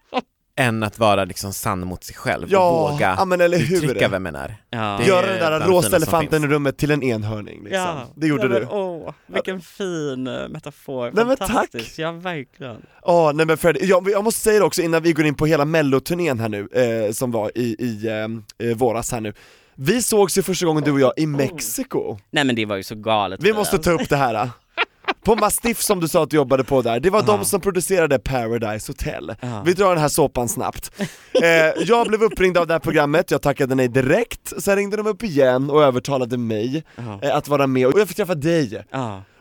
än 0.57 0.83
att 0.83 0.99
vara 0.99 1.25
liksom 1.25 1.53
sann 1.53 1.79
mot 1.87 2.03
sig 2.03 2.15
själv 2.15 2.47
Ja, 2.49 2.69
och 2.69 2.91
våga 2.91 3.15
ja, 3.17 3.25
men 3.25 3.41
eller 3.41 3.57
hur? 3.57 3.75
uttrycka 3.83 4.07
vem 4.07 4.23
man 4.23 4.35
är. 4.35 4.55
Ja. 4.69 4.97
Det- 4.99 5.05
Göra 5.07 5.25
den 5.27 5.39
där 5.39 5.59
rosa 5.67 5.89
som 5.89 5.95
elefanten 5.95 6.37
i 6.37 6.41
finns. 6.41 6.51
rummet 6.51 6.77
till 6.77 6.91
en 6.91 7.03
enhörning 7.03 7.63
liksom. 7.63 7.81
Ja, 7.81 8.07
Det 8.15 8.27
gjorde 8.27 8.43
ja, 8.43 8.49
men, 8.49 8.61
du. 8.61 8.67
Åh, 8.67 9.13
vilken 9.27 9.61
fin 9.61 10.27
eh, 10.27 10.47
metafor, 10.49 11.11
Nej, 11.13 11.25
men 11.25 11.37
tack. 11.37 11.47
fantastiskt, 11.47 11.97
ja 11.99 12.11
verkligen. 12.11 12.77
Ja, 13.05 13.31
nej 13.35 13.45
men 13.45 13.57
Fred, 13.57 13.77
jag, 13.81 14.09
jag 14.09 14.23
måste 14.23 14.41
säga 14.41 14.59
det 14.59 14.65
också 14.65 14.81
innan 14.81 15.03
vi 15.03 15.13
går 15.13 15.25
in 15.25 15.35
på 15.35 15.45
hela 15.45 15.65
melloturnén 15.65 16.39
här 16.39 16.49
nu, 16.49 16.67
eh, 16.73 17.11
som 17.11 17.31
var 17.31 17.51
i, 17.55 17.75
i 17.79 18.07
eh, 18.07 18.67
eh, 18.69 18.75
våras 18.77 19.11
här 19.11 19.21
nu. 19.21 19.33
Vi 19.77 20.01
sågs 20.01 20.37
ju 20.37 20.41
första 20.41 20.65
gången 20.65 20.83
du 20.83 20.91
och 20.91 20.99
jag 20.99 21.13
i 21.17 21.25
Mexiko. 21.27 22.17
Nej 22.31 22.43
men 22.43 22.55
det 22.55 22.65
var 22.65 22.75
ju 22.75 22.83
så 22.83 22.95
galet. 22.95 23.43
Vi 23.43 23.53
måste 23.53 23.77
ta 23.77 23.91
upp 23.91 24.09
det 24.09 24.15
här. 24.17 24.33
eh. 24.35 24.47
På 25.25 25.35
Mastiff 25.35 25.81
som 25.81 25.99
du 25.99 26.07
sa 26.07 26.23
att 26.23 26.29
du 26.29 26.35
jobbade 26.37 26.63
på 26.63 26.81
där, 26.81 26.99
det 26.99 27.09
var 27.09 27.19
Ja. 27.19 27.25
de 27.25 27.45
som 27.45 27.61
producerade 27.61 28.19
Paradise 28.19 28.91
Hotel. 28.91 29.35
Ja. 29.41 29.61
Vi 29.65 29.73
drar 29.73 29.89
den 29.89 29.97
här 29.97 30.07
såpan 30.07 30.49
snabbt. 30.49 30.91
Eh, 31.43 31.47
jag 31.85 32.07
blev 32.07 32.23
uppringd 32.23 32.57
av 32.57 32.67
det 32.67 32.73
här 32.73 32.79
programmet, 32.79 33.31
jag 33.31 33.41
tackade 33.41 33.75
nej 33.75 33.87
direkt, 33.87 34.53
sen 34.63 34.75
ringde 34.75 34.97
de 34.97 35.07
upp 35.07 35.23
igen 35.23 35.69
och 35.69 35.83
övertalade 35.83 36.37
mig 36.37 36.83
Ja. 36.95 37.19
eh, 37.21 37.35
att 37.35 37.47
vara 37.47 37.67
med, 37.67 37.87
och 37.87 37.99
jag 37.99 38.07
fick 38.07 38.17
träffa 38.17 38.35
dig. 38.35 38.83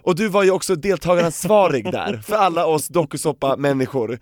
Och 0.03 0.15
du 0.17 0.29
var 0.29 0.43
ju 0.43 0.51
också 0.51 0.75
deltagaransvarig 0.75 1.93
där, 1.93 2.23
för 2.27 2.37
alla 2.37 2.67
oss 2.67 2.89
dokusåpa-människor 2.89 4.19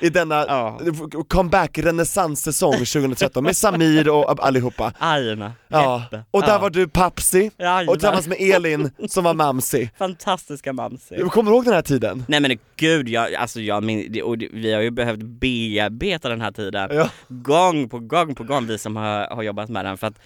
i 0.00 0.08
denna 0.10 0.34
Ja. 0.48 0.80
comeback 1.28 1.78
renässanssäsong 1.78 2.72
2013 2.72 3.44
med 3.44 3.56
Samir 3.56 4.08
och 4.08 4.46
allihopa. 4.46 4.92
Aina, 4.98 5.52
Ja. 5.68 6.02
Och 6.30 6.40
där 6.42 6.48
ja. 6.48 6.58
var 6.58 6.70
du 6.70 6.88
Papsi, 6.88 7.50
och 7.88 7.92
tillsammans 7.94 8.26
med 8.26 8.36
Elin 8.40 8.90
som 9.08 9.24
var 9.24 9.34
Mamsi. 9.34 9.90
Fantastiska 9.98 10.72
Mamsi. 10.72 11.16
Kommer 11.30 11.50
du 11.50 11.56
ihåg 11.56 11.64
den 11.64 11.74
här 11.74 11.82
tiden? 11.82 12.24
Nej 12.28 12.40
men 12.40 12.58
gud, 12.76 13.08
jag, 13.08 13.34
alltså 13.34 13.60
jag 13.60 13.82
min, 13.84 14.22
och 14.22 14.36
vi 14.52 14.72
har 14.72 14.80
ju 14.82 14.90
behövt 14.90 15.22
bearbeta 15.22 16.28
den 16.28 16.40
här 16.40 16.52
tiden 16.52 16.88
Ja. 16.92 17.08
gång 17.28 17.88
på 17.88 17.98
gång 17.98 18.34
på 18.34 18.44
gång, 18.44 18.66
vi 18.66 18.78
som 18.78 18.96
har, 18.96 19.26
har 19.34 19.42
jobbat 19.42 19.68
med 19.68 19.84
den 19.84 19.98
för 19.98 20.06
att 20.06 20.18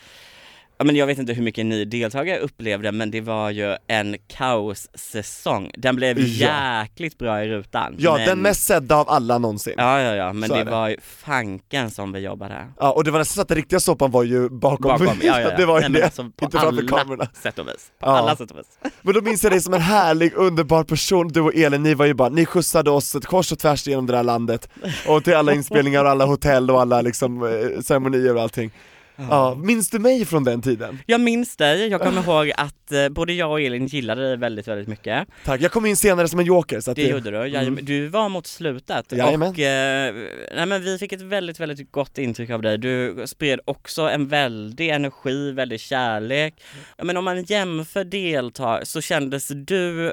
Ja, 0.79 0.85
men 0.85 0.97
jag 0.97 1.07
vet 1.07 1.19
inte 1.19 1.33
hur 1.33 1.43
mycket 1.43 1.67
ni 1.67 1.85
deltagare 1.85 2.39
upplevde 2.39 2.93
men 2.93 3.11
det 3.11 3.21
var 3.21 3.51
ju 3.51 3.77
en 3.87 4.17
kaossäsong. 4.29 5.71
Den 5.79 5.97
blev 5.97 6.19
Ja. 6.19 6.81
jäkligt 6.83 7.19
bra 7.19 7.45
i 7.45 7.49
rutan. 7.49 7.95
Ja, 7.99 8.17
men, 8.17 8.27
den 8.27 8.43
mest 8.43 8.63
sedda 8.67 8.97
av 8.97 9.11
alla 9.11 9.39
någonsin. 9.39 9.75
Ja. 9.77 10.01
Ja 10.01 10.07
ja 10.09 10.15
ja, 10.15 10.33
men 10.33 10.51
det, 10.51 10.65
det. 10.65 10.71
var 10.71 10.89
ju 10.89 10.97
fanken 11.01 11.91
som 11.91 12.13
vi 12.13 12.19
jobbade. 12.21 12.67
och 12.77 13.05
det 13.05 13.11
var 13.11 13.19
nästan 13.19 13.35
så 13.35 13.41
att 13.41 13.49
den 13.49 13.57
riktiga 13.57 13.81
såpan 13.81 14.11
var 14.11 14.23
ju 14.23 14.49
bakom, 14.49 14.89
Bakom, 14.89 15.07
ja, 15.07 15.15
ja, 15.23 15.41
ja. 15.41 15.57
det 15.57 15.67
var 15.67 15.81
ju 15.83 15.89
Nej, 15.89 16.01
det, 16.01 16.05
alltså, 16.05 16.23
inte 16.23 16.59
framför 16.59 16.89
kamerorna. 16.89 17.27
sätt 17.43 17.59
och 17.59 17.69
vis. 17.69 17.91
På 18.01 18.07
Ja. 18.07 18.19
alla 18.19 18.37
sätt 18.37 18.51
och 18.51 18.59
vis. 18.59 18.67
Men 19.03 19.15
då 19.15 19.21
minns 19.21 19.43
jag 19.43 19.53
dig 19.53 19.61
som 19.61 19.75
en 19.75 19.81
härlig, 19.81 20.33
underbar 20.35 20.85
person, 20.85 21.29
du 21.29 21.41
och 21.41 21.55
Elin, 21.55 21.83
ni 21.83 21.95
var 21.95 22.07
ju 22.07 22.15
bara, 22.15 22.29
ni 22.29 22.47
skjutsade 22.47 22.91
oss 22.91 23.15
ett 23.15 23.27
kors 23.27 23.53
och 23.53 23.59
tvärs 23.59 23.87
genom 23.87 24.07
det 24.07 24.17
här 24.17 24.23
landet 24.25 24.69
Och 25.09 25.25
till 25.25 25.35
alla 25.35 25.53
inspelningar 25.55 26.05
och 26.05 26.11
alla 26.11 26.25
hotell 26.25 26.71
och 26.71 26.81
alla 26.81 27.01
liksom 27.01 27.43
eh, 27.43 27.81
ceremonier 27.81 28.35
och 28.37 28.43
allting 28.43 28.71
Ja, 29.17 29.55
minns 29.55 29.91
du 29.91 29.99
mig 29.99 30.25
från 30.25 30.45
den 30.45 30.63
tiden? 30.63 30.99
Jag 31.07 31.21
minns 31.21 31.57
dig, 31.57 31.87
jag 31.89 32.01
kommer 32.01 32.23
ihåg 32.27 32.53
att 32.57 32.93
eh, 32.93 33.09
både 33.09 33.33
jag 33.33 33.51
och 33.51 33.61
Elin 33.61 33.87
gillade 33.87 34.23
dig 34.29 34.37
väldigt, 34.37 34.69
väldigt 34.69 34.89
mycket. 34.89 35.29
Tack, 35.45 35.61
jag 35.61 35.73
kom 35.73 35.87
in 35.87 35.97
senare 35.97 36.29
som 36.29 36.41
en 36.41 36.47
joker 36.47 36.81
så 36.81 36.91
att 36.91 36.97
Det 36.97 37.03
gjorde 37.09 37.31
du, 37.31 37.37
Jajamän. 37.47 37.85
du 37.85 38.09
var 38.09 38.29
mot 38.29 38.47
slutet 38.47 39.13
Jajamän. 39.13 39.49
och 39.49 39.59
eh, 39.59 40.15
nej, 40.57 40.67
men 40.67 40.83
vi 40.83 40.99
fick 40.99 41.13
ett 41.13 41.21
väldigt, 41.23 41.61
väldigt 41.61 41.93
gott 41.93 42.19
intryck 42.19 42.51
av 42.51 42.63
dig. 42.63 42.79
Du 42.79 43.23
spred 43.27 43.61
också 43.65 44.03
en 44.03 44.29
väldig 44.29 44.89
energi, 44.89 45.53
väldig 45.53 45.81
kärlek. 45.81 46.55
Ja, 46.97 47.05
Men 47.05 47.17
om 47.17 47.25
man 47.25 47.43
jämför 47.45 48.05
deltar 48.05 48.81
så 48.85 49.01
kändes 49.01 49.49
du 49.49 50.13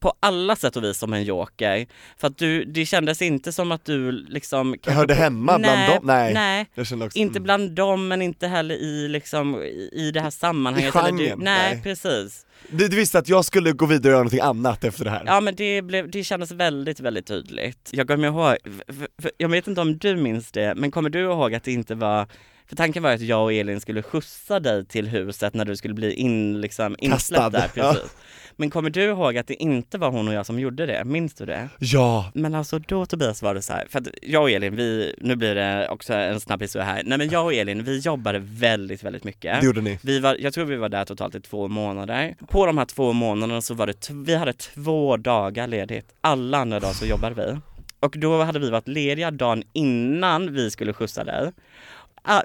på 0.00 0.12
alla 0.20 0.56
sätt 0.56 0.76
och 0.76 0.84
vis 0.84 0.98
som 0.98 1.12
en 1.12 1.24
joker. 1.24 1.86
För 2.18 2.26
att 2.26 2.38
du, 2.38 2.64
det 2.64 2.86
kändes 2.86 3.22
inte 3.22 3.52
som 3.52 3.72
att 3.72 3.84
du 3.84 4.12
liksom... 4.12 4.76
Jag 4.84 4.92
hörde 4.92 5.14
hemma 5.14 5.58
bland 5.58 5.78
nej, 5.78 5.94
dem? 5.94 6.06
Nej. 6.06 6.34
Nej, 6.34 6.66
också, 6.76 6.94
inte 6.94 7.18
mm. 7.18 7.42
bland 7.42 7.70
dem 7.70 8.08
men 8.08 8.22
inte 8.22 8.46
heller 8.46 8.74
i 8.74 9.08
liksom 9.08 9.62
i 9.92 10.10
det 10.14 10.20
här 10.20 10.30
sammanhanget. 10.30 10.94
I 10.94 10.98
eller 10.98 11.12
du, 11.12 11.18
genren, 11.18 11.38
nej, 11.38 11.74
nej. 11.74 11.82
precis. 11.82 12.46
du, 12.70 12.88
du 12.88 12.96
visste 12.96 13.18
att 13.18 13.28
jag 13.28 13.44
skulle 13.44 13.72
gå 13.72 13.86
vidare 13.86 14.00
och 14.00 14.10
göra 14.10 14.18
någonting 14.18 14.40
annat 14.40 14.84
efter 14.84 15.04
det 15.04 15.10
här? 15.10 15.22
Ja 15.26 15.40
men 15.40 15.54
det, 15.54 15.82
blev, 15.82 16.10
det 16.10 16.24
kändes 16.24 16.50
väldigt, 16.50 17.00
väldigt 17.00 17.26
tydligt. 17.26 17.90
Jag 17.92 18.06
kommer 18.08 18.28
ihåg, 18.28 18.56
för, 18.86 19.22
för, 19.22 19.30
jag 19.38 19.48
vet 19.48 19.66
inte 19.66 19.80
om 19.80 19.98
du 19.98 20.16
minns 20.16 20.52
det, 20.52 20.74
men 20.76 20.90
kommer 20.90 21.10
du 21.10 21.20
ihåg 21.20 21.54
att 21.54 21.64
det 21.64 21.72
inte 21.72 21.94
var 21.94 22.26
för 22.68 22.76
tanken 22.76 23.02
var 23.02 23.10
att 23.12 23.20
jag 23.20 23.42
och 23.44 23.52
Elin 23.52 23.80
skulle 23.80 24.02
skjutsa 24.02 24.60
dig 24.60 24.84
till 24.84 25.08
huset 25.08 25.54
när 25.54 25.64
du 25.64 25.76
skulle 25.76 25.94
bli 25.94 26.12
in, 26.12 26.60
liksom, 26.60 26.96
insläppt 26.98 27.52
där. 27.52 27.70
ja. 27.74 27.92
Precis. 27.92 28.16
Men 28.56 28.70
kommer 28.70 28.90
du 28.90 29.02
ihåg 29.02 29.38
att 29.38 29.46
det 29.46 29.54
inte 29.54 29.98
var 29.98 30.10
hon 30.10 30.28
och 30.28 30.34
jag 30.34 30.46
som 30.46 30.60
gjorde 30.60 30.86
det? 30.86 31.04
Minns 31.04 31.34
du 31.34 31.46
det? 31.46 31.68
Ja, 31.78 32.30
Men 32.34 32.54
alltså 32.54 32.78
då 32.78 33.06
Tobias 33.06 33.42
var 33.42 33.54
det 33.54 33.62
så 33.62 33.72
här, 33.72 33.86
för 33.90 33.98
att 33.98 34.08
jag 34.22 34.42
och 34.42 34.50
Elin, 34.50 34.76
vi, 34.76 35.14
nu 35.18 35.36
blir 35.36 35.54
det 35.54 35.88
också 35.88 36.14
en 36.14 36.40
snabb 36.40 36.62
historia 36.62 36.86
här. 36.86 37.02
Nej 37.04 37.18
men 37.18 37.28
jag 37.28 37.44
och 37.44 37.54
Elin, 37.54 37.84
vi 37.84 37.98
jobbade 37.98 38.38
väldigt, 38.38 39.02
väldigt 39.02 39.24
mycket. 39.24 39.60
det 39.60 39.66
gjorde 39.66 39.80
ni. 39.80 39.98
Vi 40.02 40.20
var, 40.20 40.36
jag 40.40 40.52
tror 40.54 40.64
vi 40.64 40.76
var 40.76 40.88
där 40.88 41.04
totalt 41.04 41.34
i 41.34 41.40
två 41.40 41.68
månader. 41.68 42.34
På 42.48 42.66
de 42.66 42.78
här 42.78 42.84
två 42.84 43.12
månaderna 43.12 43.60
så 43.60 43.74
var 43.74 43.86
det, 43.86 44.10
vi 44.10 44.34
hade 44.34 44.52
två 44.52 45.16
dagar 45.16 45.66
ledigt. 45.66 46.06
Alla 46.20 46.58
andra 46.58 46.80
dagar 46.80 46.94
så 46.94 47.06
jobbade 47.06 47.34
vi. 47.34 47.58
Och 48.00 48.14
då 48.18 48.42
hade 48.42 48.58
vi 48.58 48.70
varit 48.70 48.88
lediga 48.88 49.30
dagen 49.30 49.62
innan 49.72 50.54
vi 50.54 50.70
skulle 50.70 50.92
skjutsa 50.92 51.24
dig. 51.24 51.52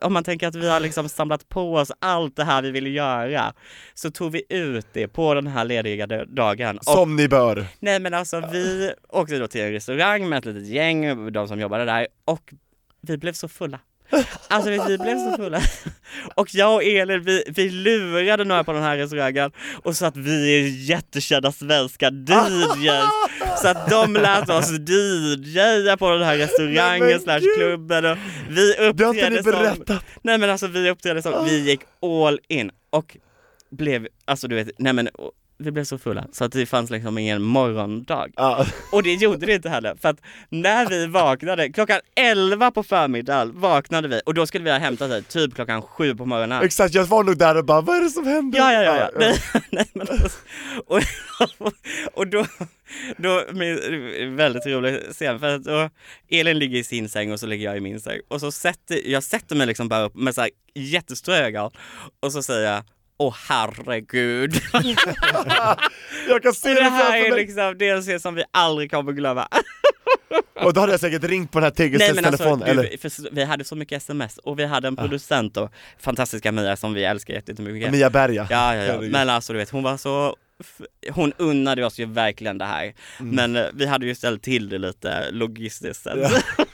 Om 0.02 0.14
man 0.14 0.24
tänker 0.24 0.48
att 0.48 0.56
vi 0.56 0.70
har 0.70 0.80
liksom 0.80 1.10
samlat 1.10 1.50
på 1.50 1.76
oss 1.76 1.92
allt 2.00 2.36
det 2.36 2.44
här 2.44 2.62
vi 2.62 2.72
ville 2.72 2.90
göra, 2.90 3.54
så 3.94 4.12
tog 4.12 4.32
vi 4.32 4.44
ut 4.50 4.88
det 4.94 5.08
på 5.08 5.34
den 5.34 5.48
här 5.48 5.66
lediga 5.66 6.08
dagen. 6.26 6.78
Och, 6.78 6.84
Som 6.84 7.16
ni 7.16 7.28
bör. 7.28 7.66
nej 7.80 8.00
men 8.00 8.14
alltså 8.14 8.44
vi 8.52 8.94
åkte 9.10 9.40
då 9.40 9.48
till 9.48 9.62
en 9.62 9.72
restaurang 9.72 10.30
med 10.30 10.38
ett 10.40 10.46
litet 10.46 10.68
gäng, 10.68 11.32
de 11.32 11.48
som 11.48 11.60
jobbade 11.60 11.86
där, 11.86 12.08
och 12.26 12.54
vi 13.02 13.18
blev 13.18 13.34
så 13.34 13.48
fulla. 13.48 13.80
Alltså 14.48 14.70
vi, 14.70 14.80
vi 14.88 14.98
blev 14.98 15.18
så 15.18 15.38
fulla. 15.38 15.62
Och 16.36 16.56
jag 16.56 16.76
och 16.76 16.84
Elin, 16.84 17.24
vi, 17.24 17.44
vi 17.48 17.70
lurade 17.70 18.44
några 18.44 18.64
på 18.64 18.74
den 18.74 18.84
här 18.84 18.98
restaurangen. 18.98 19.52
Och 19.84 19.96
sa 19.96 20.08
att 20.08 20.18
vi 20.18 20.60
är 20.60 20.90
jättekända 20.90 21.52
svenska 21.52 22.10
DJs. 22.10 23.04
Så 23.62 23.68
att 23.68 23.90
de 23.90 24.14
lät 24.14 24.50
oss 24.50 24.72
DJa 24.72 25.98
på 25.98 26.10
den 26.10 26.24
här 26.24 26.38
restaurangen 26.38 27.20
slash 27.20 27.42
klubben. 27.58 28.06
Och 28.06 28.18
vi 28.50 28.76
uppträdde 28.90 29.44
som... 29.44 29.86
Nej 30.22 30.38
men 30.38 30.50
alltså 30.50 30.68
vi 30.68 30.90
uppträdde 30.90 31.22
som, 31.22 31.46
vi 31.46 31.70
gick 31.70 31.82
all 32.02 32.40
in. 32.48 32.72
Och 32.90 33.18
blev, 33.72 34.08
alltså 34.26 34.48
du 34.48 34.56
vet, 34.56 34.70
nej 34.78 34.94
men 34.94 35.10
vi 35.58 35.72
blev 35.72 35.84
så 35.84 35.98
fulla 35.98 36.26
så 36.32 36.44
att 36.44 36.52
det 36.52 36.66
fanns 36.66 36.90
liksom 36.90 37.18
ingen 37.18 37.42
morgondag. 37.42 38.28
Ja. 38.36 38.66
Och 38.92 39.04
det 39.04 39.14
gjorde 39.14 39.46
det 39.46 39.54
inte 39.54 39.70
heller, 39.70 39.96
för 40.02 40.10
att 40.10 40.22
när 40.50 40.90
vi 40.90 41.08
vaknade, 41.08 41.70
klockan 41.70 42.00
11 42.16 42.72
på 42.72 42.84
förmiddagen 42.84 43.60
vaknade 43.60 44.08
vi 44.08 44.22
och 44.26 44.34
då 44.34 44.48
skulle 44.48 44.64
vi 44.64 44.72
ha 44.72 44.78
hämtat 44.78 45.10
dig 45.10 45.24
typ 45.24 45.56
klockan 45.56 45.82
7 45.82 46.16
på 46.16 46.26
morgonen. 46.26 46.64
Exakt, 46.64 46.94
jag 46.94 47.06
var 47.06 47.24
nog 47.24 47.38
där 47.38 47.58
och 47.58 47.66
bara, 47.66 47.82
vad 47.82 47.98
är 47.98 48.02
det 48.02 48.10
som 48.10 48.28
händer? 48.28 48.60
Ja, 48.60 48.74
ja, 48.74 48.84
ja, 48.84 48.98
ja. 48.98 49.10
Nej, 49.20 49.40
nej, 49.70 49.86
men 49.94 50.08
alltså, 50.10 50.40
och, 50.88 51.02
och 52.14 52.28
då, 52.28 52.46
då, 53.18 53.44
min, 53.52 54.36
väldigt 54.36 54.66
rolig 54.66 55.00
scen, 55.12 55.40
för 55.40 55.56
att 55.56 55.64
då, 55.64 55.90
Elin 56.30 56.60
ligger 56.60 56.80
i 56.80 56.84
sin 56.84 57.10
säng 57.10 57.32
och 57.32 57.40
så 57.40 57.46
ligger 57.46 57.66
jag 57.66 57.78
i 57.78 57.80
min 57.80 58.00
säng 58.00 58.20
och 58.28 58.40
så 58.40 58.52
sätter, 58.52 59.10
jag 59.10 59.24
sätter 59.24 59.56
mig 59.56 59.68
liksom 59.68 59.90
bara 59.90 60.04
upp 60.04 60.16
med 60.16 60.36
så 60.36 60.42
här 60.42 60.50
jättestora 60.76 61.38
ögon 61.38 61.72
och 62.20 62.32
så 62.32 62.44
säger 62.44 62.74
jag 62.74 62.84
Åh 63.24 63.36
herregud. 63.50 64.54
Jag 66.28 66.44
kan 66.44 66.54
se 66.54 66.70
det 66.70 66.76
det 66.76 66.90
här 66.90 67.32
är 67.32 67.36
liksom, 67.36 68.02
scen 68.02 68.20
som 68.20 68.36
vi 68.36 68.44
aldrig 68.52 68.92
kommer 68.92 69.12
glömma. 69.12 69.48
Och 70.54 70.74
då 70.74 70.80
hade 70.80 70.94
jag 70.94 71.00
säkert 71.00 71.24
ringt 71.24 71.52
på 71.52 71.60
den 71.60 71.64
här 71.64 71.72
tegelstens 71.72 72.18
alltså, 72.18 72.38
telefon, 72.38 72.64
eller? 72.64 72.84
du, 72.92 72.98
för 72.98 73.32
vi 73.32 73.44
hade 73.44 73.64
så 73.64 73.76
mycket 73.76 73.98
sms 73.98 74.38
och 74.38 74.60
vi 74.60 74.66
hade 74.66 74.88
en 74.88 74.96
producent 74.96 75.58
och 75.58 75.72
fantastiska 76.00 76.52
Mia 76.52 76.76
som 76.76 76.94
vi 76.94 77.04
älskar 77.04 77.34
jättemycket. 77.34 77.92
Mia 77.92 78.10
Berga. 78.10 78.48
Ja, 78.50 78.76
ja, 78.76 78.84
ja. 78.84 78.92
Herregud. 78.92 79.12
Men 79.12 79.30
alltså 79.30 79.54
du 79.54 79.60
vet, 79.60 79.70
hon 79.70 79.84
var 79.84 79.98
så 79.98 80.36
hon 81.12 81.34
unnade 81.38 81.86
oss 81.86 82.00
ju 82.00 82.06
verkligen 82.06 82.58
det 82.58 82.66
här. 82.66 82.94
Mm. 83.20 83.36
Men 83.36 83.56
eh, 83.56 83.70
vi 83.74 83.86
hade 83.86 84.06
ju 84.06 84.16
ställt 84.16 84.44
till 84.44 84.70
det 84.70 84.78
lite 84.78 85.32
logistiskt 85.32 86.04
sen. 86.04 86.20
Ja. 86.20 86.66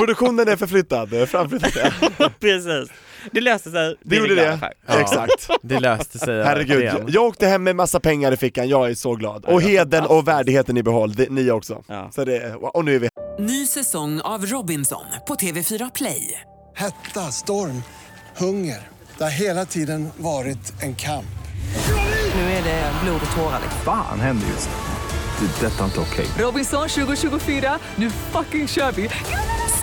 Produktionen 0.00 0.48
är 0.48 0.56
förflyttad, 0.56 1.12
eh, 1.14 1.26
framflyttad. 1.26 1.70
Precis. 2.40 2.88
Det 3.32 3.40
löste 3.40 3.70
sig. 3.70 3.96
Det 4.02 4.16
gjorde 4.16 4.34
det. 4.34 4.58
Ja. 4.86 5.00
exakt. 5.00 5.48
Det 5.62 5.80
löste 5.80 6.18
sig 6.18 6.44
Herregud, 6.44 6.82
verkligen. 6.82 7.08
jag 7.12 7.24
åkte 7.24 7.46
hem 7.46 7.62
med 7.62 7.76
massa 7.76 8.00
pengar 8.00 8.32
i 8.32 8.36
fickan, 8.36 8.68
jag 8.68 8.90
är 8.90 8.94
så 8.94 9.14
glad. 9.14 9.44
Och 9.44 9.62
heden 9.62 10.06
och 10.06 10.28
värdigheten 10.28 10.76
i 10.76 10.82
behåll, 10.82 11.14
det, 11.14 11.30
ni 11.30 11.50
också. 11.50 11.82
Ja. 11.86 12.08
Så 12.12 12.24
det, 12.24 12.54
och 12.54 12.84
nu 12.84 12.94
är 12.94 12.98
vi 12.98 13.08
Ny 13.38 13.66
säsong 13.66 14.20
av 14.20 14.46
Robinson 14.46 15.04
på 15.28 15.34
TV4 15.34 15.90
Play. 15.94 16.40
Hetta, 16.74 17.20
storm, 17.20 17.82
hunger. 18.36 18.88
Det 19.18 19.24
har 19.24 19.30
hela 19.30 19.64
tiden 19.64 20.08
varit 20.16 20.82
en 20.82 20.94
kamp. 20.94 21.24
Nu 22.34 22.40
är 22.40 22.64
det 22.64 22.92
blod 23.04 23.20
och 23.30 23.36
tårar. 23.36 23.60
liksom. 23.62 23.80
Fan 23.84 24.20
händer 24.20 24.46
just. 24.48 24.68
Det. 25.60 25.66
är 25.66 25.70
Detta 25.70 25.80
är 25.80 25.84
inte 25.84 26.00
okej. 26.00 26.26
Robinson 26.38 26.88
2024, 26.88 27.78
nu 27.96 28.10
fucking 28.10 28.68
kör 28.68 28.92
vi! 28.92 29.10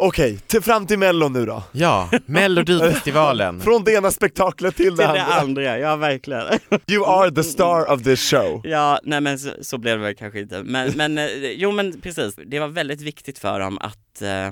Okej, 0.00 0.38
till 0.46 0.62
fram 0.62 0.86
till 0.86 0.98
mello 0.98 1.28
nu 1.28 1.46
då. 1.46 1.62
ja 1.72 2.10
Melodifestivalen. 2.26 3.60
Från 3.64 3.84
det 3.84 3.92
ena 3.92 4.10
spektaklet 4.10 4.76
till 4.76 4.96
det 4.96 5.06
Till 5.06 5.14
det 5.14 5.22
andra. 5.22 5.34
andra, 5.40 5.78
ja 5.78 5.96
verkligen. 5.96 6.42
You 6.86 7.04
are 7.06 7.30
the 7.30 7.42
star 7.44 7.92
of 7.92 8.02
this 8.02 8.30
show. 8.30 8.60
Ja, 8.64 9.00
nej 9.02 9.20
men 9.20 9.38
så, 9.38 9.50
så 9.62 9.78
blev 9.78 9.98
det 9.98 10.04
väl 10.04 10.14
kanske 10.14 10.40
inte. 10.40 10.62
Men, 10.62 10.92
men 10.96 11.18
eh, 11.18 11.26
jo 11.56 11.72
men 11.72 12.00
precis, 12.00 12.34
det 12.46 12.60
var 12.60 12.68
väldigt 12.68 13.00
viktigt 13.00 13.38
för 13.38 13.60
dem 13.60 13.78
att 13.80 14.22
eh, 14.22 14.50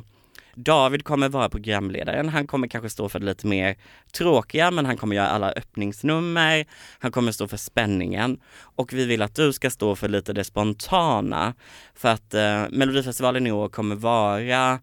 David 0.55 1.05
kommer 1.05 1.29
vara 1.29 1.49
programledaren, 1.49 2.29
han 2.29 2.47
kommer 2.47 2.69
kanske 2.69 2.91
stå 2.91 3.09
för 3.09 3.19
det 3.19 3.27
lite 3.27 3.47
mer 3.47 3.77
tråkiga 4.13 4.71
men 4.71 4.87
han 4.87 4.97
kommer 4.97 5.17
göra 5.17 5.29
alla 5.29 5.51
öppningsnummer, 5.53 6.67
han 6.99 7.13
kommer 7.13 7.33
stå 7.33 7.49
för 7.49 7.57
spänningen 7.57 8.39
och 8.61 8.93
vi 8.93 9.05
vill 9.05 9.23
att 9.23 9.35
du 9.35 9.53
ska 9.53 9.71
stå 9.71 9.97
för 9.97 10.09
lite 10.09 10.33
det 10.33 10.45
spontana 10.45 11.55
för 11.95 12.09
att 12.09 12.35
eh, 12.35 12.63
Melodifestivalen 12.71 13.47
i 13.47 13.53
år 13.53 13.69
kommer 13.69 13.95
vara, 13.97 14.79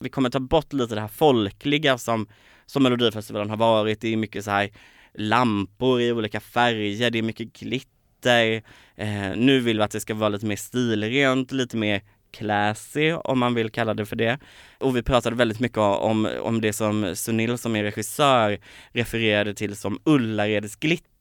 vi 0.00 0.08
kommer 0.08 0.30
ta 0.30 0.40
bort 0.40 0.72
lite 0.72 0.94
det 0.94 1.00
här 1.00 1.08
folkliga 1.08 1.98
som, 1.98 2.26
som 2.66 2.82
Melodifestivalen 2.82 3.50
har 3.50 3.56
varit, 3.56 4.00
det 4.00 4.12
är 4.12 4.16
mycket 4.16 4.44
så 4.44 4.50
här 4.50 4.70
lampor 5.14 6.00
i 6.00 6.12
olika 6.12 6.40
färger, 6.40 7.10
det 7.10 7.18
är 7.18 7.22
mycket 7.22 7.52
glitter, 7.52 8.62
eh, 8.96 9.36
nu 9.36 9.60
vill 9.60 9.76
vi 9.76 9.82
att 9.82 9.90
det 9.90 10.00
ska 10.00 10.14
vara 10.14 10.28
lite 10.28 10.46
mer 10.46 10.56
stilrent, 10.56 11.52
lite 11.52 11.76
mer 11.76 12.02
classy 12.30 13.12
om 13.12 13.38
man 13.38 13.54
vill 13.54 13.70
kalla 13.70 13.94
det 13.94 14.06
för 14.06 14.16
det. 14.16 14.38
Och 14.78 14.96
vi 14.96 15.02
pratade 15.02 15.36
väldigt 15.36 15.60
mycket 15.60 15.78
om, 15.78 16.28
om 16.40 16.60
det 16.60 16.72
som 16.72 17.16
Sunil 17.16 17.58
som 17.58 17.76
är 17.76 17.82
regissör 17.82 18.58
refererade 18.92 19.54
till 19.54 19.76
som 19.76 20.00
Ullareds 20.04 20.76
glitter. 20.76 21.15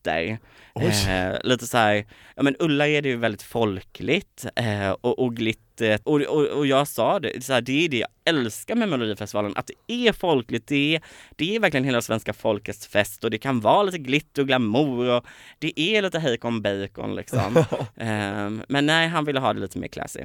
Eh, 0.79 1.37
lite 1.43 1.67
så 1.67 1.77
här, 1.77 2.05
ja 2.35 2.43
men 2.43 2.55
Ullared 2.59 3.05
är 3.05 3.09
ju 3.09 3.17
väldigt 3.17 3.43
folkligt 3.43 4.45
eh, 4.55 4.89
och, 4.89 5.19
och 5.19 5.35
glitter, 5.35 5.99
och, 6.03 6.21
och, 6.21 6.45
och 6.45 6.67
jag 6.67 6.87
sa 6.87 7.19
det, 7.19 7.43
så 7.43 7.53
här, 7.53 7.61
det 7.61 7.85
är 7.85 7.89
det 7.89 7.97
jag 7.97 8.09
älskar 8.25 8.75
med 8.75 8.89
Melodifestivalen, 8.89 9.53
att 9.55 9.67
det 9.67 9.93
är 9.93 10.13
folkligt, 10.13 10.67
det 10.67 10.95
är, 10.95 11.01
det 11.35 11.55
är 11.55 11.59
verkligen 11.59 11.83
hela 11.83 12.01
svenska 12.01 12.33
folkets 12.33 12.87
fest 12.87 13.23
och 13.23 13.31
det 13.31 13.37
kan 13.37 13.59
vara 13.59 13.83
lite 13.83 13.97
glitter 13.97 14.41
och 14.41 14.47
glamour 14.47 15.09
och 15.09 15.25
det 15.59 15.79
är 15.79 16.01
lite 16.01 16.19
hejkon 16.19 16.61
bacon 16.61 17.15
liksom. 17.15 17.57
eh, 17.95 18.49
men 18.67 18.85
nej, 18.85 19.07
han 19.07 19.25
ville 19.25 19.39
ha 19.39 19.53
det 19.53 19.59
lite 19.59 19.79
mer 19.79 19.87
classy. 19.87 20.23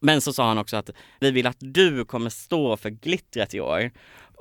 Men 0.00 0.20
så 0.20 0.32
sa 0.32 0.48
han 0.48 0.58
också 0.58 0.76
att 0.76 0.90
vi 1.20 1.30
vill 1.30 1.46
att 1.46 1.56
du 1.58 2.04
kommer 2.04 2.30
stå 2.30 2.76
för 2.76 2.90
glittret 2.90 3.54
i 3.54 3.60
år. 3.60 3.90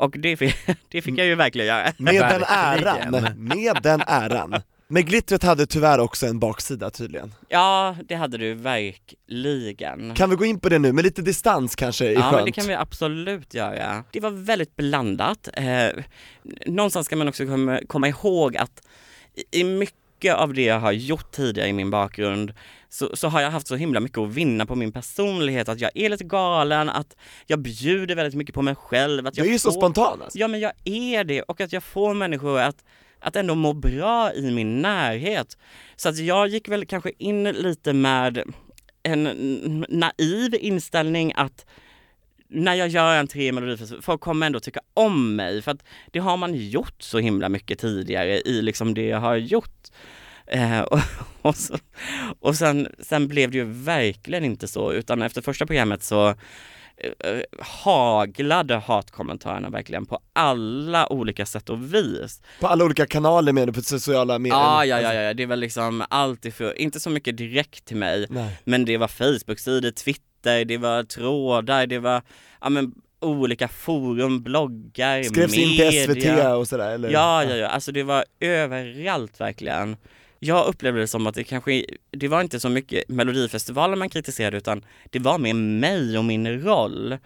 Och 0.01 0.15
det 0.19 0.37
fick, 0.37 0.55
det 0.89 1.01
fick 1.01 1.17
jag 1.17 1.25
ju 1.27 1.35
verkligen 1.35 1.67
göra. 1.67 1.93
Med 1.97 2.15
den 2.15 2.43
äran, 2.47 3.35
med 3.37 3.77
den 3.83 4.01
äran. 4.07 4.55
Men 4.87 5.05
glittret 5.05 5.43
hade 5.43 5.65
tyvärr 5.65 5.99
också 5.99 6.25
en 6.27 6.39
baksida 6.39 6.89
tydligen. 6.89 7.33
Ja, 7.49 7.95
det 8.07 8.15
hade 8.15 8.37
du 8.37 8.53
verkligen. 8.53 10.15
Kan 10.15 10.29
vi 10.29 10.35
gå 10.35 10.45
in 10.45 10.59
på 10.59 10.69
det 10.69 10.79
nu, 10.79 10.91
med 10.93 11.03
lite 11.03 11.21
distans 11.21 11.75
kanske 11.75 12.05
är 12.07 12.11
Ja, 12.13 12.21
skönt? 12.21 12.35
men 12.35 12.45
det 12.45 12.51
kan 12.51 12.67
vi 12.67 12.73
absolut 12.73 13.53
göra. 13.53 14.03
Det 14.11 14.19
var 14.19 14.29
väldigt 14.29 14.75
blandat. 14.75 15.49
Eh, 15.53 15.89
någonstans 16.65 17.05
ska 17.05 17.15
man 17.15 17.27
också 17.27 17.45
komma, 17.45 17.79
komma 17.87 18.07
ihåg 18.07 18.57
att 18.57 18.81
i- 19.51 19.59
i 19.59 19.63
mycket 19.63 20.35
av 20.35 20.53
det 20.53 20.63
jag 20.63 20.79
har 20.79 20.91
gjort 20.91 21.31
tidigare 21.31 21.69
i 21.69 21.73
min 21.73 21.89
bakgrund 21.89 22.53
så, 22.93 23.15
så 23.15 23.27
har 23.27 23.41
jag 23.41 23.51
haft 23.51 23.67
så 23.67 23.75
himla 23.75 23.99
mycket 23.99 24.17
att 24.17 24.29
vinna 24.29 24.65
på 24.65 24.75
min 24.75 24.91
personlighet, 24.91 25.69
att 25.69 25.79
jag 25.79 25.91
är 25.95 26.09
lite 26.09 26.23
galen, 26.23 26.89
att 26.89 27.15
jag 27.47 27.59
bjuder 27.59 28.15
väldigt 28.15 28.35
mycket 28.35 28.55
på 28.55 28.61
mig 28.61 28.75
själv. 28.75 29.27
Att 29.27 29.33
Du 29.33 29.41
jag 29.41 29.47
är 29.47 29.51
ju 29.51 29.59
så 29.59 29.71
spontan 29.71 30.21
alltså. 30.21 30.39
Ja 30.39 30.47
men 30.47 30.59
jag 30.59 30.71
är 30.83 31.23
det 31.23 31.41
och 31.41 31.61
att 31.61 31.73
jag 31.73 31.83
får 31.83 32.13
människor 32.13 32.59
att, 32.59 32.83
att 33.19 33.35
ändå 33.35 33.55
må 33.55 33.73
bra 33.73 34.33
i 34.33 34.51
min 34.51 34.81
närhet. 34.81 35.57
Så 35.95 36.09
att 36.09 36.17
jag 36.17 36.47
gick 36.47 36.67
väl 36.67 36.85
kanske 36.85 37.11
in 37.17 37.43
lite 37.43 37.93
med 37.93 38.43
en 39.03 39.85
naiv 39.89 40.55
inställning 40.59 41.33
att 41.35 41.65
när 42.47 42.73
jag 42.73 42.87
gör 42.87 43.15
en 43.15 43.27
tre 43.27 43.51
melodifestival, 43.51 44.01
folk 44.01 44.21
kommer 44.21 44.45
ändå 44.45 44.59
tycka 44.59 44.79
om 44.93 45.35
mig 45.35 45.61
för 45.61 45.71
att 45.71 45.83
det 46.11 46.19
har 46.19 46.37
man 46.37 46.55
gjort 46.55 47.01
så 47.01 47.19
himla 47.19 47.49
mycket 47.49 47.79
tidigare 47.79 48.41
i 48.41 48.61
liksom 48.61 48.93
det 48.93 49.05
jag 49.05 49.19
har 49.19 49.35
gjort. 49.35 49.87
Eh, 50.51 50.81
och 50.91 50.99
och, 51.41 51.55
så, 51.55 51.77
och 52.39 52.55
sen, 52.55 52.87
sen 52.99 53.27
blev 53.27 53.51
det 53.51 53.57
ju 53.57 53.63
verkligen 53.63 54.45
inte 54.45 54.67
så 54.67 54.93
utan 54.93 55.21
efter 55.21 55.41
första 55.41 55.65
programmet 55.65 56.03
så 56.03 56.27
eh, 56.97 57.39
haglade 57.59 58.75
hatkommentarerna 58.75 59.69
verkligen 59.69 60.05
på 60.05 60.19
alla 60.33 61.13
olika 61.13 61.45
sätt 61.45 61.69
och 61.69 61.93
vis. 61.93 62.41
På 62.59 62.67
alla 62.67 62.85
olika 62.85 63.05
kanaler 63.05 63.53
med 63.53 63.67
det, 63.67 63.73
på 63.73 63.81
sociala 63.81 64.39
medier. 64.39 64.57
Ja, 64.57 64.85
ja, 64.85 65.01
ja, 65.01 65.13
ja, 65.13 65.33
det 65.33 65.45
var 65.45 65.55
liksom 65.55 66.03
allt 66.09 66.45
ifrån, 66.45 66.71
inte 66.75 66.99
så 66.99 67.09
mycket 67.09 67.37
direkt 67.37 67.85
till 67.85 67.97
mig, 67.97 68.25
Nej. 68.29 68.57
men 68.63 68.85
det 68.85 68.97
var 68.97 69.07
Facebook-sidor, 69.07 69.91
Twitter, 69.91 70.65
det 70.65 70.77
var 70.77 71.03
trådar, 71.03 71.87
det 71.87 71.99
var 71.99 72.21
ja, 72.61 72.69
men, 72.69 72.93
olika 73.19 73.67
forum, 73.67 74.43
bloggar, 74.43 75.23
Skrevs 75.23 75.53
in 75.53 75.69
media. 75.69 76.05
till 76.05 76.21
SVT 76.21 76.45
och 76.57 76.67
sådär 76.67 76.91
eller? 76.91 77.09
Ja, 77.09 77.43
ja, 77.43 77.55
ja, 77.55 77.67
alltså 77.67 77.91
det 77.91 78.03
var 78.03 78.25
överallt 78.39 79.39
verkligen. 79.39 79.97
Jag 80.43 80.67
upplevde 80.67 80.99
det 80.99 81.07
som 81.07 81.27
att 81.27 81.35
det 81.35 81.43
kanske, 81.43 81.85
det 82.11 82.27
var 82.27 82.41
inte 82.41 82.59
så 82.59 82.69
mycket 82.69 83.09
Melodifestivalen 83.09 83.99
man 83.99 84.09
kritiserade 84.09 84.57
utan 84.57 84.85
det 85.09 85.19
var 85.19 85.37
mer 85.37 85.53
mig 85.53 86.17
och 86.17 86.25
min 86.25 86.61
roll. 86.61 87.17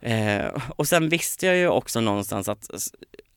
Eh, 0.00 0.46
och 0.76 0.88
sen 0.88 1.08
visste 1.08 1.46
jag 1.46 1.56
ju 1.56 1.68
också 1.68 2.00
någonstans 2.00 2.48
att 2.48 2.68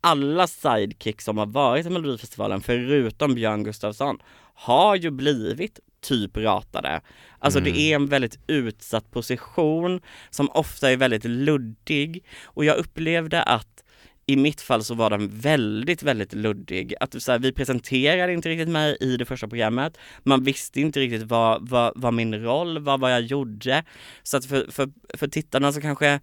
alla 0.02 0.48
sidekicks 0.48 1.26
som 1.26 1.38
har 1.38 1.46
varit 1.46 1.86
i 1.86 1.90
Melodifestivalen 1.90 2.62
förutom 2.62 3.36
Björn 3.36 3.64
Gustafsson 3.64 4.18
har 4.54 4.96
ju 4.96 5.10
blivit 5.10 5.80
typ 6.02 6.38
ratade. 6.38 7.02
Alltså 7.40 7.60
det 7.60 7.80
är 7.80 7.96
en 7.96 8.08
väldigt 8.08 8.40
utsatt 8.48 9.12
position 9.12 10.02
som 10.30 10.50
ofta 10.50 10.92
är 10.92 10.98
väldigt 10.98 11.26
luddig 11.26 12.24
och 12.44 12.66
jag 12.66 12.78
upplevde 12.78 13.44
att 13.44 13.84
i 14.30 14.36
mitt 14.36 14.62
fall 14.62 14.84
så 14.84 14.96
var 14.96 15.10
den 15.10 15.40
väldigt, 15.40 16.04
väldigt 16.04 16.34
luddig. 16.34 16.94
Att 17.00 17.22
så 17.22 17.32
här, 17.32 17.40
vi 17.40 17.52
presenterade 17.52 18.34
inte 18.34 18.50
riktigt 18.50 18.70
mig 18.70 18.98
i 19.00 19.18
det 19.18 19.26
första 19.26 19.48
programmet. 19.48 19.98
Man 20.24 20.44
visste 20.44 20.82
inte 20.82 21.00
riktigt 21.00 21.24
vad, 21.24 21.70
vad, 21.70 21.94
vad 21.96 22.14
min 22.14 22.44
roll 22.44 22.80
var, 22.80 22.98
vad 22.98 23.12
jag 23.12 23.22
gjorde. 23.22 23.84
Så 24.24 24.38
att 24.38 24.46
för, 24.46 24.72
för, 24.72 24.90
för 25.18 25.28
tittarna 25.28 25.72
så 25.72 25.82
kanske 25.82 26.20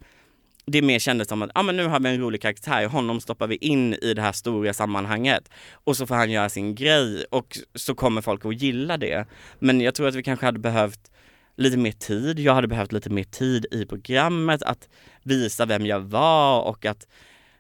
det 0.67 0.83
mer 0.83 0.99
kändes 0.99 1.29
som 1.29 1.43
att 1.43 1.51
ah, 1.55 1.63
men 1.63 1.77
nu 1.77 1.87
har 1.87 2.01
vi 2.01 2.09
en 2.09 2.21
rolig 2.21 2.43
karaktär, 2.43 2.87
honom 2.87 3.21
stoppar 3.21 3.47
vi 3.47 3.57
in 3.57 3.95
i 3.95 4.15
det 4.15 4.23
här 4.23 4.33
stora 4.33 4.73
sammanhanget 4.73 5.51
och 5.73 5.97
så 5.97 6.07
får 6.07 6.15
han 6.15 6.31
göra 6.31 6.49
sin 6.49 6.75
grej 6.75 7.25
och 7.31 7.59
så 7.75 7.95
kommer 7.95 8.23
folk 8.23 8.45
att 8.45 8.63
gilla 8.63 8.97
det. 8.97 9.27
Men 9.59 9.81
jag 9.81 9.95
tror 9.95 10.09
att 10.09 10.15
vi 10.15 10.23
kanske 10.23 10.47
hade 10.47 10.59
behövt 10.59 11.11
lite 11.57 11.77
mer 11.77 11.93
tid, 11.93 12.39
jag 12.39 12.55
hade 12.55 12.69
behövt 12.69 12.93
lite 12.93 13.11
mer 13.11 13.25
tid 13.25 13.67
i 13.71 13.87
programmet 13.87 14.63
att 14.63 14.89
visa 15.23 15.67
vem 15.67 15.87
jag 15.87 16.01
var 16.01 16.63
och 16.63 16.85
att 16.85 17.07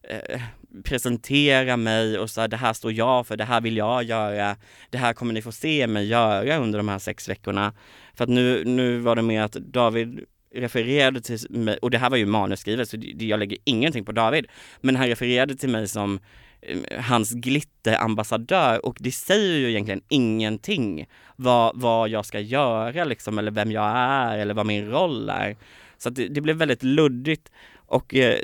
eh, 0.08 0.40
presentera 0.84 1.76
mig 1.76 2.18
och 2.18 2.30
så 2.30 2.40
här, 2.40 2.48
det 2.48 2.56
här 2.56 2.72
står 2.72 2.92
jag 2.92 3.26
för, 3.26 3.36
det 3.36 3.44
här 3.44 3.60
vill 3.60 3.76
jag 3.76 4.04
göra, 4.04 4.56
det 4.90 4.98
här 4.98 5.12
kommer 5.12 5.32
ni 5.32 5.42
få 5.42 5.52
se 5.52 5.86
mig 5.86 6.06
göra 6.06 6.56
under 6.56 6.78
de 6.78 6.88
här 6.88 6.98
sex 6.98 7.28
veckorna. 7.28 7.72
För 8.14 8.24
att 8.24 8.30
nu, 8.30 8.64
nu 8.64 8.98
var 8.98 9.16
det 9.16 9.22
mer 9.22 9.42
att 9.42 9.52
David 9.52 10.20
refererade 10.54 11.20
till 11.20 11.38
mig, 11.50 11.78
och 11.82 11.90
det 11.90 11.98
här 11.98 12.10
var 12.10 12.16
ju 12.16 12.26
manusskrivet 12.26 12.88
så 12.88 12.96
det, 12.96 13.24
jag 13.24 13.38
lägger 13.38 13.58
ingenting 13.64 14.04
på 14.04 14.12
David, 14.12 14.46
men 14.80 14.96
han 14.96 15.06
refererade 15.06 15.56
till 15.56 15.68
mig 15.68 15.88
som 15.88 16.20
eh, 16.62 17.00
hans 17.00 17.32
glitterambassadör 17.32 18.86
och 18.86 18.96
det 19.00 19.12
säger 19.12 19.58
ju 19.58 19.70
egentligen 19.70 20.02
ingenting 20.08 21.06
vad, 21.36 21.80
vad 21.80 22.08
jag 22.08 22.26
ska 22.26 22.40
göra 22.40 23.04
liksom 23.04 23.38
eller 23.38 23.50
vem 23.50 23.72
jag 23.72 23.96
är 23.96 24.38
eller 24.38 24.54
vad 24.54 24.66
min 24.66 24.90
roll 24.90 25.28
är. 25.28 25.56
Så 25.98 26.08
att 26.08 26.14
det, 26.14 26.28
det 26.28 26.40
blev 26.40 26.56
väldigt 26.56 26.82
luddigt 26.82 27.50
och 27.86 28.14
eh, 28.14 28.38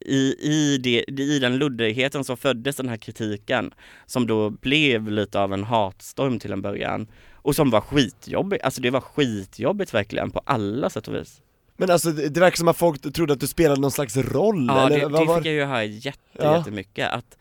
i, 0.00 0.34
i, 0.40 0.78
det, 0.78 1.04
i 1.22 1.38
den 1.38 1.56
luddigheten 1.58 2.24
så 2.24 2.36
föddes 2.36 2.76
den 2.76 2.88
här 2.88 2.96
kritiken 2.96 3.74
som 4.06 4.26
då 4.26 4.50
blev 4.50 5.10
lite 5.10 5.40
av 5.40 5.52
en 5.52 5.64
hatstorm 5.64 6.38
till 6.38 6.52
en 6.52 6.62
början 6.62 7.06
och 7.32 7.56
som 7.56 7.70
var 7.70 7.80
skitjobbig, 7.80 8.60
alltså 8.62 8.80
det 8.80 8.90
var 8.90 9.00
skitjobbigt 9.00 9.94
verkligen 9.94 10.30
på 10.30 10.40
alla 10.44 10.90
sätt 10.90 11.08
och 11.08 11.14
vis. 11.14 11.40
Men 11.76 11.90
alltså 11.90 12.10
det, 12.10 12.40
verkar 12.40 12.56
som 12.56 12.68
att 12.68 12.76
folk 12.76 13.14
trodde 13.14 13.32
att 13.32 13.40
du 13.40 13.46
spelade 13.46 13.80
någon 13.80 13.90
slags 13.90 14.16
roll 14.16 14.66
Ja, 14.68 14.86
eller 14.86 14.98
det, 14.98 15.06
vad 15.06 15.20
det 15.22 15.26
var 15.26 15.36
fick 15.36 15.46
jag 15.46 15.54
ju 15.54 15.64
höra 15.64 15.84
jätte, 15.84 16.18
Ja. 16.32 16.56
jättemycket 16.58 17.10
att 17.10 17.38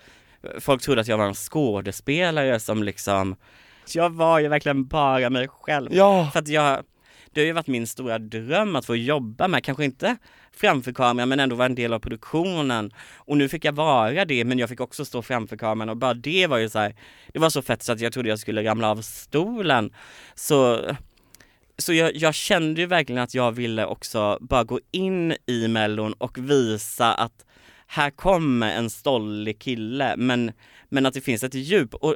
folk 0.59 0.81
trodde 0.81 1.01
att 1.01 1.07
jag 1.07 1.17
var 1.17 1.25
en 1.25 1.33
skådespelare 1.33 2.59
som 2.59 2.83
liksom, 2.83 3.35
jag 3.93 4.09
var 4.09 4.39
ju 4.39 4.47
verkligen 4.47 4.85
bara 4.85 5.29
mig 5.29 5.47
själv. 5.47 5.89
Ja. 5.93 6.29
För 6.33 6.39
att 6.39 6.47
jag, 6.47 6.83
det 7.33 7.41
har 7.41 7.45
ju 7.45 7.51
varit 7.51 7.67
min 7.67 7.87
stora 7.87 8.19
dröm 8.19 8.75
att 8.75 8.85
få 8.85 8.95
jobba 8.95 9.47
med, 9.47 9.63
kanske 9.63 9.85
inte 9.85 10.17
framför 10.51 10.93
kameran 10.93 11.29
men 11.29 11.39
ändå 11.39 11.55
vara 11.55 11.65
en 11.65 11.75
del 11.75 11.93
av 11.93 11.99
produktionen. 11.99 12.91
Och 13.15 13.37
nu 13.37 13.49
fick 13.49 13.65
jag 13.65 13.73
vara 13.73 14.25
det 14.25 14.45
men 14.45 14.59
jag 14.59 14.69
fick 14.69 14.79
också 14.79 15.05
stå 15.05 15.21
framför 15.21 15.57
kameran 15.57 15.89
och 15.89 15.97
bara 15.97 16.13
det 16.13 16.47
var 16.47 16.57
ju 16.57 16.69
så 16.69 16.79
här, 16.79 16.95
det 17.33 17.39
var 17.39 17.49
så 17.49 17.61
fett 17.61 17.83
så 17.83 17.91
att 17.91 17.99
jag 17.99 18.13
trodde 18.13 18.29
jag 18.29 18.39
skulle 18.39 18.63
ramla 18.63 18.91
av 18.91 19.01
stolen. 19.01 19.93
Så 20.35 20.81
så 21.77 21.93
jag, 21.93 22.15
jag, 22.15 22.33
kände 22.33 22.81
ju 22.81 22.87
verkligen 22.87 23.21
att 23.21 23.33
jag 23.33 23.51
ville 23.51 23.85
också 23.85 24.37
bara 24.41 24.63
gå 24.63 24.79
in 24.91 25.35
i 25.45 25.67
mellon 25.67 26.13
och 26.13 26.37
visa 26.37 27.13
att 27.13 27.45
här 27.87 28.09
kommer 28.09 28.71
en 28.71 28.89
stollig 28.89 29.59
kille 29.59 30.13
men, 30.17 30.51
men 30.89 31.05
att 31.05 31.13
det 31.13 31.21
finns 31.21 31.43
ett 31.43 31.53
djup. 31.53 31.93
Och 31.93 32.15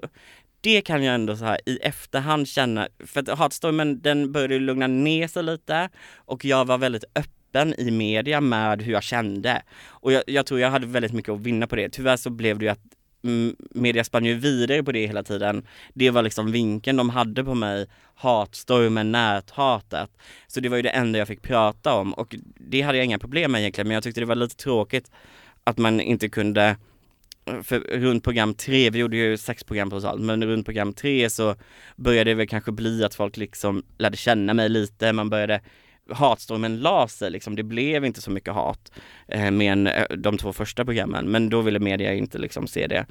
det 0.62 0.82
kan 0.82 1.04
jag 1.04 1.16
ändå 1.16 1.36
så 1.36 1.46
här 1.46 1.60
i 1.66 1.78
efterhand 1.78 2.48
känna, 2.48 2.88
för 3.06 3.20
att 3.20 3.40
hatstormen 3.40 4.02
den 4.02 4.32
började 4.32 4.60
lugna 4.60 4.88
ner 4.88 5.28
sig 5.28 5.44
lite 5.44 5.90
och 6.16 6.46
jag 6.46 6.66
var 6.66 6.78
väldigt 6.78 7.04
öppen 7.16 7.74
i 7.78 7.92
media 7.92 8.42
med 8.42 8.82
hur 8.82 8.94
jag 8.94 9.04
kände. 9.04 9.62
Och 9.88 10.12
jag, 10.12 10.24
jag 10.28 10.46
tror 10.46 10.60
jag 10.60 10.72
hade 10.72 10.88
väldigt 10.88 11.14
mycket 11.14 11.34
att 11.34 11.40
vinna 11.40 11.68
på 11.68 11.76
det. 11.76 11.90
Tyvärr 11.90 12.18
så 12.18 12.30
blev 12.30 12.60
det 12.60 12.66
ju 12.66 12.72
att 12.72 12.80
mm, 13.24 13.56
media 13.72 14.04
spann 14.04 14.26
ju 14.26 14.34
vidare 14.34 14.84
på 14.84 14.92
det 14.92 15.08
hela 15.08 15.24
tiden. 15.24 15.68
Det 15.94 16.10
var 16.10 16.22
liksom 16.22 16.52
vinkeln 16.52 16.98
de 16.98 17.10
hade 17.10 17.44
på 17.44 17.54
mig, 17.54 17.88
hatstormen, 18.16 19.12
näthatet. 19.12 20.10
Så 20.48 20.60
det 20.60 20.70
var 20.70 20.78
ju 20.78 20.84
det 20.84 20.90
enda 20.90 21.20
jag 21.20 21.28
fick 21.28 21.42
prata 21.42 21.94
om 21.94 22.14
och 22.14 22.36
det 22.60 22.82
hade 22.82 22.98
jag 22.98 23.06
inga 23.06 23.20
problem 23.20 23.52
med 23.52 23.62
egentligen 23.62 23.88
men 23.88 23.96
jag 23.96 24.04
tyckte 24.04 24.22
det 24.22 24.26
var 24.26 24.36
lite 24.36 24.56
tråkigt 24.56 25.12
att 25.64 25.78
man 25.78 26.02
inte 26.02 26.30
kunde 26.30 26.78
för 27.64 27.80
runt 27.80 28.24
program 28.24 28.54
tre, 28.54 28.90
vi 28.90 29.00
gjorde 29.00 29.18
ju 29.18 29.38
sex 29.38 29.64
program 29.64 29.90
totalt, 29.90 30.22
men 30.22 30.46
runt 30.46 30.66
program 30.66 30.94
tre 30.94 31.30
så 31.30 31.56
började 31.96 32.32
det 32.32 32.36
väl 32.36 32.48
kanske 32.48 32.72
bli 32.72 33.04
att 33.04 33.16
folk 33.16 33.38
liksom 33.38 33.84
lärde 33.98 34.18
känna 34.18 34.54
mig 34.54 34.70
lite, 34.70 35.14
man 35.14 35.30
började 35.30 35.62
hatstormen 36.12 36.80
la 36.80 37.08
sig 37.08 37.32
liksom, 37.32 37.56
det 37.56 37.64
blev 37.64 38.06
inte 38.06 38.22
så 38.22 38.32
mycket 38.32 38.54
hat 38.54 38.92
eh, 39.28 39.52
med 39.52 39.88
eh, 39.88 40.18
de 40.18 40.38
två 40.38 40.54
första 40.54 40.86
programmen, 40.86 41.32
men 41.32 41.50
då 41.50 41.62
ville 41.62 41.80
media 41.80 42.14
inte 42.14 42.38
liksom 42.38 42.68
se 42.68 42.88
det. 42.88 43.06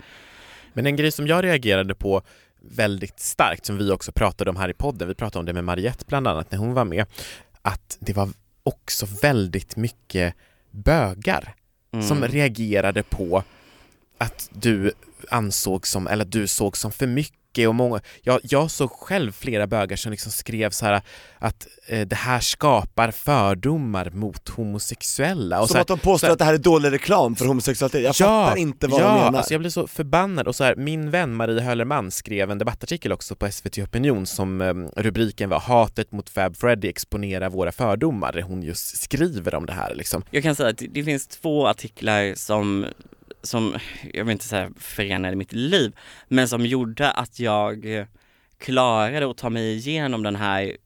Men 0.72 0.86
en 0.86 0.96
grej 0.96 1.12
som 1.12 1.26
jag 1.26 1.44
reagerade 1.44 1.94
på 1.94 2.22
väldigt 2.60 3.20
starkt, 3.20 3.66
som 3.66 3.78
vi 3.78 3.90
också 3.90 4.12
pratade 4.12 4.50
om 4.50 4.56
här 4.56 4.68
i 4.68 4.74
podden, 4.74 5.08
vi 5.08 5.14
pratade 5.14 5.38
om 5.40 5.46
det 5.46 5.52
med 5.52 5.64
Mariette 5.64 6.04
bland 6.08 6.28
annat 6.28 6.50
när 6.50 6.58
hon 6.58 6.74
var 6.74 6.84
med, 6.84 7.06
att 7.62 7.98
det 8.00 8.12
var 8.12 8.28
också 8.62 9.06
väldigt 9.22 9.76
mycket 9.76 10.34
bögar 10.70 11.54
mm. 11.92 12.06
som 12.06 12.24
reagerade 12.24 13.02
på 13.02 13.42
att 14.18 14.48
du 14.52 14.92
ansåg 15.30 15.86
som, 15.86 16.06
eller 16.06 16.24
att 16.24 16.32
du 16.32 16.46
såg 16.46 16.76
som 16.76 16.92
för 16.92 17.06
mycket 17.06 17.68
och 17.68 17.74
många, 17.74 18.00
jag, 18.22 18.40
jag 18.42 18.70
såg 18.70 18.90
själv 18.90 19.32
flera 19.32 19.66
bögar 19.66 19.96
som 19.96 20.10
liksom 20.10 20.32
skrev 20.32 20.70
så 20.70 20.86
här 20.86 21.02
att 21.38 21.66
eh, 21.86 22.06
det 22.06 22.16
här 22.16 22.40
skapar 22.40 23.10
fördomar 23.10 24.10
mot 24.10 24.48
homosexuella. 24.48 25.60
Och 25.60 25.68
som 25.68 25.72
så 25.72 25.76
här, 25.76 25.82
att 25.82 25.88
de 25.88 25.98
påstår 25.98 26.28
här, 26.28 26.32
att 26.32 26.38
det 26.38 26.44
här 26.44 26.54
är 26.54 26.58
dålig 26.58 26.92
reklam 26.92 27.36
för 27.36 27.46
homosexualitet, 27.46 28.02
jag 28.02 28.14
ja, 28.28 28.44
fattar 28.44 28.56
inte 28.56 28.86
vad 28.86 29.00
ja, 29.00 29.08
de 29.08 29.14
menar. 29.14 29.38
Alltså 29.38 29.54
jag 29.54 29.60
blev 29.60 29.70
så 29.70 29.86
förbannad 29.86 30.48
och 30.48 30.56
så 30.56 30.64
här, 30.64 30.76
min 30.76 31.10
vän 31.10 31.34
Marie 31.34 31.60
Höllerman 31.60 32.10
skrev 32.10 32.50
en 32.50 32.58
debattartikel 32.58 33.12
också 33.12 33.34
på 33.36 33.50
SVT 33.50 33.78
Opinion 33.78 34.26
som 34.26 34.60
eh, 34.60 34.74
rubriken 34.96 35.48
var 35.48 35.60
Hatet 35.60 36.12
mot 36.12 36.28
Fab 36.28 36.56
Freddy 36.56 36.88
exponerar 36.88 37.48
våra 37.48 37.72
fördomar, 37.72 38.40
hon 38.40 38.62
just 38.62 38.96
skriver 38.96 39.54
om 39.54 39.66
det 39.66 39.72
här 39.72 39.94
liksom. 39.94 40.22
Jag 40.30 40.42
kan 40.42 40.56
säga 40.56 40.68
att 40.68 40.82
det 40.90 41.04
finns 41.04 41.26
två 41.26 41.66
artiklar 41.66 42.34
som 42.34 42.86
som, 43.46 43.74
jag 44.12 44.24
vill 44.24 44.32
inte 44.32 44.44
säga 44.44 44.70
förenade 44.76 45.36
mitt 45.36 45.52
liv, 45.52 45.96
men 46.28 46.48
som 46.48 46.66
gjorde 46.66 47.10
att 47.10 47.40
jag 47.40 48.06
klarade 48.58 49.30
att 49.30 49.36
ta 49.36 49.50
mig 49.50 49.76
igenom 49.76 50.22
den 50.22 50.36
här 50.36 50.76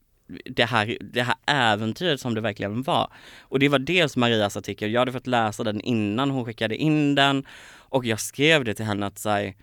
det 0.45 0.65
här, 0.65 0.97
det 1.01 1.21
här 1.21 1.35
äventyret 1.45 2.21
som 2.21 2.33
det 2.33 2.41
verkligen 2.41 2.81
var. 2.81 3.11
Och 3.39 3.59
det 3.59 3.69
var 3.69 3.79
dels 3.79 4.17
Marias 4.17 4.57
artikel, 4.57 4.91
jag 4.91 5.01
hade 5.01 5.11
fått 5.11 5.27
läsa 5.27 5.63
den 5.63 5.81
innan 5.81 6.31
hon 6.31 6.45
skickade 6.45 6.75
in 6.75 7.15
den 7.15 7.45
och 7.73 8.05
jag 8.05 8.19
skrev 8.19 8.63
det 8.63 8.73
till 8.73 8.85
henne 8.85 9.05
att 9.05 9.19
säga 9.19 9.53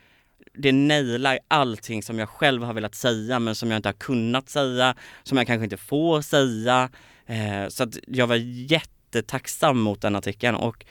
det 0.55 0.72
nailar 0.72 1.38
allting 1.49 2.03
som 2.03 2.18
jag 2.18 2.28
själv 2.28 2.62
har 2.62 2.74
velat 2.74 2.94
säga 2.94 3.38
men 3.38 3.55
som 3.55 3.70
jag 3.70 3.78
inte 3.78 3.88
har 3.88 3.94
kunnat 3.94 4.49
säga, 4.49 4.94
som 5.22 5.38
jag 5.38 5.46
kanske 5.46 5.64
inte 5.64 5.76
får 5.76 6.20
säga. 6.20 6.90
Eh, 7.26 7.68
så 7.68 7.82
att 7.82 7.99
jag 8.07 8.26
var 8.26 8.36
jättetacksam 8.70 9.80
mot 9.80 10.01
den 10.01 10.16
artikeln 10.16 10.57
och 10.57 10.84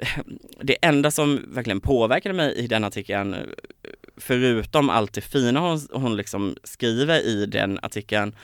det 0.62 0.76
enda 0.82 1.10
som 1.10 1.44
verkligen 1.48 1.80
påverkade 1.80 2.34
mig 2.34 2.54
i 2.54 2.66
den 2.66 2.84
artikeln, 2.84 3.36
förutom 4.16 4.90
allt 4.90 5.12
det 5.12 5.20
fina 5.20 5.60
hon, 5.60 5.80
hon 5.92 6.16
liksom 6.16 6.56
skriver 6.64 7.20
i 7.20 7.46
den 7.46 7.78
artikeln, 7.82 8.34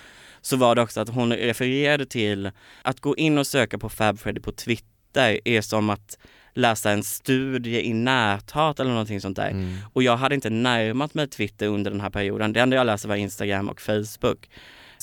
så 0.41 0.57
var 0.57 0.75
det 0.75 0.83
också 0.83 1.01
att 1.01 1.09
hon 1.09 1.33
refererade 1.33 2.07
till 2.07 2.51
att 2.83 3.01
gå 3.01 3.17
in 3.17 3.39
och 3.39 3.47
söka 3.47 3.79
på 3.79 3.89
Fab 3.89 4.19
Freddy 4.19 4.41
på 4.41 4.53
Twitter 4.53 5.41
är 5.45 5.61
som 5.61 5.91
att 5.91 6.19
läsa 6.55 6.91
en 6.91 7.03
studie 7.03 7.81
i 7.81 7.93
näthat 7.93 8.81
eller 8.81 8.91
någonting 8.91 9.21
sånt 9.21 9.37
där. 9.37 9.51
Mm. 9.51 9.77
Och 9.93 10.03
jag 10.03 10.17
hade 10.17 10.35
inte 10.35 10.51
närmat 10.51 11.15
mig 11.15 11.29
Twitter 11.29 11.67
under 11.67 11.91
den 11.91 12.01
här 12.01 12.11
perioden. 12.11 12.53
Det 12.53 12.61
enda 12.61 12.77
jag 12.77 12.87
läste 12.87 13.09
var 13.09 13.17
Instagram 13.17 13.69
och 13.69 13.81
Facebook. 13.81 14.49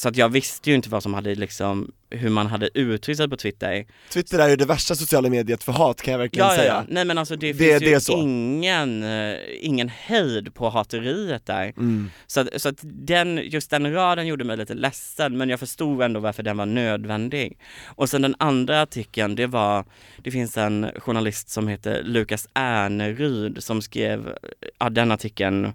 Så 0.01 0.09
att 0.09 0.17
jag 0.17 0.29
visste 0.29 0.69
ju 0.69 0.75
inte 0.75 0.89
vad 0.89 1.03
som 1.03 1.13
hade 1.13 1.35
liksom, 1.35 1.91
hur 2.09 2.29
man 2.29 2.47
hade 2.47 2.69
uttryckt 2.73 3.17
sig 3.17 3.29
på 3.29 3.37
Twitter. 3.37 3.85
Twitter 4.09 4.39
är 4.39 4.49
ju 4.49 4.55
det 4.55 4.65
värsta 4.65 4.95
sociala 4.95 5.29
mediet 5.29 5.63
för 5.63 5.71
hat 5.71 6.01
kan 6.01 6.11
jag 6.11 6.19
verkligen 6.19 6.47
ja, 6.47 6.55
säga. 6.55 6.73
Ja, 6.73 6.85
nej 6.87 7.05
men 7.05 7.17
alltså 7.17 7.35
det, 7.35 7.53
det 7.53 7.79
finns 7.79 8.05
det 8.05 8.13
ju 8.13 8.19
ingen, 8.19 9.03
uh, 9.03 9.37
ingen 9.59 9.89
hejd 9.89 10.53
på 10.53 10.69
hateriet 10.69 11.45
där. 11.45 11.63
Mm. 11.63 12.11
Så, 12.27 12.45
så 12.55 12.69
att 12.69 12.79
den, 12.81 13.37
just 13.43 13.69
den 13.69 13.93
raden 13.93 14.27
gjorde 14.27 14.43
mig 14.43 14.57
lite 14.57 14.73
ledsen 14.73 15.37
men 15.37 15.49
jag 15.49 15.59
förstod 15.59 16.01
ändå 16.01 16.19
varför 16.19 16.43
den 16.43 16.57
var 16.57 16.65
nödvändig. 16.65 17.57
Och 17.85 18.09
sen 18.09 18.21
den 18.21 18.35
andra 18.39 18.81
artikeln, 18.81 19.35
det 19.35 19.47
var, 19.47 19.85
det 20.17 20.31
finns 20.31 20.57
en 20.57 20.91
journalist 20.97 21.49
som 21.49 21.67
heter 21.67 22.03
Lukas 22.03 22.47
Erneryd 22.53 23.63
som 23.63 23.81
skrev, 23.81 24.35
ja 24.79 24.89
den 24.89 25.11
artikeln 25.11 25.73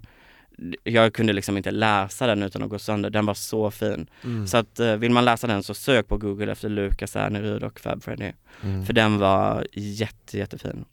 jag 0.83 1.13
kunde 1.13 1.33
liksom 1.33 1.57
inte 1.57 1.71
läsa 1.71 2.27
den 2.27 2.43
utan 2.43 2.63
att 2.63 2.69
gå 2.69 2.79
sönder, 2.79 3.09
den 3.09 3.25
var 3.25 3.33
så 3.33 3.71
fin. 3.71 4.09
Mm. 4.23 4.47
Så 4.47 4.57
att 4.57 4.79
eh, 4.79 4.95
vill 4.95 5.11
man 5.11 5.25
läsa 5.25 5.47
den 5.47 5.63
så 5.63 5.73
sök 5.73 6.07
på 6.07 6.17
google 6.17 6.51
efter 6.51 6.69
Lukas 6.69 7.15
Ernerud 7.15 7.63
och 7.63 7.79
Fab 7.79 8.03
Freddy. 8.03 8.31
Mm. 8.63 8.85
För 8.85 8.93
den 8.93 9.19
var 9.19 9.67
jätte, 9.73 10.37
jättefin. 10.37 10.85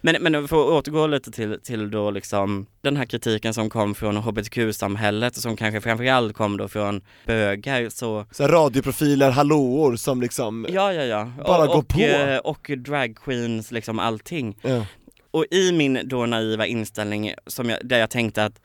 Men, 0.00 0.16
men 0.20 0.48
för 0.48 0.60
att 0.60 0.70
återgå 0.70 1.06
lite 1.06 1.30
till, 1.30 1.60
till 1.62 1.90
då 1.90 2.10
liksom 2.10 2.66
den 2.80 2.96
här 2.96 3.04
kritiken 3.04 3.54
som 3.54 3.70
kom 3.70 3.94
från 3.94 4.16
hbtq-samhället 4.16 5.34
som 5.34 5.56
kanske 5.56 5.80
framförallt 5.80 6.34
kom 6.34 6.56
då 6.56 6.68
från 6.68 7.00
bögar 7.26 7.88
så 7.88 8.26
Så 8.30 8.48
radioprofiler, 8.48 9.30
hallåor 9.30 9.96
som 9.96 10.22
liksom 10.22 10.66
Ja 10.70 10.92
ja 10.92 11.02
ja, 11.04 11.32
bara 11.46 11.62
och, 11.62 11.74
går 11.74 11.82
på 11.82 12.40
och, 12.44 12.50
och 12.50 12.78
dragqueens 12.78 13.72
liksom 13.72 13.98
allting 13.98 14.58
ja. 14.62 14.86
Och 15.36 15.46
i 15.50 15.72
min 15.72 16.00
då 16.04 16.26
naiva 16.26 16.66
inställning 16.66 17.34
som 17.46 17.70
jag, 17.70 17.78
där 17.82 17.98
jag 17.98 18.10
tänkte 18.10 18.44
att 18.44 18.60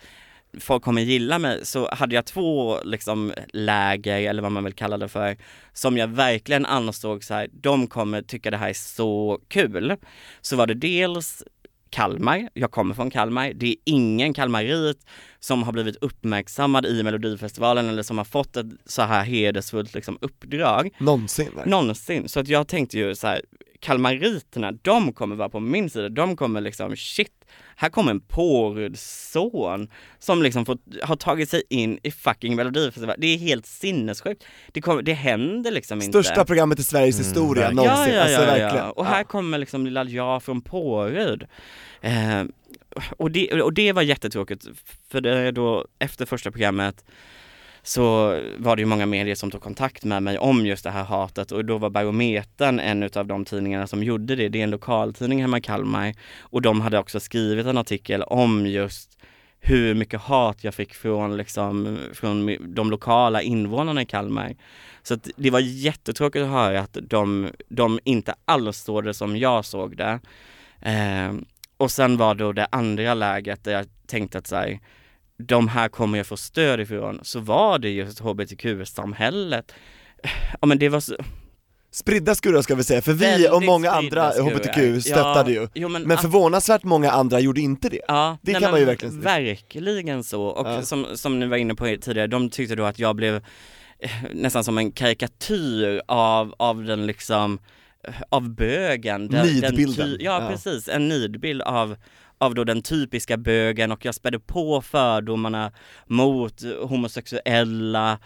folk 0.59 0.83
kommer 0.83 1.01
gilla 1.01 1.39
mig 1.39 1.65
så 1.65 1.89
hade 1.91 2.15
jag 2.15 2.25
två 2.25 2.77
liksom 2.83 3.33
läger 3.53 4.29
eller 4.29 4.41
vad 4.41 4.51
man 4.51 4.63
vill 4.63 4.73
kalla 4.73 4.97
det 4.97 5.07
för 5.07 5.37
som 5.73 5.97
jag 5.97 6.07
verkligen 6.07 6.65
ansåg 6.65 7.23
så 7.23 7.33
här, 7.33 7.47
de 7.53 7.87
kommer 7.87 8.21
tycka 8.21 8.51
det 8.51 8.57
här 8.57 8.69
är 8.69 8.73
så 8.73 9.39
kul. 9.47 9.95
Så 10.41 10.55
var 10.55 10.67
det 10.67 10.73
dels 10.73 11.43
Kalmar, 11.89 12.49
jag 12.53 12.71
kommer 12.71 12.95
från 12.95 13.09
Kalmar, 13.09 13.53
det 13.53 13.67
är 13.67 13.75
ingen 13.85 14.33
kalmarit 14.33 15.05
som 15.39 15.63
har 15.63 15.71
blivit 15.71 15.95
uppmärksammad 15.95 16.85
i 16.85 17.03
Melodifestivalen 17.03 17.89
eller 17.89 18.03
som 18.03 18.17
har 18.17 18.25
fått 18.25 18.57
ett 18.57 18.65
så 18.85 19.01
här 19.01 19.23
hedersfullt 19.23 19.93
liksom 19.93 20.17
uppdrag. 20.21 20.89
Någonsin? 20.97 21.51
Någonsin, 21.65 22.29
så 22.29 22.39
att 22.39 22.47
jag 22.47 22.67
tänkte 22.67 22.97
ju 22.97 23.15
så 23.15 23.27
här, 23.27 23.41
kalmariterna, 23.81 24.71
de 24.71 25.13
kommer 25.13 25.35
vara 25.35 25.49
på 25.49 25.59
min 25.59 25.89
sida, 25.89 26.09
de 26.09 26.35
kommer 26.35 26.61
liksom 26.61 26.95
shit, 26.95 27.31
här 27.75 27.89
kommer 27.89 28.11
en 28.11 28.19
pårudsson 28.19 29.87
som 30.19 30.43
liksom 30.43 30.65
får, 30.65 30.77
har 31.03 31.15
tagit 31.15 31.49
sig 31.49 31.63
in 31.69 31.99
i 32.03 32.11
fucking 32.11 32.55
Melodifestivalen. 32.55 33.21
Det 33.21 33.27
är 33.27 33.37
helt 33.37 33.65
sinnessjukt. 33.65 34.45
Det, 34.71 34.81
kommer, 34.81 35.01
det 35.01 35.13
händer 35.13 35.71
liksom 35.71 36.01
inte. 36.01 36.23
Största 36.23 36.45
programmet 36.45 36.79
i 36.79 36.83
Sveriges 36.83 37.15
mm, 37.15 37.27
historia 37.27 37.71
någonsin, 37.71 38.13
ja, 38.13 38.15
ja, 38.15 38.21
alltså 38.21 38.41
ja, 38.41 38.45
verkligen. 38.45 38.85
Ja. 38.85 38.91
Och 38.91 39.05
här 39.05 39.23
kommer 39.23 39.57
liksom 39.57 39.85
lilla 39.85 40.03
jag 40.03 40.43
från 40.43 40.61
Påryd. 40.61 41.47
Eh, 42.01 42.43
och, 43.17 43.31
det, 43.31 43.61
och 43.61 43.73
det 43.73 43.93
var 43.93 44.01
jättetråkigt, 44.01 44.67
för 45.09 45.21
det 45.21 45.37
är 45.37 45.51
då 45.51 45.87
efter 45.99 46.25
första 46.25 46.51
programmet 46.51 47.05
så 47.83 48.27
var 48.57 48.75
det 48.75 48.81
ju 48.81 48.85
många 48.85 49.05
medier 49.05 49.35
som 49.35 49.51
tog 49.51 49.61
kontakt 49.61 50.03
med 50.03 50.23
mig 50.23 50.37
om 50.37 50.65
just 50.65 50.83
det 50.83 50.91
här 50.91 51.03
hatet 51.03 51.51
och 51.51 51.65
då 51.65 51.77
var 51.77 51.89
Barometern 51.89 52.79
en 52.79 53.09
av 53.15 53.27
de 53.27 53.45
tidningarna 53.45 53.87
som 53.87 54.03
gjorde 54.03 54.35
det. 54.35 54.49
Det 54.49 54.59
är 54.59 54.63
en 54.63 54.71
lokaltidning 54.71 55.41
hemma 55.41 55.57
i 55.57 55.61
Kalmar 55.61 56.13
och 56.39 56.61
de 56.61 56.81
hade 56.81 56.99
också 56.99 57.19
skrivit 57.19 57.65
en 57.65 57.77
artikel 57.77 58.23
om 58.23 58.67
just 58.67 59.17
hur 59.59 59.95
mycket 59.95 60.21
hat 60.21 60.63
jag 60.63 60.73
fick 60.73 60.93
från, 60.93 61.37
liksom, 61.37 61.97
från 62.13 62.57
de 62.75 62.91
lokala 62.91 63.41
invånarna 63.41 64.01
i 64.01 64.05
Kalmar. 64.05 64.55
Så 65.03 65.13
att 65.13 65.29
det 65.35 65.49
var 65.49 65.59
jättetråkigt 65.59 66.43
att 66.43 66.51
höra 66.51 66.79
att 66.79 66.97
de, 67.01 67.49
de 67.69 67.99
inte 68.03 68.35
alls 68.45 68.77
såg 68.77 69.03
det 69.03 69.13
som 69.13 69.37
jag 69.37 69.65
såg 69.65 69.97
det. 69.97 70.19
Eh, 70.81 71.33
Och 71.77 71.91
sen 71.91 72.17
var 72.17 72.35
då 72.35 72.51
det 72.53 72.67
andra 72.71 73.13
läget 73.13 73.63
där 73.63 73.71
jag 73.71 73.85
tänkte 74.07 74.37
att 74.37 74.47
så 74.47 74.55
här, 74.55 74.79
de 75.41 75.67
här 75.67 75.89
kommer 75.89 76.17
jag 76.17 76.27
få 76.27 76.37
stöd 76.37 76.79
ifrån, 76.79 77.19
så 77.23 77.39
var 77.39 77.79
det 77.79 77.89
just 77.89 78.19
hbtq-samhället. 78.19 79.71
Ja 80.61 80.67
men 80.67 80.79
det 80.79 80.89
var 80.89 80.99
så, 80.99 81.15
Spridda 81.93 82.35
skurar 82.35 82.61
ska 82.61 82.75
vi 82.75 82.83
säga, 82.83 83.01
för 83.01 83.13
vi 83.13 83.49
och 83.51 83.63
många 83.63 83.91
andra 83.91 84.31
skurar. 84.31 84.51
HBTQ 84.51 85.01
stöttade 85.03 85.51
Ja, 85.53 85.61
ju. 85.61 85.67
jo, 85.73 85.89
men 85.89 86.01
men 86.03 86.11
att- 86.11 86.21
förvånansvärt 86.21 86.83
många 86.83 87.11
andra 87.11 87.39
gjorde 87.39 87.61
inte 87.61 87.89
det. 87.89 88.01
Ja, 88.07 88.37
Det 88.41 88.51
nej, 88.51 88.61
kan 88.61 88.71
man 88.71 88.79
ju 88.79 88.85
verkligen 88.85 89.21
säga. 89.21 89.23
Verkligen 89.37 90.23
så, 90.23 90.43
och 90.43 90.67
Ja. 90.67 90.81
som, 90.81 91.05
som 91.13 91.39
ni 91.39 91.45
var 91.47 91.57
inne 91.57 91.75
på 91.75 91.85
tidigare, 92.01 92.27
de 92.27 92.49
tyckte 92.49 92.75
då 92.75 92.83
att 92.85 92.99
jag 92.99 93.15
blev 93.15 93.35
eh, 93.99 94.11
nästan 94.33 94.63
som 94.63 94.77
en 94.77 94.91
karikatyr 94.91 96.01
av, 96.07 96.55
av 96.59 96.83
den 96.83 97.05
liksom, 97.05 97.59
eh, 98.07 98.13
av 98.29 98.49
bögen. 98.49 99.27
Den, 99.27 99.47
Nidbilden. 99.47 100.09
Den 100.09 100.17
ja, 100.19 100.41
Ja. 100.43 100.49
precis, 100.49 100.87
en 100.89 101.07
nidbild 101.09 101.61
av 101.61 101.95
av 102.41 102.55
då 102.55 102.63
den 102.63 102.81
typiska 102.81 103.37
bögen 103.37 103.91
och 103.91 104.05
jag 104.05 104.15
spädde 104.15 104.39
på 104.39 104.81
fördomarna 104.81 105.71
mot 106.07 106.61
homosexuella, 106.81 108.19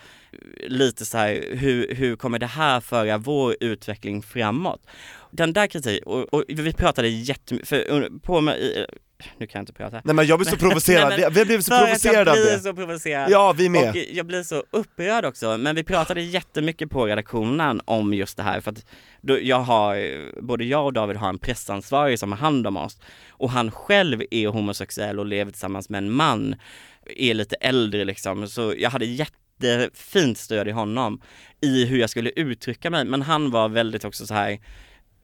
lite 0.67 1.05
så 1.05 1.17
här, 1.17 1.43
hur, 1.51 1.95
hur 1.95 2.15
kommer 2.15 2.39
det 2.39 2.45
här 2.45 2.79
föra 2.79 3.17
vår 3.17 3.55
utveckling 3.59 4.21
framåt? 4.21 4.87
Den 5.35 5.53
där 5.53 5.67
kritiken, 5.67 6.03
och, 6.07 6.33
och 6.33 6.43
vi 6.47 6.73
pratade 6.73 7.07
jättemycket, 7.07 7.67
för 7.69 8.19
på 8.19 8.41
mig, 8.41 8.85
nu 9.37 9.47
kan 9.47 9.59
jag 9.59 9.61
inte 9.61 9.73
prata. 9.73 10.01
Nej 10.03 10.15
men 10.15 10.27
jag 10.27 10.39
blir 10.39 10.49
så 10.49 10.57
provocerad, 10.57 11.09
Nej, 11.09 11.19
men 11.19 11.33
vi, 11.33 11.39
vi 11.39 11.45
blev 11.45 11.61
så 11.61 11.71
provocerade 11.71 12.31
av 12.31 12.37
att 12.37 12.37
jag 12.37 12.45
blir 12.45 12.53
det. 12.53 12.59
så 12.59 12.73
provocerad. 12.73 13.31
Ja, 13.31 13.53
vi 13.57 13.69
med. 13.69 13.89
Och 13.89 13.95
jag 13.95 14.25
blir 14.25 14.43
så 14.43 14.63
upprörd 14.71 15.25
också, 15.25 15.57
men 15.57 15.75
vi 15.75 15.83
pratade 15.83 16.21
jättemycket 16.21 16.89
på 16.89 17.05
redaktionen 17.05 17.81
om 17.85 18.13
just 18.13 18.37
det 18.37 18.43
här 18.43 18.61
för 18.61 18.71
att 18.71 18.85
då 19.21 19.37
jag 19.41 19.59
har, 19.59 19.97
både 20.41 20.63
jag 20.63 20.85
och 20.85 20.93
David 20.93 21.17
har 21.17 21.29
en 21.29 21.39
pressansvarig 21.39 22.19
som 22.19 22.31
har 22.31 22.39
hand 22.39 22.67
om 22.67 22.77
oss 22.77 22.99
och 23.29 23.49
han 23.49 23.71
själv 23.71 24.21
är 24.31 24.47
homosexuell 24.47 25.19
och 25.19 25.25
lever 25.25 25.51
tillsammans 25.51 25.89
med 25.89 25.97
en 25.97 26.11
man, 26.11 26.55
är 27.15 27.33
lite 27.33 27.55
äldre 27.55 28.05
liksom, 28.05 28.47
så 28.47 28.73
jag 28.77 28.89
hade 28.89 29.05
jättefint 29.05 30.37
stöd 30.37 30.67
i 30.67 30.71
honom 30.71 31.21
i 31.61 31.85
hur 31.85 31.97
jag 31.97 32.09
skulle 32.09 32.29
uttrycka 32.29 32.89
mig, 32.89 33.05
men 33.05 33.21
han 33.21 33.51
var 33.51 33.69
väldigt 33.69 34.05
också 34.05 34.27
så 34.27 34.33
här 34.33 34.59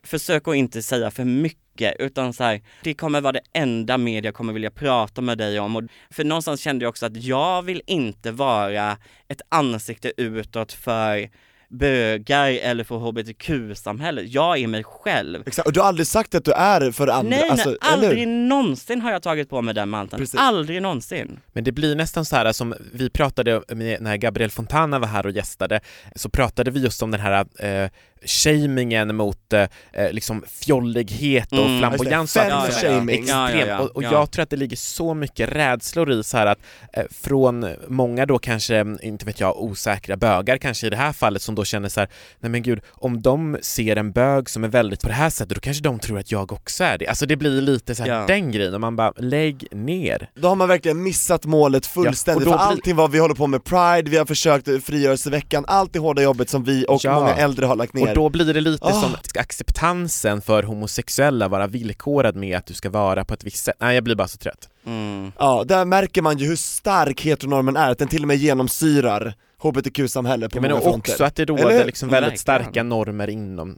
försök 0.03 0.47
att 0.47 0.55
inte 0.55 0.81
säga 0.81 1.11
för 1.11 1.25
mycket 1.25 1.95
utan 1.99 2.33
så 2.33 2.43
här, 2.43 2.61
det 2.83 2.93
kommer 2.93 3.21
vara 3.21 3.31
det 3.31 3.41
enda 3.53 3.97
media 3.97 4.31
kommer 4.31 4.53
vilja 4.53 4.71
prata 4.71 5.21
med 5.21 5.37
dig 5.37 5.59
om. 5.59 5.75
Och 5.75 5.83
för 6.09 6.23
någonstans 6.23 6.61
kände 6.61 6.85
jag 6.85 6.89
också 6.89 7.05
att 7.05 7.23
jag 7.23 7.61
vill 7.61 7.81
inte 7.87 8.31
vara 8.31 8.97
ett 9.27 9.41
ansikte 9.49 10.13
utåt 10.17 10.73
för 10.73 11.29
bögar 11.71 12.49
eller 12.51 12.83
för 12.83 12.95
hbtq-samhället. 12.95 14.25
Jag 14.27 14.57
är 14.57 14.67
mig 14.67 14.83
själv. 14.83 15.43
Exakt, 15.47 15.67
och 15.67 15.73
du 15.73 15.79
har 15.79 15.87
aldrig 15.87 16.07
sagt 16.07 16.35
att 16.35 16.45
du 16.45 16.51
är 16.51 16.91
för 16.91 17.07
andra, 17.07 17.29
Nej, 17.29 17.49
alltså, 17.49 17.69
nej, 17.69 17.77
eller 17.81 17.93
aldrig 17.93 18.19
hur? 18.19 18.35
någonsin 18.35 19.01
har 19.01 19.11
jag 19.11 19.21
tagit 19.21 19.49
på 19.49 19.61
mig 19.61 19.73
den 19.73 19.89
manteln. 19.89 20.19
Precis. 20.19 20.39
Aldrig 20.39 20.81
någonsin. 20.81 21.39
Men 21.53 21.63
det 21.63 21.71
blir 21.71 21.95
nästan 21.95 22.25
så 22.25 22.35
här 22.35 22.51
som 22.51 22.73
vi 22.93 23.09
pratade 23.09 23.61
med 23.67 24.01
när 24.01 24.17
Gabriel 24.17 24.51
Fontana 24.51 24.99
var 24.99 25.07
här 25.07 25.25
och 25.25 25.31
gästade, 25.31 25.79
så 26.15 26.29
pratade 26.29 26.71
vi 26.71 26.79
just 26.79 27.03
om 27.03 27.11
den 27.11 27.21
här 27.21 27.45
eh, 27.59 27.89
shamingen 28.25 29.15
mot 29.15 29.53
eh, 29.53 29.67
liksom 30.11 30.43
fjollighet 30.47 31.51
och 31.51 31.57
Mm. 31.57 31.79
flamboyans. 31.79 32.35
Och 32.35 32.41
där. 32.43 32.49
fem-shaming. 32.71 33.19
Extremt. 33.19 33.29
Ja, 33.29 33.59
ja, 33.59 33.65
ja, 33.67 33.79
Och, 33.79 33.89
och 33.95 34.03
ja. 34.03 34.11
jag 34.11 34.31
tror 34.31 34.43
att 34.43 34.49
det 34.49 34.55
ligger 34.55 34.77
så 34.77 35.13
mycket 35.13 35.49
rädslor 35.49 36.11
i 36.11 36.23
så 36.23 36.37
här 36.37 36.45
att 36.45 36.59
eh, 36.93 37.03
från 37.23 37.65
många 37.87 38.25
då 38.25 38.39
kanske, 38.39 38.85
inte 39.01 39.25
vet 39.25 39.39
jag, 39.39 39.61
osäkra 39.63 40.17
bögar 40.17 40.57
kanske 40.57 40.87
i 40.87 40.89
det 40.89 40.97
här 40.97 41.13
fallet 41.13 41.41
som 41.41 41.55
då 41.55 41.65
känner 41.65 41.89
så 41.89 41.99
här, 41.99 42.09
nej 42.39 42.49
men 42.51 42.61
gud, 42.63 42.79
om 42.89 43.21
de 43.21 43.57
ser 43.61 43.95
en 43.95 44.11
bög 44.11 44.49
som 44.49 44.63
är 44.63 44.67
väldigt 44.67 45.01
på 45.01 45.07
det 45.07 45.13
här 45.13 45.29
sättet, 45.29 45.55
då 45.55 45.61
kanske 45.61 45.83
de 45.83 45.99
tror 45.99 46.19
att 46.19 46.31
jag 46.31 46.51
också 46.53 46.83
är 46.83 46.97
det. 46.97 47.07
Alltså 47.07 47.25
det 47.25 47.35
blir 47.35 47.61
lite 47.61 47.95
så 47.95 48.03
här 48.03 48.09
Ja. 48.09 48.25
den 48.27 48.51
grejen 48.51 48.73
och 48.73 48.81
man 48.81 48.95
bara, 48.95 49.13
lägg 49.17 49.67
ner. 49.71 50.29
Då 50.35 50.47
har 50.47 50.55
man 50.55 50.67
verkligen 50.67 51.03
missat 51.03 51.45
målet 51.45 51.85
fullständigt, 51.85 52.47
Ja, 52.47 52.51
för 52.51 52.57
blir- 52.57 52.67
allting 52.67 52.95
vad 52.95 53.11
vi 53.11 53.19
håller 53.19 53.35
på 53.35 53.47
med 53.47 53.63
Pride, 53.63 54.09
vi 54.11 54.17
har 54.17 54.25
försökt 54.25 54.67
eh, 54.67 54.77
frigörelseveckan, 54.77 55.65
allt 55.67 55.93
det 55.93 55.99
hårda 55.99 56.21
jobbet 56.21 56.49
som 56.49 56.63
vi 56.63 56.85
och 56.87 57.01
Ja. 57.03 57.13
många 57.19 57.33
äldre 57.35 57.65
har 57.65 57.75
lagt 57.75 57.93
ner. 57.93 58.10
Och 58.11 58.23
då 58.23 58.29
blir 58.29 58.53
det 58.53 58.61
lite 58.61 58.85
Ah. 58.85 59.01
som 59.01 59.15
acceptansen 59.39 60.41
för 60.41 60.63
homosexuella 60.63 61.47
vara 61.47 61.67
villkorad 61.67 62.35
med 62.35 62.57
att 62.57 62.65
du 62.65 62.73
ska 62.73 62.89
vara 62.89 63.25
på 63.25 63.33
ett 63.33 63.43
visst 63.43 63.63
sätt. 63.65 63.75
Nej, 63.79 63.95
jag 63.95 64.03
blir 64.03 64.15
bara 64.15 64.27
så 64.27 64.37
trött. 64.37 64.69
Mm. 64.85 65.31
Ja, 65.39 65.63
där 65.67 65.85
märker 65.85 66.21
man 66.21 66.37
ju 66.37 66.47
hur 66.47 66.55
stark 66.55 67.21
heteronormen 67.21 67.77
är, 67.77 67.91
att 67.91 67.97
den 67.97 68.07
till 68.07 68.21
och 68.21 68.27
med 68.27 68.37
genomsyrar 68.37 69.33
HBTQ-samhället 69.57 70.51
på 70.51 70.57
Jag 70.57 70.61
menar 70.61 70.75
många 70.75 70.83
fronter. 70.91 71.11
också 71.11 71.23
att 71.23 71.35
det 71.35 71.45
råder 71.45 71.85
liksom 71.85 72.09
väldigt 72.09 72.39
starka 72.39 72.83
normer 72.83 73.29
inom 73.29 73.77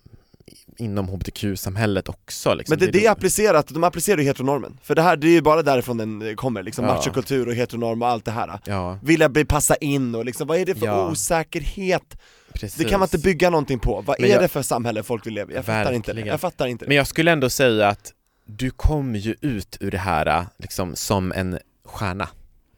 inom 0.77 1.07
hbtq-samhället 1.09 2.09
också 2.09 2.53
liksom. 2.53 2.71
Men 2.71 2.79
det, 2.79 2.91
det 2.99 3.05
är 3.05 3.11
applicerat, 3.11 3.67
de 3.67 3.83
applicerar 3.83 4.17
ju 4.17 4.23
heteronormen, 4.23 4.77
för 4.83 4.95
det 4.95 5.01
här, 5.01 5.15
det 5.17 5.27
är 5.27 5.31
ju 5.31 5.41
bara 5.41 5.61
därifrån 5.63 5.97
den 5.97 6.21
eh, 6.21 6.33
kommer, 6.35 6.63
liksom 6.63 6.85
Ja. 6.85 6.93
machokultur 6.95 7.47
och 7.47 7.53
heteronorm 7.55 8.01
och 8.01 8.07
allt 8.07 8.25
det 8.25 8.31
här 8.31 8.59
Ja, 8.65 8.99
Vilja 9.03 9.29
bli 9.29 9.45
passa 9.45 9.75
in 9.75 10.15
och 10.15 10.25
liksom, 10.25 10.47
vad 10.47 10.57
är 10.57 10.65
det 10.65 10.75
för 10.75 10.85
Ja. 10.85 11.09
osäkerhet? 11.11 12.17
precis. 12.53 12.75
Det 12.75 12.83
kan 12.89 12.99
man 12.99 13.05
inte 13.07 13.17
bygga 13.17 13.49
någonting 13.49 13.79
på, 13.79 14.01
vad 14.01 14.15
Men 14.19 14.29
är 14.29 14.33
jag- 14.33 14.41
det 14.43 14.47
för 14.47 14.61
samhälle 14.61 15.03
folk 15.03 15.25
vill 15.27 15.33
leva 15.33 15.51
i? 15.51 15.55
Jag 15.55 15.65
fattar 15.65 15.91
inte 15.93 16.13
det, 16.13 16.21
jag 16.21 16.41
fattar 16.41 16.67
inte 16.67 16.85
det 16.85 16.89
Men 16.89 16.97
jag 16.97 17.07
skulle 17.07 17.31
ändå 17.31 17.49
säga 17.49 17.87
att 17.87 18.13
du 18.45 18.69
kom 18.71 19.15
ju 19.15 19.35
ut 19.41 19.77
ur 19.79 19.91
det 19.91 19.97
här 19.97 20.45
liksom 20.57 20.95
som 20.95 21.31
en 21.31 21.59
stjärna. 21.85 22.29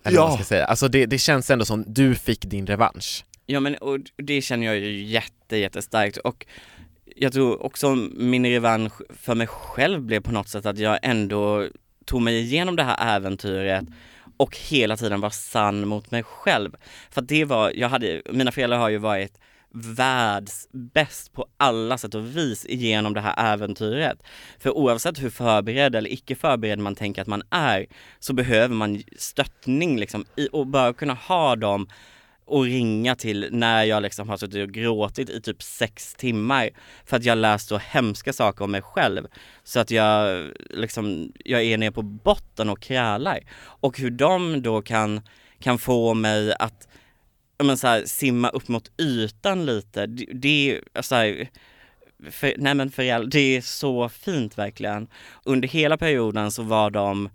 Eller 0.04 0.18
vad 0.18 0.26
Ja. 0.26 0.30
man 0.30 0.38
ska 0.38 0.46
säga. 0.46 0.66
Alltså 0.66 0.88
det, 0.88 1.06
det 1.06 1.18
känns 1.18 1.50
ändå 1.52 1.66
som 1.66 1.84
du 1.88 2.16
fick 2.16 2.42
din 2.46 2.68
revansch. 2.68 3.26
Ja 3.46 3.60
men 3.60 3.76
och 3.76 3.98
det 4.18 4.42
känner 4.42 4.66
jag 4.66 4.78
ju 4.78 5.04
jätte, 5.04 5.58
jättestarkt 5.58 6.18
och 6.18 6.46
jag 7.16 7.34
tror 7.34 7.66
också 7.66 7.96
min 8.16 8.46
revansch 8.46 8.94
för 9.10 9.36
mig 9.36 9.48
själv 9.48 10.02
blev 10.02 10.22
på 10.22 10.32
något 10.32 10.50
sätt 10.50 10.66
att 10.66 10.78
jag 10.78 11.00
ändå 11.02 11.68
tog 12.06 12.22
mig 12.22 12.40
igenom 12.40 12.76
det 12.76 12.84
här 12.84 13.16
äventyret 13.16 13.86
och 14.38 14.58
hela 14.58 14.98
tiden 14.98 15.22
var 15.22 15.30
sann 15.30 15.88
mot 15.88 16.12
mig 16.12 16.24
själv. 16.24 16.76
För 17.12 17.22
att 17.22 17.28
det 17.28 17.46
var, 17.46 17.72
jag 17.76 17.90
hade, 17.90 18.22
mina 18.32 18.52
föräldrar 18.52 18.78
har 18.78 18.90
ju 18.90 18.98
varit 18.98 19.40
världsbäst 19.76 21.34
på 21.34 21.46
alla 21.58 21.98
sätt 21.98 22.16
och 22.16 22.38
vis 22.38 22.66
genom 22.70 23.14
det 23.14 23.22
här 23.22 23.54
äventyret. 23.54 24.18
För 24.60 24.70
oavsett 24.70 25.24
hur 25.24 25.30
förberedd 25.30 25.96
eller 25.96 26.14
icke 26.14 26.36
förberedd 26.36 26.80
man 26.80 26.96
tänker 26.96 27.22
att 27.22 27.28
man 27.28 27.44
är 27.50 27.86
så 28.20 28.34
behöver 28.34 28.76
man 28.76 29.04
stöttning 29.18 30.00
liksom 30.00 30.26
i, 30.36 30.50
och 30.52 30.68
bara 30.68 30.94
kunna 30.94 31.14
ha 31.14 31.56
dem 31.56 31.88
och 32.46 32.64
ringa 32.64 33.16
till 33.16 33.48
när 33.52 33.84
jag 33.84 34.04
liksom 34.04 34.30
har 34.30 34.38
suttit 34.38 34.68
och 34.68 34.74
gråtit 34.74 35.30
i 35.30 35.42
typ 35.42 35.64
sex 35.64 36.14
timmar 36.14 36.70
för 37.06 37.18
att 37.18 37.24
jag 37.24 37.38
läst 37.38 37.68
så 37.68 37.78
hemska 37.78 38.34
saker 38.34 38.64
om 38.64 38.72
mig 38.72 38.82
själv 38.82 39.28
så 39.64 39.80
att 39.80 39.92
jag 39.92 40.46
liksom, 40.70 41.34
jag 41.46 41.64
är 41.64 41.78
nere 41.78 41.92
på 41.92 42.02
botten 42.02 42.70
och 42.70 42.82
krälar 42.82 43.40
och 43.62 44.00
hur 44.00 44.12
de 44.12 44.62
då 44.62 44.82
kan, 44.82 45.22
kan 45.60 45.78
få 45.78 46.14
mig 46.14 46.54
att 46.60 46.88
ja, 47.58 47.66
men 47.66 47.78
så 47.78 47.88
här, 47.88 48.04
simma 48.06 48.50
upp 48.50 48.68
mot 48.68 48.92
ytan 49.02 49.66
lite, 49.66 50.06
det, 50.06 50.26
det 50.34 50.72
är 50.72 50.82
alltså 50.94 51.16
här, 51.16 51.50
för, 52.30 52.54
nej 52.58 52.76
men 52.76 52.92
föräldrar, 52.92 53.30
det 53.30 53.58
är 53.58 53.62
så 53.62 54.10
fint 54.10 54.58
verkligen. 54.58 55.08
Under 55.44 55.68
hela 55.68 55.98
perioden 55.98 56.52
så 56.52 56.64
var 56.64 56.90
de 56.90 57.30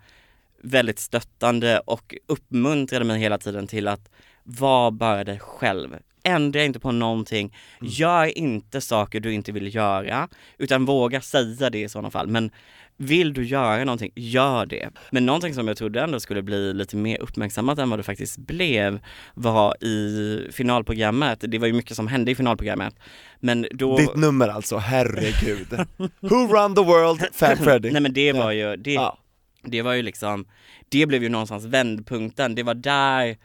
väldigt 0.63 0.99
stöttande 0.99 1.79
och 1.79 2.15
uppmuntrade 2.27 3.05
mig 3.05 3.21
hela 3.21 3.39
tiden 3.39 3.67
till 3.67 3.89
att 3.89 4.11
var 4.45 4.91
bara 4.91 5.25
dig 5.25 5.39
själv. 5.39 5.97
Ändra 6.23 6.65
inte 6.65 6.81
på 6.81 6.93
någonting, 6.93 7.57
gör 7.81 8.39
inte 8.39 8.81
saker 8.81 9.21
du 9.21 9.33
inte 9.33 9.53
vill 9.53 9.75
göra, 9.75 10.29
utan 10.59 10.85
våga 10.85 11.21
säga 11.21 11.71
det 11.71 11.83
i 11.83 11.89
sådana 11.89 12.11
fall. 12.11 12.27
Men 12.27 12.51
vill 12.97 13.33
du 13.33 13.45
göra 13.45 13.85
någonting, 13.85 14.13
gör 14.15 14.67
det. 14.67 14.91
Men 15.11 15.27
någonting 15.27 15.55
som 15.55 15.69
jag 15.69 15.77
trodde 15.77 16.01
ändå 16.01 16.21
skulle 16.21 16.43
bli 16.43 16.75
lite 16.75 16.97
mer 16.97 17.21
uppmärksammat 17.21 17.79
än 17.79 17.91
vad 17.91 17.99
det 17.99 18.03
faktiskt 18.03 18.39
blev 18.39 19.01
var 19.35 19.85
i 19.85 20.49
finalprogrammet, 20.53 21.45
det 21.49 21.59
var 21.59 21.67
ju 21.67 21.73
mycket 21.73 21.97
som 21.97 22.09
hände 22.09 22.31
i 22.31 22.35
finalprogrammet. 22.35 22.95
Men 23.39 23.67
då... 23.71 23.97
Ditt 23.97 24.17
nummer 24.17 24.49
alltså, 24.49 24.77
herregud 24.77 25.69
Who 26.21 26.47
run 26.47 26.75
the 26.75 26.83
world? 26.83 27.21
Fat 27.33 27.59
Freddy 27.59 27.91
Nej 27.91 28.03
men 28.03 28.13
det 28.13 28.33
var 28.33 28.53
ju, 28.53 28.77
det, 28.77 28.93
Ja. 28.93 29.19
det 29.63 29.83
var 29.83 29.93
ju 29.93 30.03
liksom, 30.03 30.45
det 30.89 31.07
blev 31.07 31.23
ju 31.23 31.29
någonstans 31.29 31.65
vändpunkten, 31.65 32.55
det 32.55 32.63
var 32.63 32.75
där 32.75 33.37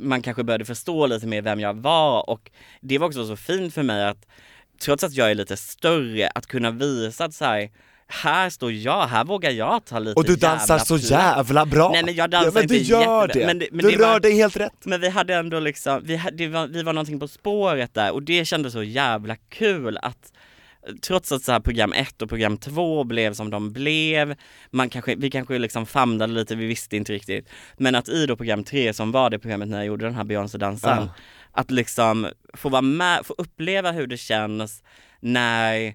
man 0.00 0.22
kanske 0.22 0.44
började 0.44 0.64
förstå 0.64 1.06
lite 1.06 1.26
mer 1.26 1.42
vem 1.42 1.60
jag 1.60 1.74
var 1.74 2.30
och 2.30 2.50
det 2.80 2.98
var 2.98 3.06
också 3.06 3.26
så 3.26 3.36
fint 3.36 3.74
för 3.74 3.82
mig 3.82 4.04
att 4.04 4.26
trots 4.80 5.04
att 5.04 5.12
jag 5.12 5.30
är 5.30 5.34
lite 5.34 5.56
större, 5.56 6.28
att 6.34 6.46
kunna 6.46 6.70
visa 6.70 7.24
att 7.24 7.34
så 7.34 7.44
här, 7.44 7.70
här 8.06 8.50
står 8.50 8.72
jag, 8.72 9.06
här 9.06 9.24
vågar 9.24 9.50
jag 9.50 9.84
ta 9.84 9.98
lite 9.98 10.14
Och 10.20 10.24
du 10.24 10.36
dansar 10.36 10.74
jävla 10.74 10.84
så 10.84 10.96
jävla 10.96 11.66
bra! 11.66 11.90
Nej 11.92 12.04
men 12.04 12.14
jag 12.14 12.30
dansar 12.30 12.48
ja, 12.48 12.52
men 12.54 12.62
inte 12.62 12.74
du 12.74 12.80
gör 12.80 13.28
det! 13.28 13.46
men 13.46 13.58
det- 13.58 13.68
men 13.72 13.84
du 13.84 13.90
det 13.90 13.96
rör 13.98 14.12
var- 14.12 14.20
dig 14.20 14.34
helt 14.36 14.56
rätt! 14.56 14.84
Men 14.84 15.00
vi 15.00 15.08
hade 15.08 15.34
ändå 15.34 15.60
liksom, 15.60 16.00
vi, 16.04 16.16
hade, 16.16 16.48
var, 16.48 16.66
vi 16.66 16.82
var 16.82 16.92
någonting 16.92 17.20
på 17.20 17.28
spåret 17.28 17.94
där 17.94 18.12
och 18.12 18.22
det 18.22 18.44
kändes 18.44 18.72
så 18.72 18.82
jävla 18.82 19.36
kul 19.36 19.98
att 20.02 20.32
Trots 21.02 21.32
att 21.32 21.42
så 21.42 21.52
här 21.52 21.60
program 21.60 21.92
1 21.92 22.22
och 22.22 22.28
program 22.28 22.56
2 22.56 23.04
blev 23.04 23.34
som 23.34 23.50
de 23.50 23.72
blev, 23.72 24.34
man 24.70 24.88
kanske, 24.90 25.14
vi 25.14 25.30
kanske 25.30 25.58
liksom 25.58 25.86
famlade 25.86 26.32
lite, 26.32 26.54
vi 26.54 26.66
visste 26.66 26.96
inte 26.96 27.12
riktigt. 27.12 27.48
Men 27.76 27.94
att 27.94 28.08
i 28.08 28.26
då 28.26 28.36
program 28.36 28.64
3 28.64 28.92
som 28.92 29.12
var 29.12 29.30
det 29.30 29.38
programmet 29.38 29.68
när 29.68 29.76
jag 29.78 29.86
gjorde 29.86 30.04
den 30.04 30.14
här 30.14 30.24
Beyoncé-dansen, 30.24 30.98
Ja. 30.98 31.08
att 31.52 31.70
liksom 31.70 32.28
få 32.54 32.68
vara 32.68 32.82
med, 32.82 33.26
få 33.26 33.34
uppleva 33.38 33.92
hur 33.92 34.06
det 34.06 34.16
känns 34.16 34.82
när 35.20 35.94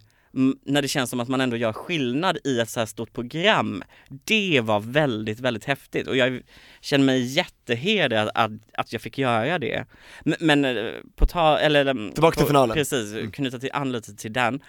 när 0.65 0.81
det 0.81 0.87
känns 0.87 1.09
som 1.09 1.19
att 1.19 1.27
man 1.27 1.41
ändå 1.41 1.57
gör 1.57 1.73
skillnad 1.73 2.37
i 2.43 2.59
ett 2.59 2.69
så 2.69 2.79
här 2.79 2.87
stort 2.87 3.13
program. 3.13 3.83
Det 4.23 4.61
var 4.63 4.79
väldigt, 4.79 5.39
väldigt 5.39 5.65
häftigt 5.65 6.07
och 6.07 6.17
jag 6.17 6.41
känner 6.81 7.05
mig 7.05 7.21
jättehedrad 7.21 8.29
att, 8.35 8.51
att 8.73 8.93
jag 8.93 9.01
fick 9.01 9.17
göra 9.17 9.59
det. 9.59 9.85
Men, 10.23 10.35
men 10.39 10.65
eh, 10.65 10.93
på 11.15 11.25
ta, 11.25 11.57
eller 11.57 11.85
mm, 11.85 12.11
Tillbaka 12.11 12.35
till 12.35 12.41
på- 12.43 12.47
finalen. 12.47 12.75
Precis, 12.75 13.31
knyta 13.33 13.59
till, 13.59 13.69
an 13.73 13.91
lite 13.91 14.15
till 14.15 14.33
den. 14.33 14.59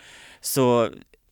Så 0.40 0.88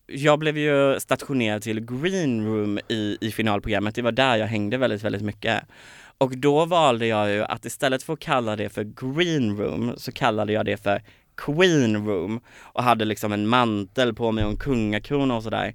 jag 0.06 0.38
blev 0.38 0.58
ju 0.58 1.00
stationerad 1.00 1.62
till 1.62 1.80
green 1.80 2.46
room 2.46 2.78
i, 2.88 3.18
i 3.20 3.30
finalprogrammet, 3.30 3.94
det 3.94 4.02
var 4.02 4.12
där 4.12 4.36
jag 4.36 4.46
hängde 4.46 4.76
väldigt, 4.76 5.02
väldigt 5.02 5.22
mycket. 5.22 5.62
Och 6.18 6.36
då 6.38 6.64
valde 6.64 7.06
jag 7.06 7.30
ju 7.30 7.42
att 7.44 7.64
istället 7.64 8.02
för 8.02 8.12
att 8.12 8.20
kalla 8.20 8.56
det 8.56 8.68
för 8.68 8.84
green 8.84 9.56
room 9.56 9.94
så 9.96 10.12
kallade 10.12 10.52
jag 10.52 10.66
det 10.66 10.76
för 10.76 11.02
queen 11.46 12.06
room 12.06 12.40
och 12.60 12.82
hade 12.82 13.04
liksom 13.04 13.32
en 13.32 13.46
mantel 13.46 14.14
på 14.14 14.32
mig 14.32 14.44
och 14.44 14.50
en 14.50 14.56
kungakrona 14.56 15.36
och 15.36 15.42
sådär. 15.42 15.74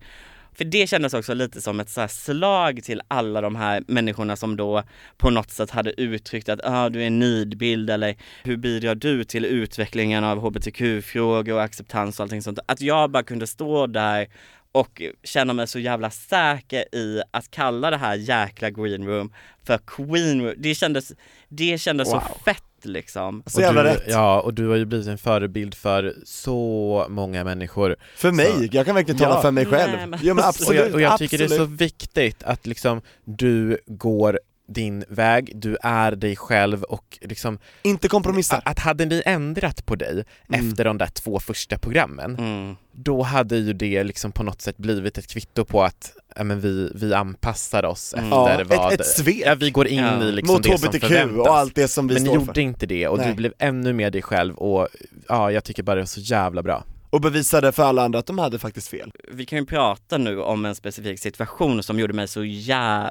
För 0.56 0.66
det 0.66 0.90
kändes 0.90 1.14
också 1.14 1.34
lite 1.34 1.62
som 1.62 1.80
ett 1.80 1.90
så 1.90 2.08
slag 2.08 2.84
till 2.84 3.02
alla 3.08 3.42
de 3.42 3.56
här 3.56 3.84
människorna 3.88 4.36
som 4.36 4.58
då 4.58 4.84
på 5.18 5.30
något 5.30 5.52
sätt 5.52 5.70
hade 5.70 6.02
uttryckt 6.02 6.50
att 6.50 6.60
ah, 6.64 6.90
du 6.90 7.02
är 7.02 7.08
en 7.08 7.20
nidbild 7.20 7.90
eller 7.90 8.16
hur 8.44 8.58
bidrar 8.58 8.96
du 8.96 9.24
till 9.24 9.46
utvecklingen 9.46 10.24
av 10.24 10.40
hbtq-frågor 10.40 11.54
och 11.54 11.64
acceptans 11.64 12.20
och 12.20 12.24
allting 12.24 12.42
sånt. 12.42 12.60
Att 12.66 12.82
jag 12.82 13.12
bara 13.12 13.24
kunde 13.24 13.48
stå 13.48 13.88
där 13.88 14.28
och 14.72 15.02
känna 15.24 15.54
mig 15.54 15.68
så 15.68 15.80
jävla 15.80 16.10
säker 16.10 16.96
i 16.96 17.22
att 17.32 17.52
kalla 17.52 17.92
det 17.92 17.98
här 17.98 18.16
jäkla 18.16 18.70
green 18.70 19.08
room 19.08 19.34
för 19.64 19.78
queen 19.78 20.42
room. 20.42 20.54
Det 20.58 20.76
kändes, 20.76 21.12
det 21.50 21.78
kändes 21.82 22.10
så 22.10 22.20
Wow. 22.20 22.38
Liksom. 22.86 23.44
Så 23.46 23.62
jävla 23.62 23.84
du, 23.84 23.90
rätt. 23.90 24.04
Ja, 24.08 24.42
och 24.42 24.54
du 24.54 24.68
har 24.68 24.76
ju 24.76 24.86
blivit 24.86 25.08
en 25.08 25.18
förebild 25.18 25.76
för 25.76 26.14
så 26.26 27.06
många 27.10 27.44
människor. 27.44 27.96
För 28.16 28.32
mig, 28.32 28.52
Så- 28.58 28.68
jag 28.78 28.86
kan 28.86 28.96
verkligen 28.96 29.20
tala 29.20 29.36
Ja. 29.36 29.42
för 29.42 29.52
mig 29.52 29.66
själv. 29.66 29.92
Nej, 29.98 30.08
men- 30.08 30.20
ja 30.24 30.34
men 30.34 30.44
och 30.44 30.50
absolut, 30.50 30.82
jag, 30.86 30.94
och 30.94 31.02
jag 31.02 31.18
tycker 31.18 31.38
det 31.38 31.44
är 31.44 31.48
så 31.48 31.54
absolut. 31.54 31.82
viktigt 31.82 32.44
att 32.44 32.68
liksom 32.68 33.02
du 33.26 33.78
går 33.88 34.40
din 34.68 35.04
väg, 35.08 35.52
du 35.56 35.78
är 35.82 36.12
dig 36.16 36.36
själv 36.36 36.84
och 36.84 37.18
liksom 37.22 37.60
Inte 37.82 38.08
kompromissa. 38.08 38.56
att, 38.58 38.68
att 38.68 38.80
hade 38.80 39.06
ni 39.06 39.22
ändrat 39.26 39.86
på 39.86 39.96
dig 39.96 40.24
Mm. 40.50 40.70
efter 40.70 40.86
de 40.86 40.98
där 40.98 41.08
två 41.08 41.40
första 41.40 41.78
programmen, 41.78 42.36
Mm. 42.36 42.76
då 42.92 43.22
hade 43.22 43.58
ju 43.58 43.74
det 43.74 44.04
liksom 44.04 44.32
på 44.32 44.44
något 44.44 44.62
sätt 44.62 44.78
blivit 44.78 45.18
ett 45.18 45.28
kvitto 45.28 45.66
på 45.66 45.84
att 45.84 46.14
ja, 46.36 46.44
men 46.44 46.60
vi, 46.60 46.92
vi 46.96 47.14
anpassar 47.14 47.86
oss 47.86 48.14
Mm. 48.14 48.30
Ja, 48.30 48.50
efter 48.50 48.64
vad... 48.78 48.94
ett, 48.94 49.00
ett 49.00 49.08
svek 49.08 49.42
ja, 49.46 49.56
vi 49.56 49.72
går 49.72 49.88
in 49.88 50.00
Ja. 50.04 50.24
i 50.24 50.32
liksom 50.32 50.54
mot 50.56 50.64
det 50.64 50.78
som 50.78 50.92
förväntas. 50.94 51.48
och 51.48 51.58
allt 51.58 51.76
det 51.76 51.88
som 51.88 52.08
vi 52.08 52.14
men 52.14 52.24
ni 52.24 52.34
gjorde 52.34 52.46
för. 52.54 52.60
inte 52.60 52.86
det 52.86 53.08
och 53.08 53.18
Nej. 53.18 53.28
du 53.28 53.34
blev 53.34 53.54
ännu 53.60 53.94
mer 53.94 54.12
dig 54.12 54.22
själv 54.22 54.56
och 54.56 54.88
ja, 55.28 55.52
jag 55.52 55.64
tycker 55.64 55.84
bara 55.84 55.96
det 55.96 56.02
var 56.02 56.06
så 56.06 56.20
jävla 56.20 56.64
bra. 56.64 56.84
Och 57.10 57.22
bevisade 57.22 57.72
för 57.72 57.84
alla 57.84 58.04
andra 58.04 58.20
att 58.20 58.26
de 58.26 58.38
hade 58.40 58.60
faktiskt 58.60 58.88
fel. 58.88 59.12
vi 59.32 59.46
kan 59.46 59.60
ju 59.60 59.66
prata 59.66 60.18
nu 60.18 60.42
om 60.42 60.66
en 60.66 60.76
specifik 60.76 61.20
situation 61.20 61.84
som 61.84 62.00
gjorde 62.00 62.14
mig 62.14 62.28
så 62.28 62.44
jä... 62.44 63.10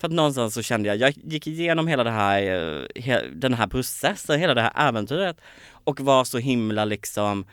För, 0.00 0.08
att 0.08 0.12
någonstans 0.12 0.54
så 0.54 0.62
kände 0.62 0.88
jag, 0.88 0.96
jag 0.96 1.14
gick 1.24 1.46
igenom 1.46 1.86
hela 1.86 2.04
det 2.04 2.10
här, 2.10 2.42
eh, 2.94 3.20
den 3.32 3.54
här 3.54 3.66
processen, 3.66 4.40
hela 4.40 4.54
det 4.54 4.62
här 4.62 4.88
äventyret 4.88 5.40
och 5.84 6.00
var 6.00 6.24
så 6.24 6.38
himla 6.38 6.84
liksom 6.84 7.46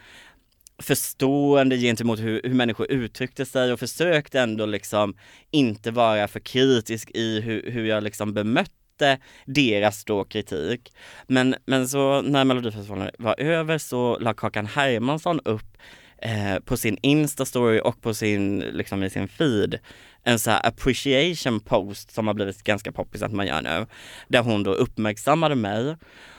förstående 0.78 1.78
gentemot 1.78 2.20
hur, 2.20 2.42
hur 2.44 2.54
människor 2.54 2.92
uttryckte 2.92 3.46
sig 3.46 3.74
och 3.74 3.80
försökte 3.80 4.40
ändå 4.40 4.66
liksom 4.66 5.16
inte 5.52 5.92
vara 5.92 6.28
för 6.28 6.40
kritisk 6.40 7.12
i 7.14 7.42
hur, 7.42 7.72
hur 7.72 7.86
jag 7.86 8.04
liksom 8.04 8.34
bemötte 8.34 9.20
deras 9.46 10.06
då 10.06 10.24
kritik. 10.24 10.94
Men, 11.28 11.56
men 11.66 11.88
så 11.88 12.22
när 12.22 12.44
Melodifestivalen 12.44 13.12
var 13.18 13.40
över 13.40 13.78
så 13.78 14.20
la 14.20 14.34
Kakan 14.34 14.66
Hermansson 14.66 15.40
upp 15.46 15.78
eh, 16.18 16.60
på 16.66 16.78
sin 16.78 16.98
Insta-story 16.98 17.80
och 17.80 18.02
på 18.02 18.14
sin, 18.14 18.60
liksom 18.60 19.04
i 19.04 19.10
sin 19.10 19.28
feed 19.28 19.80
en 20.26 20.40
så 20.40 20.52
appreciation 20.52 21.60
post 21.60 22.12
som 22.12 22.28
har 22.28 22.34
blivit 22.34 22.64
ganska 22.64 22.92
poppis 22.92 23.22
att 23.22 23.32
man 23.32 23.48
gör 23.48 23.62
nu, 23.62 23.86
där 24.28 24.42
hon 24.42 24.64
då 24.64 24.74
uppmärksammade 24.74 25.56
mig. 25.56 25.96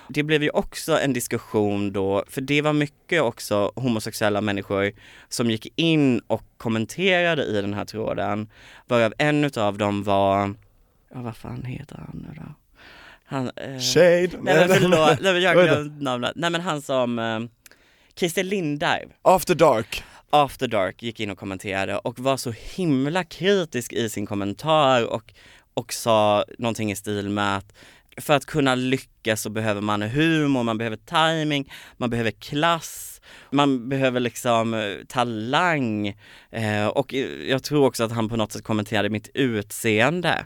Det 0.08 0.22
blev 0.22 0.42
ju 0.42 0.50
också 0.50 0.98
en 0.98 1.12
diskussion 1.12 1.92
då, 1.92 2.24
för 2.28 2.40
det 2.40 2.62
var 2.62 2.72
mycket 2.72 3.22
också 3.22 3.72
homosexuella 3.74 4.40
människor 4.40 4.92
som 5.28 5.50
gick 5.50 5.72
in 5.76 6.18
och 6.26 6.42
kommenterade 6.56 7.44
i 7.44 7.62
den 7.62 7.74
här 7.74 7.84
tråden, 7.84 8.48
varav 8.86 9.12
en 9.18 9.44
utav 9.44 9.78
dem 9.78 10.02
var, 10.02 10.54
ja 11.14 11.20
vad 11.20 11.36
fan 11.36 11.64
heter 11.64 11.96
han 11.96 12.26
nu 12.28 12.40
då? 12.40 12.54
Han, 13.24 13.50
eh, 13.56 13.78
Shade. 13.78 14.30
Nej 14.40 14.68
men 14.68 14.68
förlåt, 14.68 15.20
nej, 15.20 15.32
men 15.32 15.42
jag 15.42 15.54
glömde 15.54 16.04
namnet. 16.04 16.32
Nej 16.36 16.50
men 16.50 16.60
han 16.60 16.82
som, 16.82 17.18
eh, 17.18 17.40
Christer 18.16 18.44
Lindberg, 18.44 19.04
After 19.22 19.54
dark. 19.54 20.04
After 20.30 20.68
Dark 20.68 21.02
gick 21.02 21.20
in 21.20 21.30
och 21.30 21.38
kommenterade 21.38 21.98
och 21.98 22.18
var 22.18 22.36
så 22.36 22.50
himla 22.50 23.24
kritisk 23.24 23.92
i 23.92 24.08
sin 24.08 24.26
kommentar 24.26 25.04
och, 25.06 25.34
och 25.74 25.92
sa 25.92 26.44
någonting 26.58 26.92
i 26.92 26.96
stil 26.96 27.28
med 27.28 27.56
att 27.56 27.74
för 28.20 28.34
att 28.34 28.46
kunna 28.46 28.74
lyckas 28.74 29.42
så 29.42 29.50
behöver 29.50 29.80
man 29.80 30.02
humor, 30.02 30.62
man 30.62 30.78
behöver 30.78 30.96
timing, 30.96 31.72
man 31.96 32.10
behöver 32.10 32.30
klass, 32.30 33.20
man 33.50 33.88
behöver 33.88 34.20
liksom 34.20 34.74
eh, 34.74 34.94
talang 35.08 36.08
eh, 36.50 36.86
och 36.86 37.12
jag 37.48 37.62
tror 37.62 37.86
också 37.86 38.04
att 38.04 38.12
han 38.12 38.28
på 38.28 38.36
något 38.36 38.52
sätt 38.52 38.64
kommenterade 38.64 39.08
mitt 39.08 39.30
utseende. 39.34 40.44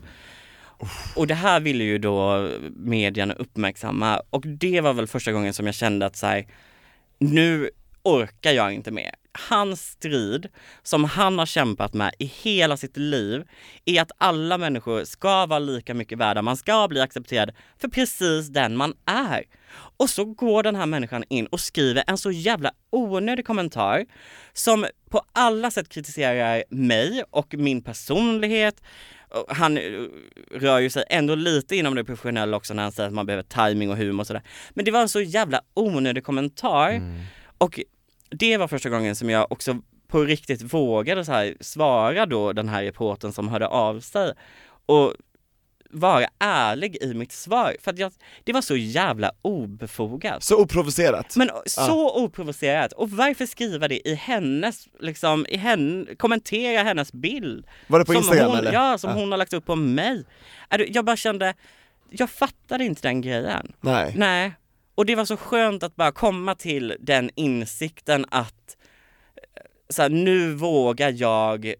Och 1.16 1.26
det 1.26 1.34
här 1.34 1.60
ville 1.60 1.84
ju 1.84 1.98
då 1.98 2.48
medierna 2.76 3.34
uppmärksamma 3.34 4.22
och 4.30 4.46
det 4.46 4.80
var 4.80 4.92
väl 4.92 5.06
första 5.06 5.32
gången 5.32 5.54
som 5.54 5.66
jag 5.66 5.74
kände 5.74 6.06
att 6.06 6.16
så 6.16 6.26
här, 6.26 6.46
nu 7.18 7.70
orkar 8.02 8.52
jag 8.52 8.72
inte 8.72 8.90
mer. 8.90 9.14
Hans 9.32 9.90
strid, 9.90 10.48
som 10.82 11.04
han 11.04 11.38
har 11.38 11.46
kämpat 11.46 11.94
med 11.94 12.14
i 12.18 12.24
hela 12.24 12.76
sitt 12.76 12.96
liv, 12.96 13.42
är 13.84 14.02
att 14.02 14.12
alla 14.18 14.58
människor 14.58 15.04
ska 15.04 15.46
vara 15.46 15.58
lika 15.58 15.94
mycket 15.94 16.18
värda, 16.18 16.42
man 16.42 16.56
ska 16.56 16.88
bli 16.88 17.00
accepterad 17.00 17.50
för 17.78 17.88
precis 17.88 18.48
den 18.48 18.76
man 18.76 18.94
är. 19.06 19.44
Och 19.96 20.10
så 20.10 20.24
går 20.24 20.62
den 20.62 20.76
här 20.76 20.86
människan 20.86 21.24
in 21.28 21.46
och 21.46 21.60
skriver 21.60 22.04
en 22.06 22.18
så 22.18 22.30
jävla 22.30 22.72
onödig 22.90 23.46
kommentar 23.46 24.06
som 24.52 24.86
på 25.10 25.22
alla 25.32 25.70
sätt 25.70 25.88
kritiserar 25.88 26.64
mig 26.70 27.22
och 27.30 27.54
min 27.54 27.82
personlighet. 27.82 28.82
Han 29.48 29.78
eh, 29.78 29.82
rör 30.50 30.78
ju 30.78 30.90
sig 30.90 31.04
ändå 31.10 31.34
lite 31.34 31.76
inom 31.76 31.94
det 31.94 32.04
professionella 32.04 32.56
också 32.56 32.74
när 32.74 32.82
han 32.82 32.92
säger 32.92 33.08
att 33.08 33.14
man 33.14 33.26
behöver 33.26 33.42
timing 33.42 33.90
och 33.90 33.96
humor 33.96 34.20
och 34.20 34.26
sådär. 34.26 34.42
Men 34.70 34.84
det 34.84 34.90
var 34.90 35.00
en 35.00 35.08
så 35.08 35.20
jävla 35.20 35.60
onödig 35.74 36.24
kommentar. 36.24 37.02
Och 37.58 37.80
det 38.30 38.56
var 38.56 38.68
första 38.68 38.88
gången 38.88 39.16
som 39.16 39.30
jag 39.30 39.52
också 39.52 39.76
på 40.08 40.20
riktigt 40.20 40.62
vågade 40.62 41.24
så 41.24 41.32
här 41.32 41.56
svara 41.60 42.26
då 42.26 42.52
den 42.52 42.68
här 42.68 42.82
reportern 42.82 43.32
som 43.32 43.48
hörde 43.48 43.66
av 43.66 44.00
sig 44.00 44.32
och 44.86 45.14
vara 45.92 46.26
ärlig 46.38 46.96
i 47.00 47.14
mitt 47.14 47.32
svar 47.32 47.76
för 47.80 47.90
att 47.90 47.98
jag, 47.98 48.12
det 48.44 48.52
var 48.52 48.60
så 48.60 48.76
jävla 48.76 49.32
obefogat. 49.42 50.42
Så 50.42 50.62
oprovocerat. 50.62 51.36
Men 51.36 51.50
så 51.66 52.24
oprovocerat 52.24 52.92
och 52.92 53.10
varför 53.10 53.46
skriva 53.46 53.88
det 53.88 54.08
i 54.08 54.14
hennes, 54.14 54.88
liksom, 55.00 55.46
i 55.48 55.56
henne, 55.56 56.14
kommentera 56.14 56.82
hennes 56.82 57.12
bild? 57.12 57.66
Var 57.86 57.98
det 57.98 58.04
på 58.04 58.14
Instagram 58.14 58.50
hon, 58.50 58.58
eller? 58.58 58.72
Ja, 58.72 58.98
som 58.98 59.12
hon 59.12 59.30
har 59.30 59.38
lagt 59.38 59.52
upp 59.52 59.66
på 59.66 59.76
mig. 59.76 60.24
Jag 60.88 61.04
bara 61.04 61.16
kände, 61.16 61.54
jag 62.10 62.30
fattade 62.30 62.84
inte 62.84 63.02
den 63.02 63.20
grejen. 63.20 63.72
Nej. 63.80 64.14
Nej. 64.16 64.52
Och 65.00 65.06
det 65.06 65.14
var 65.14 65.24
så 65.24 65.36
skönt 65.36 65.82
att 65.82 65.96
bara 65.96 66.12
komma 66.12 66.54
till 66.54 66.96
den 67.00 67.30
insikten 67.34 68.26
att 68.28 68.76
eh, 69.36 69.62
så 69.88 70.02
här, 70.02 70.08
nu 70.08 70.54
vågar 70.54 71.14
jag 71.16 71.74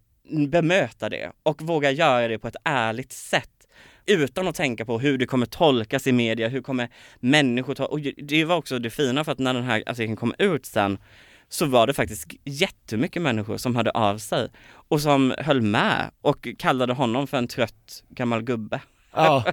bemöta 0.49 1.09
det 1.09 1.33
och 1.43 1.63
våga 1.63 1.91
göra 1.91 2.29
det 2.29 2.39
på 2.39 2.49
ett 2.49 2.57
ärligt 2.65 3.13
sätt 3.13 3.69
utan 4.07 4.49
att 4.49 4.55
tänka 4.55 4.85
på 4.85 4.99
hur 4.99 5.19
det 5.19 5.27
kommer 5.27 5.47
tolkas 5.47 6.07
i 6.07 6.13
media, 6.13 6.49
hur 6.49 6.63
kommer 6.63 6.89
människor 7.19 7.75
ta... 7.75 7.85
Och 7.85 8.01
det 8.01 8.45
var 8.45 8.57
också 8.57 8.79
det 8.79 8.91
fina 8.91 9.25
för 9.25 9.33
att 9.33 9.39
när 9.39 9.55
den 9.55 9.65
här 9.65 9.83
artikeln 9.87 10.17
kom 10.17 10.35
ut 10.39 10.67
sen 10.67 10.99
så 11.49 11.67
var 11.67 11.87
det 11.87 11.95
faktiskt 11.95 12.33
jättemycket 12.45 13.23
människor 13.23 13.57
som 13.57 13.77
hörde 13.77 13.91
av 13.91 14.19
sig 14.19 14.49
och 14.71 15.01
som 15.01 15.35
höll 15.39 15.63
med 15.63 16.11
och 16.21 16.49
kallade 16.59 16.93
honom 16.93 17.27
för 17.27 17.39
en 17.39 17.49
trött 17.49 18.05
gammal 18.09 18.43
gubbe. 18.43 18.81
Ja. 19.13 19.45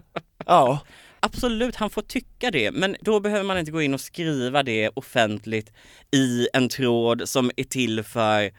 Ja. 0.46 0.80
Absolut, 1.20 1.76
han 1.76 1.90
får 1.90 2.02
tycka 2.02 2.52
det, 2.52 2.72
men 2.72 2.96
då 3.02 3.20
behöver 3.20 3.44
man 3.44 3.58
inte 3.58 3.72
gå 3.72 3.82
in 3.82 3.94
och 3.94 4.02
skriva 4.02 4.64
det 4.64 4.90
offentligt 4.94 5.74
i 6.12 6.48
en 6.54 6.70
tråd 6.70 7.30
som 7.30 7.52
är 7.58 7.64
till 7.64 8.04
för 8.04 8.52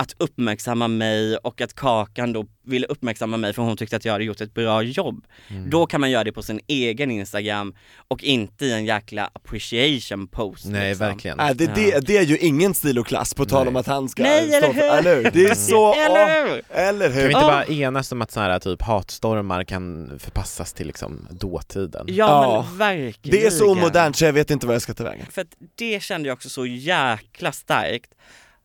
att 0.00 0.14
uppmärksamma 0.18 0.88
mig 0.88 1.36
och 1.36 1.60
att 1.60 1.74
Kakan 1.74 2.32
då 2.32 2.46
ville 2.64 2.86
uppmärksamma 2.86 3.36
mig 3.36 3.52
för 3.52 3.62
hon 3.62 3.76
tyckte 3.76 3.96
att 3.96 4.04
jag 4.04 4.12
hade 4.12 4.24
gjort 4.24 4.40
ett 4.40 4.54
bra 4.54 4.82
jobb. 4.82 5.24
Mm. 5.48 5.70
Då 5.70 5.86
kan 5.86 6.00
man 6.00 6.10
göra 6.10 6.24
det 6.24 6.32
på 6.32 6.42
sin 6.42 6.60
egen 6.66 7.10
Instagram 7.10 7.74
och 8.08 8.22
inte 8.24 8.64
i 8.64 8.72
en 8.72 8.84
jäkla 8.84 9.30
appreciation 9.32 10.28
post. 10.28 10.64
Nej, 10.66 10.88
liksom. 10.88 11.06
verkligen. 11.06 11.36
Nej, 11.36 11.54
det, 11.54 11.66
det, 11.74 12.06
det 12.06 12.16
är 12.16 12.22
ju 12.22 12.38
ingen 12.38 12.74
stil 12.74 12.98
och 12.98 13.06
klass 13.06 13.34
på 13.34 13.44
tal 13.44 13.68
om 13.68 13.76
att 13.76 13.86
han 13.86 14.08
ska 14.08 14.22
Nej, 14.22 14.54
eller 14.54 14.72
hur? 14.72 14.82
eller 14.82 15.16
hur? 15.16 15.30
Det 15.30 15.44
är 15.44 15.54
så, 15.54 15.94
Eller 16.06 16.44
hur? 16.48 16.62
eller 16.70 17.06
Kan 17.08 17.16
vi 17.16 17.22
hur? 17.22 17.30
inte 17.30 17.40
bara 17.40 17.64
enas 17.64 18.12
om 18.12 18.22
att 18.22 18.30
sådana 18.30 18.52
här 18.52 18.58
typ 18.60 18.82
hatstormar 18.82 19.64
kan 19.64 20.18
förpassas 20.18 20.72
till 20.72 20.86
liksom 20.86 21.26
dåtiden? 21.30 22.04
Ja, 22.08 22.14
Ja. 22.26 22.66
men 22.68 22.78
verkligen. 22.78 23.40
Det 23.40 23.46
är 23.46 23.50
så 23.50 23.72
omodernt 23.72 24.16
så 24.16 24.24
jag 24.24 24.32
vet 24.32 24.50
inte 24.50 24.66
vad 24.66 24.74
jag 24.74 24.82
ska 24.82 24.94
ta 24.94 25.04
vägen. 25.04 25.26
För 25.30 25.40
att 25.42 25.54
det 25.78 26.02
kände 26.02 26.28
jag 26.28 26.36
också 26.36 26.48
så 26.48 26.66
jäkla 26.66 27.52
starkt. 27.52 28.10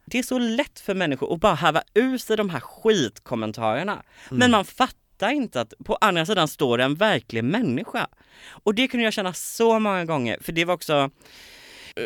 Det 0.05 0.19
är 0.19 0.23
så 0.23 0.39
lätt 0.39 0.79
för 0.79 0.95
människor 0.95 1.33
att 1.33 1.39
bara 1.39 1.55
häva 1.55 1.83
ur 1.93 2.17
sig 2.17 2.37
de 2.37 2.49
här 2.49 2.59
skitkommentarerna. 2.59 3.93
Mm. 3.93 4.03
Men 4.29 4.51
man 4.51 4.65
fattar 4.65 5.31
inte 5.31 5.61
att 5.61 5.73
på 5.85 5.97
andra 6.01 6.25
sidan 6.25 6.47
står 6.47 6.77
det 6.77 6.83
en 6.83 6.95
verklig 6.95 7.43
människa. 7.43 8.07
Och 8.47 8.75
det 8.75 8.87
kunde 8.87 9.03
jag 9.03 9.13
känna 9.13 9.33
så 9.33 9.79
många 9.79 10.05
gånger, 10.05 10.37
för 10.41 10.51
det 10.51 10.65
var 10.65 10.73
också, 10.73 11.09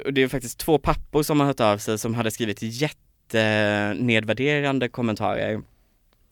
och 0.06 0.14
det 0.14 0.22
är 0.22 0.28
faktiskt 0.28 0.60
två 0.60 0.78
pappor 0.78 1.24
som 1.24 1.40
har 1.40 1.48
hört 1.48 1.60
av 1.60 1.78
sig 1.78 2.00
som 2.00 2.16
hade 2.16 2.32
skrivit 2.32 2.60
jättenedvärderande 2.62 4.90
kommentarer. 4.90 5.62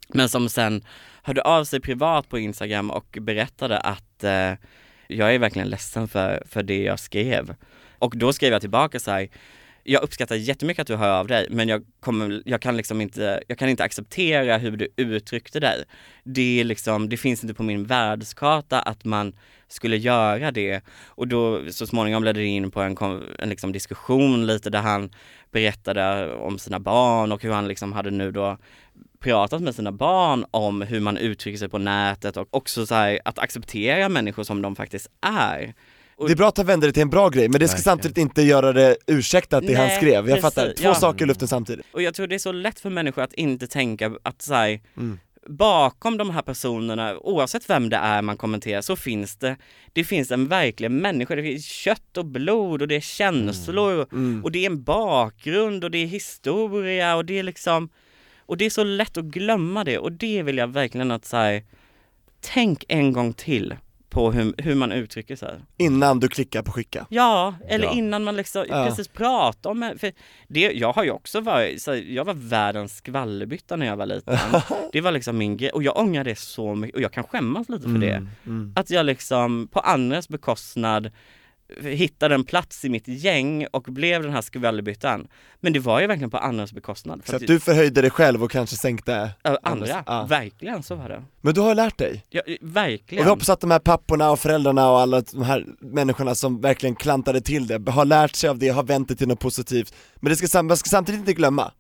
Men 0.09 0.29
som 0.29 0.49
sen 0.49 0.83
hörde 1.21 1.41
av 1.41 1.63
sig 1.63 1.79
privat 1.79 2.29
på 2.29 2.39
Instagram 2.39 2.91
och 2.91 3.17
berättade 3.21 3.77
att 3.77 4.23
eh, 4.23 4.53
jag 5.07 5.35
är 5.35 5.39
verkligen 5.39 5.69
ledsen 5.69 6.07
för, 6.07 6.43
för 6.49 6.63
det 6.63 6.83
jag 6.83 6.99
skrev. 6.99 7.55
Och 7.99 8.17
då 8.17 8.33
skrev 8.33 8.51
jag 8.51 8.61
tillbaka 8.61 8.99
så 8.99 9.11
här, 9.11 9.29
jag 9.89 10.03
uppskattar 10.03 10.35
jättemycket 10.35 10.81
att 10.81 10.87
du 10.87 10.95
hör 10.95 11.19
av 11.19 11.27
dig 11.27 11.47
men 11.49 11.67
jag, 11.67 11.83
kommer, 11.99 12.41
jag, 12.45 12.61
kan 12.61 12.77
liksom 12.77 13.01
inte, 13.01 13.43
jag 13.47 13.57
kan 13.57 13.69
inte 13.69 13.83
acceptera 13.83 14.57
hur 14.57 14.77
du 14.77 14.87
uttryckte 14.95 15.59
dig. 15.59 15.83
Det, 16.23 16.59
är 16.59 16.63
liksom, 16.63 17.09
det 17.09 17.17
finns 17.17 17.43
inte 17.43 17.53
på 17.53 17.63
min 17.63 17.85
världskarta 17.85 18.79
att 18.79 19.05
man 19.05 19.33
skulle 19.67 19.97
göra 19.97 20.51
det. 20.51 20.81
Och 21.05 21.27
då 21.27 21.71
så 21.71 21.87
småningom 21.87 22.23
ledde 22.23 22.39
det 22.39 22.45
in 22.45 22.71
på 22.71 22.81
en, 22.81 22.97
en 23.39 23.49
liksom 23.49 23.71
diskussion 23.71 24.47
lite 24.47 24.69
där 24.69 24.81
han 24.81 25.09
berättade 25.51 26.33
om 26.33 26.59
sina 26.59 26.79
barn 26.79 27.31
och 27.31 27.43
hur 27.43 27.51
han 27.51 27.67
liksom 27.67 27.93
hade 27.93 28.11
nu 28.11 28.31
då 28.31 28.57
pratat 29.19 29.61
med 29.61 29.75
sina 29.75 29.91
barn 29.91 30.45
om 30.51 30.81
hur 30.81 30.99
man 30.99 31.17
uttrycker 31.17 31.57
sig 31.57 31.69
på 31.69 31.77
nätet 31.77 32.37
och 32.37 32.47
också 32.49 32.85
så 32.85 32.95
här, 32.95 33.19
att 33.25 33.39
acceptera 33.39 34.09
människor 34.09 34.43
som 34.43 34.61
de 34.61 34.75
faktiskt 34.75 35.09
är. 35.21 35.73
Det 36.25 36.31
är 36.31 36.35
bra 36.35 36.47
att 36.47 36.57
han 36.57 36.65
vänder 36.65 36.87
det 36.87 36.93
till 36.93 37.01
en 37.01 37.09
bra 37.09 37.29
grej, 37.29 37.49
men 37.49 37.59
det 37.59 37.67
ska 37.67 37.75
Verkligen. 37.75 37.83
samtidigt 37.83 38.17
inte 38.17 38.41
göra 38.41 38.73
det 38.73 38.97
ursäkta 39.07 39.57
att 39.57 39.67
det 39.67 39.73
han 39.73 39.87
Nej, 39.87 39.97
skrev. 39.97 40.13
Jag 40.13 40.25
precis, 40.25 40.41
fattar, 40.41 40.73
två 40.73 40.83
ja. 40.83 40.95
saker 40.95 41.25
i 41.25 41.27
luften 41.27 41.47
samtidigt. 41.47 41.85
Och 41.91 42.01
jag 42.01 42.13
tror 42.13 42.27
det 42.27 42.35
är 42.35 42.39
så 42.39 42.51
lätt 42.51 42.79
för 42.79 42.89
människor 42.89 43.21
att 43.21 43.33
inte 43.33 43.67
tänka 43.67 44.11
att 44.23 44.41
så 44.41 44.53
här, 44.53 44.79
Mm. 44.97 45.19
bakom 45.47 46.17
de 46.17 46.29
här 46.29 46.41
personerna, 46.41 47.17
oavsett 47.17 47.69
vem 47.69 47.89
det 47.89 47.95
är 47.97 48.21
man 48.21 48.37
kommenterar, 48.37 48.81
så 48.81 48.95
finns 48.95 49.35
det, 49.35 49.55
det 49.93 50.03
finns 50.03 50.31
en 50.31 50.47
verklig 50.47 50.91
människa, 50.91 51.35
det 51.35 51.43
finns 51.43 51.65
kött 51.65 52.17
och 52.17 52.25
blod 52.25 52.81
och 52.81 52.87
det 52.87 52.95
är 52.95 52.99
känslor 52.99 54.05
Mm. 54.11 54.43
och 54.43 54.51
det 54.51 54.59
är 54.59 54.65
en 54.69 54.83
bakgrund 54.83 55.83
och 55.83 55.91
det 55.91 55.97
är 55.97 56.07
historia 56.07 57.15
och 57.15 57.25
det 57.25 57.39
är 57.39 57.43
liksom, 57.43 57.89
och 58.39 58.57
det 58.57 58.65
är 58.65 58.69
så 58.69 58.83
lätt 58.83 59.17
att 59.17 59.25
glömma 59.25 59.83
det 59.83 59.97
och 59.97 60.11
det 60.11 60.43
vill 60.43 60.57
jag 60.57 60.67
verkligen 60.67 61.11
att 61.11 61.25
så 61.25 61.37
här, 61.37 61.63
tänk 62.41 62.83
en 62.87 63.13
gång 63.13 63.33
till 63.33 63.75
på 64.17 64.31
hur, 64.31 64.53
hur 64.57 64.75
man 64.75 64.91
uttrycker 64.91 65.35
sig. 65.35 65.59
Innan 65.77 66.19
du 66.19 66.27
klickar 66.27 66.61
på 66.61 66.71
skicka. 66.71 67.05
Ja, 67.09 67.55
eller 67.67 67.85
Ja. 67.85 67.93
innan 67.93 68.23
man 68.23 68.35
liksom 68.35 68.65
Ja. 68.69 68.85
precis 68.89 69.07
pratar 69.07 69.69
om 69.69 69.93
för 69.97 70.11
det, 70.47 70.59
Jag 70.71 70.93
har 70.93 71.03
ju 71.03 71.11
också 71.11 71.41
varit, 71.41 71.81
så 71.81 71.95
jag 71.95 72.25
var 72.25 72.33
världens 72.33 72.97
skvallerbytta 72.97 73.75
när 73.75 73.85
jag 73.85 73.97
var 73.97 74.05
liten. 74.05 74.37
det 74.91 75.01
var 75.01 75.11
liksom 75.11 75.37
min 75.37 75.57
grej 75.57 75.69
och 75.69 75.83
jag 75.83 75.97
ångrar 75.97 76.23
det 76.23 76.35
så 76.39 76.75
mycket 76.75 76.95
och 76.95 77.01
jag 77.01 77.11
kan 77.13 77.23
skämmas 77.23 77.69
lite 77.69 77.83
för 77.89 77.97
det. 77.97 78.27
Mm. 78.45 78.73
Att 78.75 78.89
jag 78.89 79.05
liksom 79.05 79.67
på 79.71 79.79
andras 79.79 80.29
bekostnad 80.29 81.11
hittade 81.81 82.35
en 82.35 82.43
plats 82.43 82.85
i 82.85 82.89
mitt 82.89 83.07
gäng 83.07 83.65
och 83.71 83.83
blev 83.83 84.21
den 84.23 84.31
här 84.31 84.41
skvallerbyttan. 84.41 85.27
Men 85.59 85.73
det 85.73 85.79
var 85.79 86.01
ju 86.01 86.07
verkligen 86.07 86.29
på 86.29 86.37
andras 86.37 86.73
bekostnad. 86.73 87.21
Så 87.25 87.35
att 87.35 87.47
du 87.47 87.59
förhöjde 87.59 88.01
dig 88.01 88.09
själv 88.11 88.43
och 88.43 88.51
kanske 88.51 88.75
sänkte 88.75 89.13
Ö, 89.43 89.57
andras- 89.63 89.63
andra, 89.91 90.03
ja. 90.05 90.25
verkligen 90.25 90.83
så 90.83 90.95
var 90.95 91.09
det. 91.09 91.23
Men 91.41 91.53
du 91.53 91.61
har 91.61 91.75
lärt 91.75 91.97
dig. 91.97 92.23
Ja, 92.29 92.41
Och 92.41 92.53
verkligen. 92.61 93.23
vi 93.23 93.29
hoppas 93.29 93.49
att 93.49 93.61
de 93.61 93.71
här 93.71 93.79
papporna 93.79 94.31
och 94.31 94.39
föräldrarna 94.39 94.91
och 94.91 94.99
alla 94.99 95.21
de 95.21 95.43
här 95.43 95.65
människorna 95.79 96.35
som 96.35 96.61
verkligen 96.61 96.95
klantade 96.95 97.41
till 97.41 97.67
det, 97.67 97.89
har 97.91 98.05
lärt 98.05 98.35
sig 98.35 98.49
av 98.49 98.57
det, 98.59 98.69
har 98.69 98.83
vänt 98.83 99.07
det 99.07 99.15
till 99.15 99.27
något 99.27 99.39
positivt. 99.39 99.93
Men 100.15 100.29
det 100.29 100.35
ska, 100.47 100.63
man 100.63 100.77
ska 100.77 100.89
samtidigt 100.89 101.19
inte 101.19 101.33
glömma. 101.33 101.71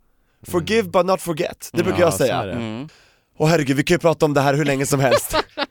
Forgive 0.47 0.89
but 0.89 1.05
not 1.05 1.21
forget, 1.21 1.69
det 1.73 1.83
brukar 1.83 1.99
Ja, 1.99 2.05
jag 2.05 2.13
säga. 2.13 2.35
är 2.35 2.47
det. 2.47 2.53
Mm. 2.53 2.89
Och 3.37 3.47
herregud, 3.49 3.77
vi 3.77 3.83
kan 3.83 3.95
ju 3.95 3.99
prata 3.99 4.25
om 4.25 4.33
det 4.33 4.41
här 4.41 4.53
hur 4.53 4.65
länge 4.65 4.85
som 4.85 4.99
helst. 4.99 5.35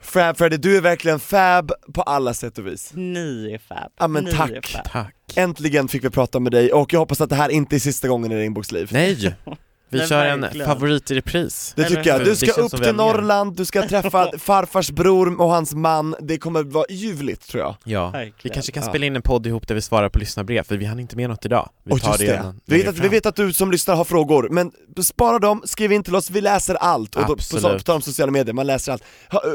Fab 0.00 0.36
Freddy, 0.36 0.56
du 0.56 0.76
är 0.76 0.80
verkligen 0.80 1.20
fab 1.20 1.72
på 1.94 2.02
alla 2.02 2.34
sätt 2.34 2.58
och 2.58 2.66
vis. 2.66 2.92
Ni 2.94 3.52
är 3.54 3.58
fab. 3.58 3.92
Ja, 3.98 4.08
men 4.08 4.24
Ni 4.24 4.32
tack. 4.32 4.76
Tack. 4.92 5.14
Äntligen 5.36 5.88
fick 5.88 6.04
vi 6.04 6.10
prata 6.10 6.40
med 6.40 6.52
dig 6.52 6.72
och 6.72 6.92
jag 6.92 7.00
hoppas 7.00 7.20
att 7.20 7.30
det 7.30 7.36
här 7.36 7.48
inte 7.48 7.76
är 7.76 7.80
sista 7.80 8.08
gången 8.08 8.32
i 8.32 8.36
Regnbågs 8.36 8.72
liv. 8.72 8.88
Nej! 8.92 9.34
Vi 9.94 9.98
Men 10.00 10.08
kör 10.08 10.24
en 10.26 10.40
verkligen. 10.40 10.66
favoriet 10.66 11.10
i 11.10 11.14
repris. 11.14 11.72
Det 11.76 11.82
Eller 11.84 11.96
tycker 11.96 12.10
jag, 12.10 12.20
du 12.20 12.24
Det 12.24 12.36
ska 12.36 12.46
känns 12.46 12.74
upp 12.74 12.82
till? 12.82 12.94
Norrland, 12.94 13.56
du 13.56 13.64
ska 13.64 13.88
träffa 13.88 14.30
farfars 14.38 14.90
bror 14.90 15.40
och 15.40 15.48
hans 15.50 15.74
man, 15.74 16.14
det 16.20 16.38
kommer 16.38 16.62
vara 16.62 16.84
ljuvligt 16.90 17.48
tror 17.48 17.62
jag. 17.62 17.76
Ja, 17.84 18.10
Verkligen. 18.10 18.34
vi 18.42 18.48
kanske 18.50 18.72
kan 18.72 18.82
Ja. 18.82 18.88
spela 18.88 19.06
in 19.06 19.16
en 19.16 19.22
podd 19.22 19.46
ihop 19.46 19.68
där 19.68 19.74
vi 19.74 19.82
svarar 19.82 20.08
på 20.08 20.18
lyssnarbrev, 20.18 20.62
för 20.62 20.76
vi 20.76 20.84
hann 20.84 21.00
inte 21.00 21.16
med 21.16 21.30
något 21.30 21.44
idag. 21.44 21.68
Vi 21.84 21.92
Och 21.92 22.00
tar 22.00 22.08
just 22.08 22.18
det, 22.20 22.26
det, 22.26 22.36
en- 22.36 22.60
vi 22.64 22.76
vet, 22.78 22.88
att, 22.88 22.98
vi 22.98 23.08
vet 23.08 23.26
att 23.26 23.36
du 23.36 23.52
som 23.52 23.70
lyssnar 23.70 23.96
har 23.96 24.04
frågor, 24.04 24.48
men 24.50 24.72
spara 25.02 25.38
dem, 25.38 25.62
skriv 25.64 25.92
in 25.92 26.02
till 26.02 26.14
oss, 26.16 26.30
vi 26.30 26.40
läser 26.40 26.74
allt. 26.74 27.14
Och 27.16 27.20
då, 27.20 27.26
på, 27.26 27.32
Absolut. 27.32 27.76
på 27.78 27.82
tal 27.82 27.96
om 27.96 28.02
sociala 28.02 28.32
medier, 28.32 28.52
man 28.54 28.66
läser 28.66 28.92
allt. 28.92 29.04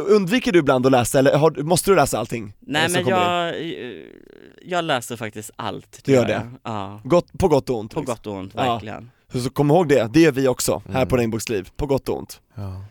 Undviker 0.08 0.52
du 0.52 0.60
ibland 0.60 0.86
att 0.86 0.92
läsa 0.92 1.20
eller 1.20 1.38
har, 1.38 1.52
måste 1.64 1.92
du 1.92 1.96
läsa 1.96 2.20
allting? 2.20 2.54
Nej 2.60 2.90
men 2.90 3.08
jag, 3.08 3.56
jag 4.66 4.86
läser 4.86 5.16
faktiskt 5.16 5.52
allt. 5.56 6.00
Du 6.06 6.12
gör 6.12 6.26
det? 6.26 6.52
Ja. 6.64 7.02
Gott, 7.04 7.26
på 7.40 7.48
gott 7.48 7.70
och 7.70 7.80
ont. 7.80 7.94
På 7.94 8.00
liksom. 8.00 8.16
gott 8.16 8.28
och 8.28 8.34
ont, 8.34 8.54
Ja. 8.56 8.82
Verkligen. 9.30 9.44
Så, 9.44 9.50
så 9.50 9.54
kom 9.54 9.70
ihåg 9.72 9.88
det, 9.88 10.10
det 10.14 10.20
gör 10.22 10.32
vi 10.32 10.48
också 10.48 10.82
här 10.88 10.96
Mm. 10.96 11.08
på 11.08 11.18
Regnbågsliv, 11.18 11.70
på 11.78 11.86
gott 11.86 12.10
och 12.10 12.18
ont. 12.18 12.42
Ja. 12.56 12.86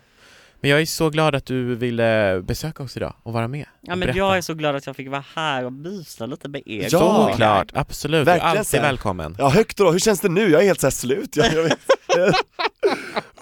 Men 0.61 0.71
jag 0.71 0.81
är 0.81 0.87
så 0.87 1.11
glad 1.11 1.35
att 1.35 1.47
du 1.47 1.75
ville 1.75 2.41
besöka 2.45 2.83
oss 2.83 2.97
idag 2.97 3.15
och 3.23 3.33
vara 3.33 3.49
med. 3.49 3.67
Ja 3.81 3.91
men 3.91 4.01
berätta. 4.01 4.19
jag 4.19 4.37
är 4.37 4.41
så 4.41 4.55
glad 4.55 4.77
att 4.77 4.87
jag 4.87 4.97
fick 4.97 5.09
vara 5.11 5.25
här 5.35 5.65
och 5.65 5.73
mysa 5.73 6.27
lite 6.27 6.49
med 6.49 6.63
er. 6.67 6.89
Ja. 6.91 7.29
Såklart, 7.31 7.71
absolut. 7.75 8.25
Du 8.27 8.31
är 8.31 8.35
Verkligen 8.35 8.59
alltid 8.59 8.81
välkommen. 8.81 9.37
Ja 9.39 9.49
högt 9.49 9.77
då, 9.77 9.91
hur 9.93 9.99
känns 9.99 10.21
det 10.21 10.29
nu? 10.29 10.51
Jag 10.51 10.61
är 10.63 10.67
helt 10.67 10.81
såhär 10.81 10.91
slut, 10.91 11.37
jag, 11.37 11.53
jag. 11.55 11.71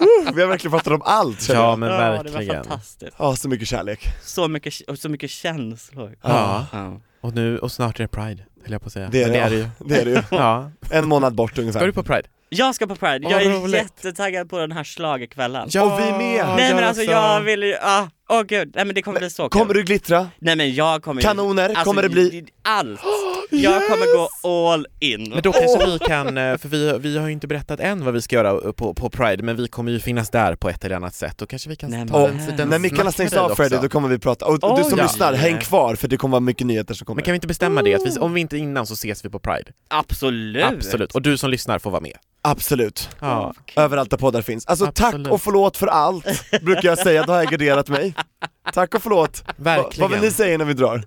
Uh, 0.01 0.33
Vi 0.35 0.41
har 0.41 0.47
verkligen 0.49 0.71
pratat 0.71 0.93
om 0.93 1.01
allt 1.05 1.49
Ja 1.49 1.75
men 1.75 1.89
ja, 1.89 1.95
det 2.01 2.09
var 2.17 2.23
verkligen. 2.23 2.63
fantastiskt. 2.63 3.15
Ja, 3.19 3.35
så 3.35 3.49
mycket 3.49 3.67
kärlek. 3.67 3.99
Så 4.23 4.47
mycket, 4.47 4.81
och 4.87 4.97
så 4.97 5.09
mycket 5.09 5.29
känslor. 5.29 6.15
Ja. 6.21 6.65
Ja. 6.71 6.99
Och 7.21 7.33
nu, 7.35 7.59
och 7.59 7.71
snart 7.71 7.99
är 7.99 8.03
det 8.03 8.07
Pride, 8.07 8.43
höll 8.63 8.71
jag 8.71 8.81
på 8.81 8.87
att 8.87 8.93
säga. 8.93 9.09
Det 9.11 9.23
är 9.23 9.27
Men 9.27 9.33
det, 9.33 9.39
det 9.39 9.55
är 9.55 9.59
ja. 9.59 9.67
det 9.79 9.85
ju. 9.85 9.89
Det 9.89 10.01
är 10.01 10.05
det 10.05 10.11
ju. 10.11 10.21
Ja. 10.37 10.71
En 10.91 11.07
månad 11.07 11.35
bort 11.35 11.57
ungefär. 11.57 11.79
Ska 11.79 11.85
du 11.85 11.93
på 11.93 12.03
Pride? 12.03 12.27
Jag 12.49 12.75
ska 12.75 12.87
på 12.87 12.95
Pride, 12.95 13.29
jag 13.29 13.41
är 13.41 13.49
roligt. 13.49 13.75
jättetaggad 13.75 14.49
på 14.49 14.57
den 14.59 14.71
här 14.71 14.83
schlagerkvällen. 14.83 15.67
Ja, 15.71 15.83
Och 15.83 15.99
vi 15.99 16.11
med. 16.11 16.45
Nej 16.57 16.73
men 16.73 16.83
alltså 16.83 17.03
jag 17.03 17.41
vill 17.41 17.63
ju, 17.63 17.75
ah, 17.81 18.07
åh 18.29 18.41
gud, 18.43 18.71
nej 18.75 18.85
men 18.85 18.95
det 18.95 19.01
kommer 19.01 19.19
bli 19.19 19.29
så 19.29 19.49
kul. 19.49 19.61
Kommer 19.61 19.73
du 19.73 19.83
glittra? 19.83 20.29
Nej 20.39 20.55
men 20.55 20.73
jag 20.75 21.03
kommer 21.03 21.21
Kanoner? 21.21 21.69
alltså, 21.69 21.83
Kommer 21.83 22.01
det 22.01 22.09
bli- 22.09 22.45
Allt! 22.61 22.99
Jag 23.49 23.87
kommer 23.87 24.17
gå 24.17 24.29
all 24.69 24.87
in. 24.99 25.29
Men 25.29 25.41
då 25.41 25.51
kanske 25.51 25.85
vi 25.85 25.99
kan, 25.99 26.37
eh, 26.37 26.57
för 26.57 26.69
vi, 26.69 26.97
vi 26.99 27.17
har 27.17 27.27
ju 27.27 27.33
inte 27.33 27.47
berättat 27.47 27.79
än 27.79 28.05
vad 28.05 28.13
vi 28.13 28.21
ska 28.21 28.35
göra 28.35 28.73
på, 28.73 28.93
på 28.93 29.09
Pride, 29.09 29.43
men 29.43 29.55
vi 29.55 29.67
kommer 29.67 29.91
ju 29.91 29.99
finnas 29.99 30.29
där 30.29 30.55
på 30.55 30.69
ett 30.69 30.85
eller 30.85 30.95
annat 30.95 31.15
sätt, 31.15 31.37
då 31.37 31.45
kanske 31.45 31.69
vi 31.69 31.75
kan 31.75 31.89
Nej, 31.91 32.07
ta 32.07 32.27
men- 32.27 32.39
en 32.39 32.45
liten 32.45 32.69
När 32.69 32.79
mickarna 32.79 33.11
stängs 33.11 33.33
av 33.33 33.55
Freddy, 33.55 33.77
då 33.81 33.89
kommer 33.89 34.07
vi 34.09 34.19
prata. 34.19 34.45
Och, 34.45 34.63
och 34.63 34.77
du 34.77 34.83
som 34.83 34.97
ja. 34.97 35.03
lyssnar, 35.03 35.33
häng 35.33 35.57
kvar 35.57 35.95
för 35.95 36.07
det 36.07 36.17
kommer 36.17 36.31
vara 36.31 36.39
mycket 36.39 36.67
nyheter 36.67 36.93
som 36.93 37.05
kommer. 37.05 37.15
Men 37.15 37.23
kan 37.25 37.31
vi 37.31 37.35
inte 37.35 37.47
bestämma 37.47 37.81
det, 37.81 37.95
att 37.95 38.05
vi, 38.05 38.19
om 38.19 38.33
vi 38.33 38.41
inte 38.41 38.57
innan 38.57 38.87
så 38.87 38.93
ses 38.93 39.25
vi 39.25 39.29
på 39.29 39.39
Pride? 39.39 39.71
Absolut! 39.87 40.63
Absolut, 40.65 41.11
och 41.15 41.21
du 41.21 41.37
som 41.37 41.49
lyssnar 41.49 41.79
får 41.79 41.91
vara 41.91 42.01
med. 42.01 42.13
Absolut. 42.41 43.09
Ja, 43.19 43.53
Överallt 43.75 44.09
där 44.09 44.17
poddar 44.17 44.41
finns. 44.41 44.65
Alltså 44.65 44.85
Absolut. 44.85 45.23
tack 45.25 45.33
och 45.33 45.41
förlåt 45.41 45.77
för 45.77 45.87
allt, 45.87 46.25
brukar 46.61 46.89
jag 46.89 46.97
säga, 46.97 47.23
då 47.23 47.33
har 47.33 47.39
jag 47.39 47.51
garderat 47.51 47.89
mig. 47.89 48.13
Tack 48.73 48.95
och 48.95 49.03
förlåt. 49.03 49.43
Verkligen. 49.55 50.01
vad 50.01 50.11
vill 50.11 50.29
ni 50.29 50.31
säga 50.35 50.57
när 50.57 50.65
vi 50.65 50.73
drar? 50.73 51.03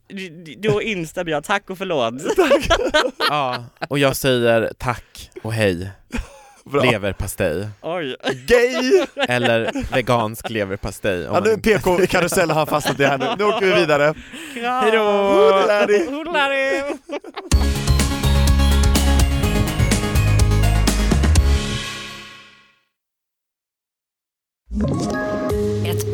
Då 0.58 0.82
instämmer 0.82 1.30
jag, 1.30 1.44
tack 1.44 1.70
och 1.70 1.78
förlåt. 1.78 2.14
Ja, 3.30 3.64
och 3.88 3.98
jag 3.98 4.16
säger 4.16 4.72
tack 4.78 5.30
och 5.42 5.52
hej, 5.52 5.90
Bra. 6.64 6.82
leverpastej, 6.82 7.68
Oj. 7.82 8.16
Gay! 8.46 9.06
eller 9.28 9.72
vegansk 9.94 10.50
leverpastej. 10.50 11.20
Ja, 11.20 11.40
nu 11.44 11.50
man- 11.50 11.60
PK-karusell 11.62 12.50
har 12.50 12.66
fastnat 12.66 13.00
i 13.00 13.04
här 13.04 13.18
nu. 13.18 13.26
Nu 13.38 13.44
åker 13.44 13.66
vi 13.66 13.72
vidare. 13.74 14.14
Kram! 14.54 14.82
Hejdå! 14.82 15.02
Hoodlady! 16.10 16.82
Ett 24.72 25.49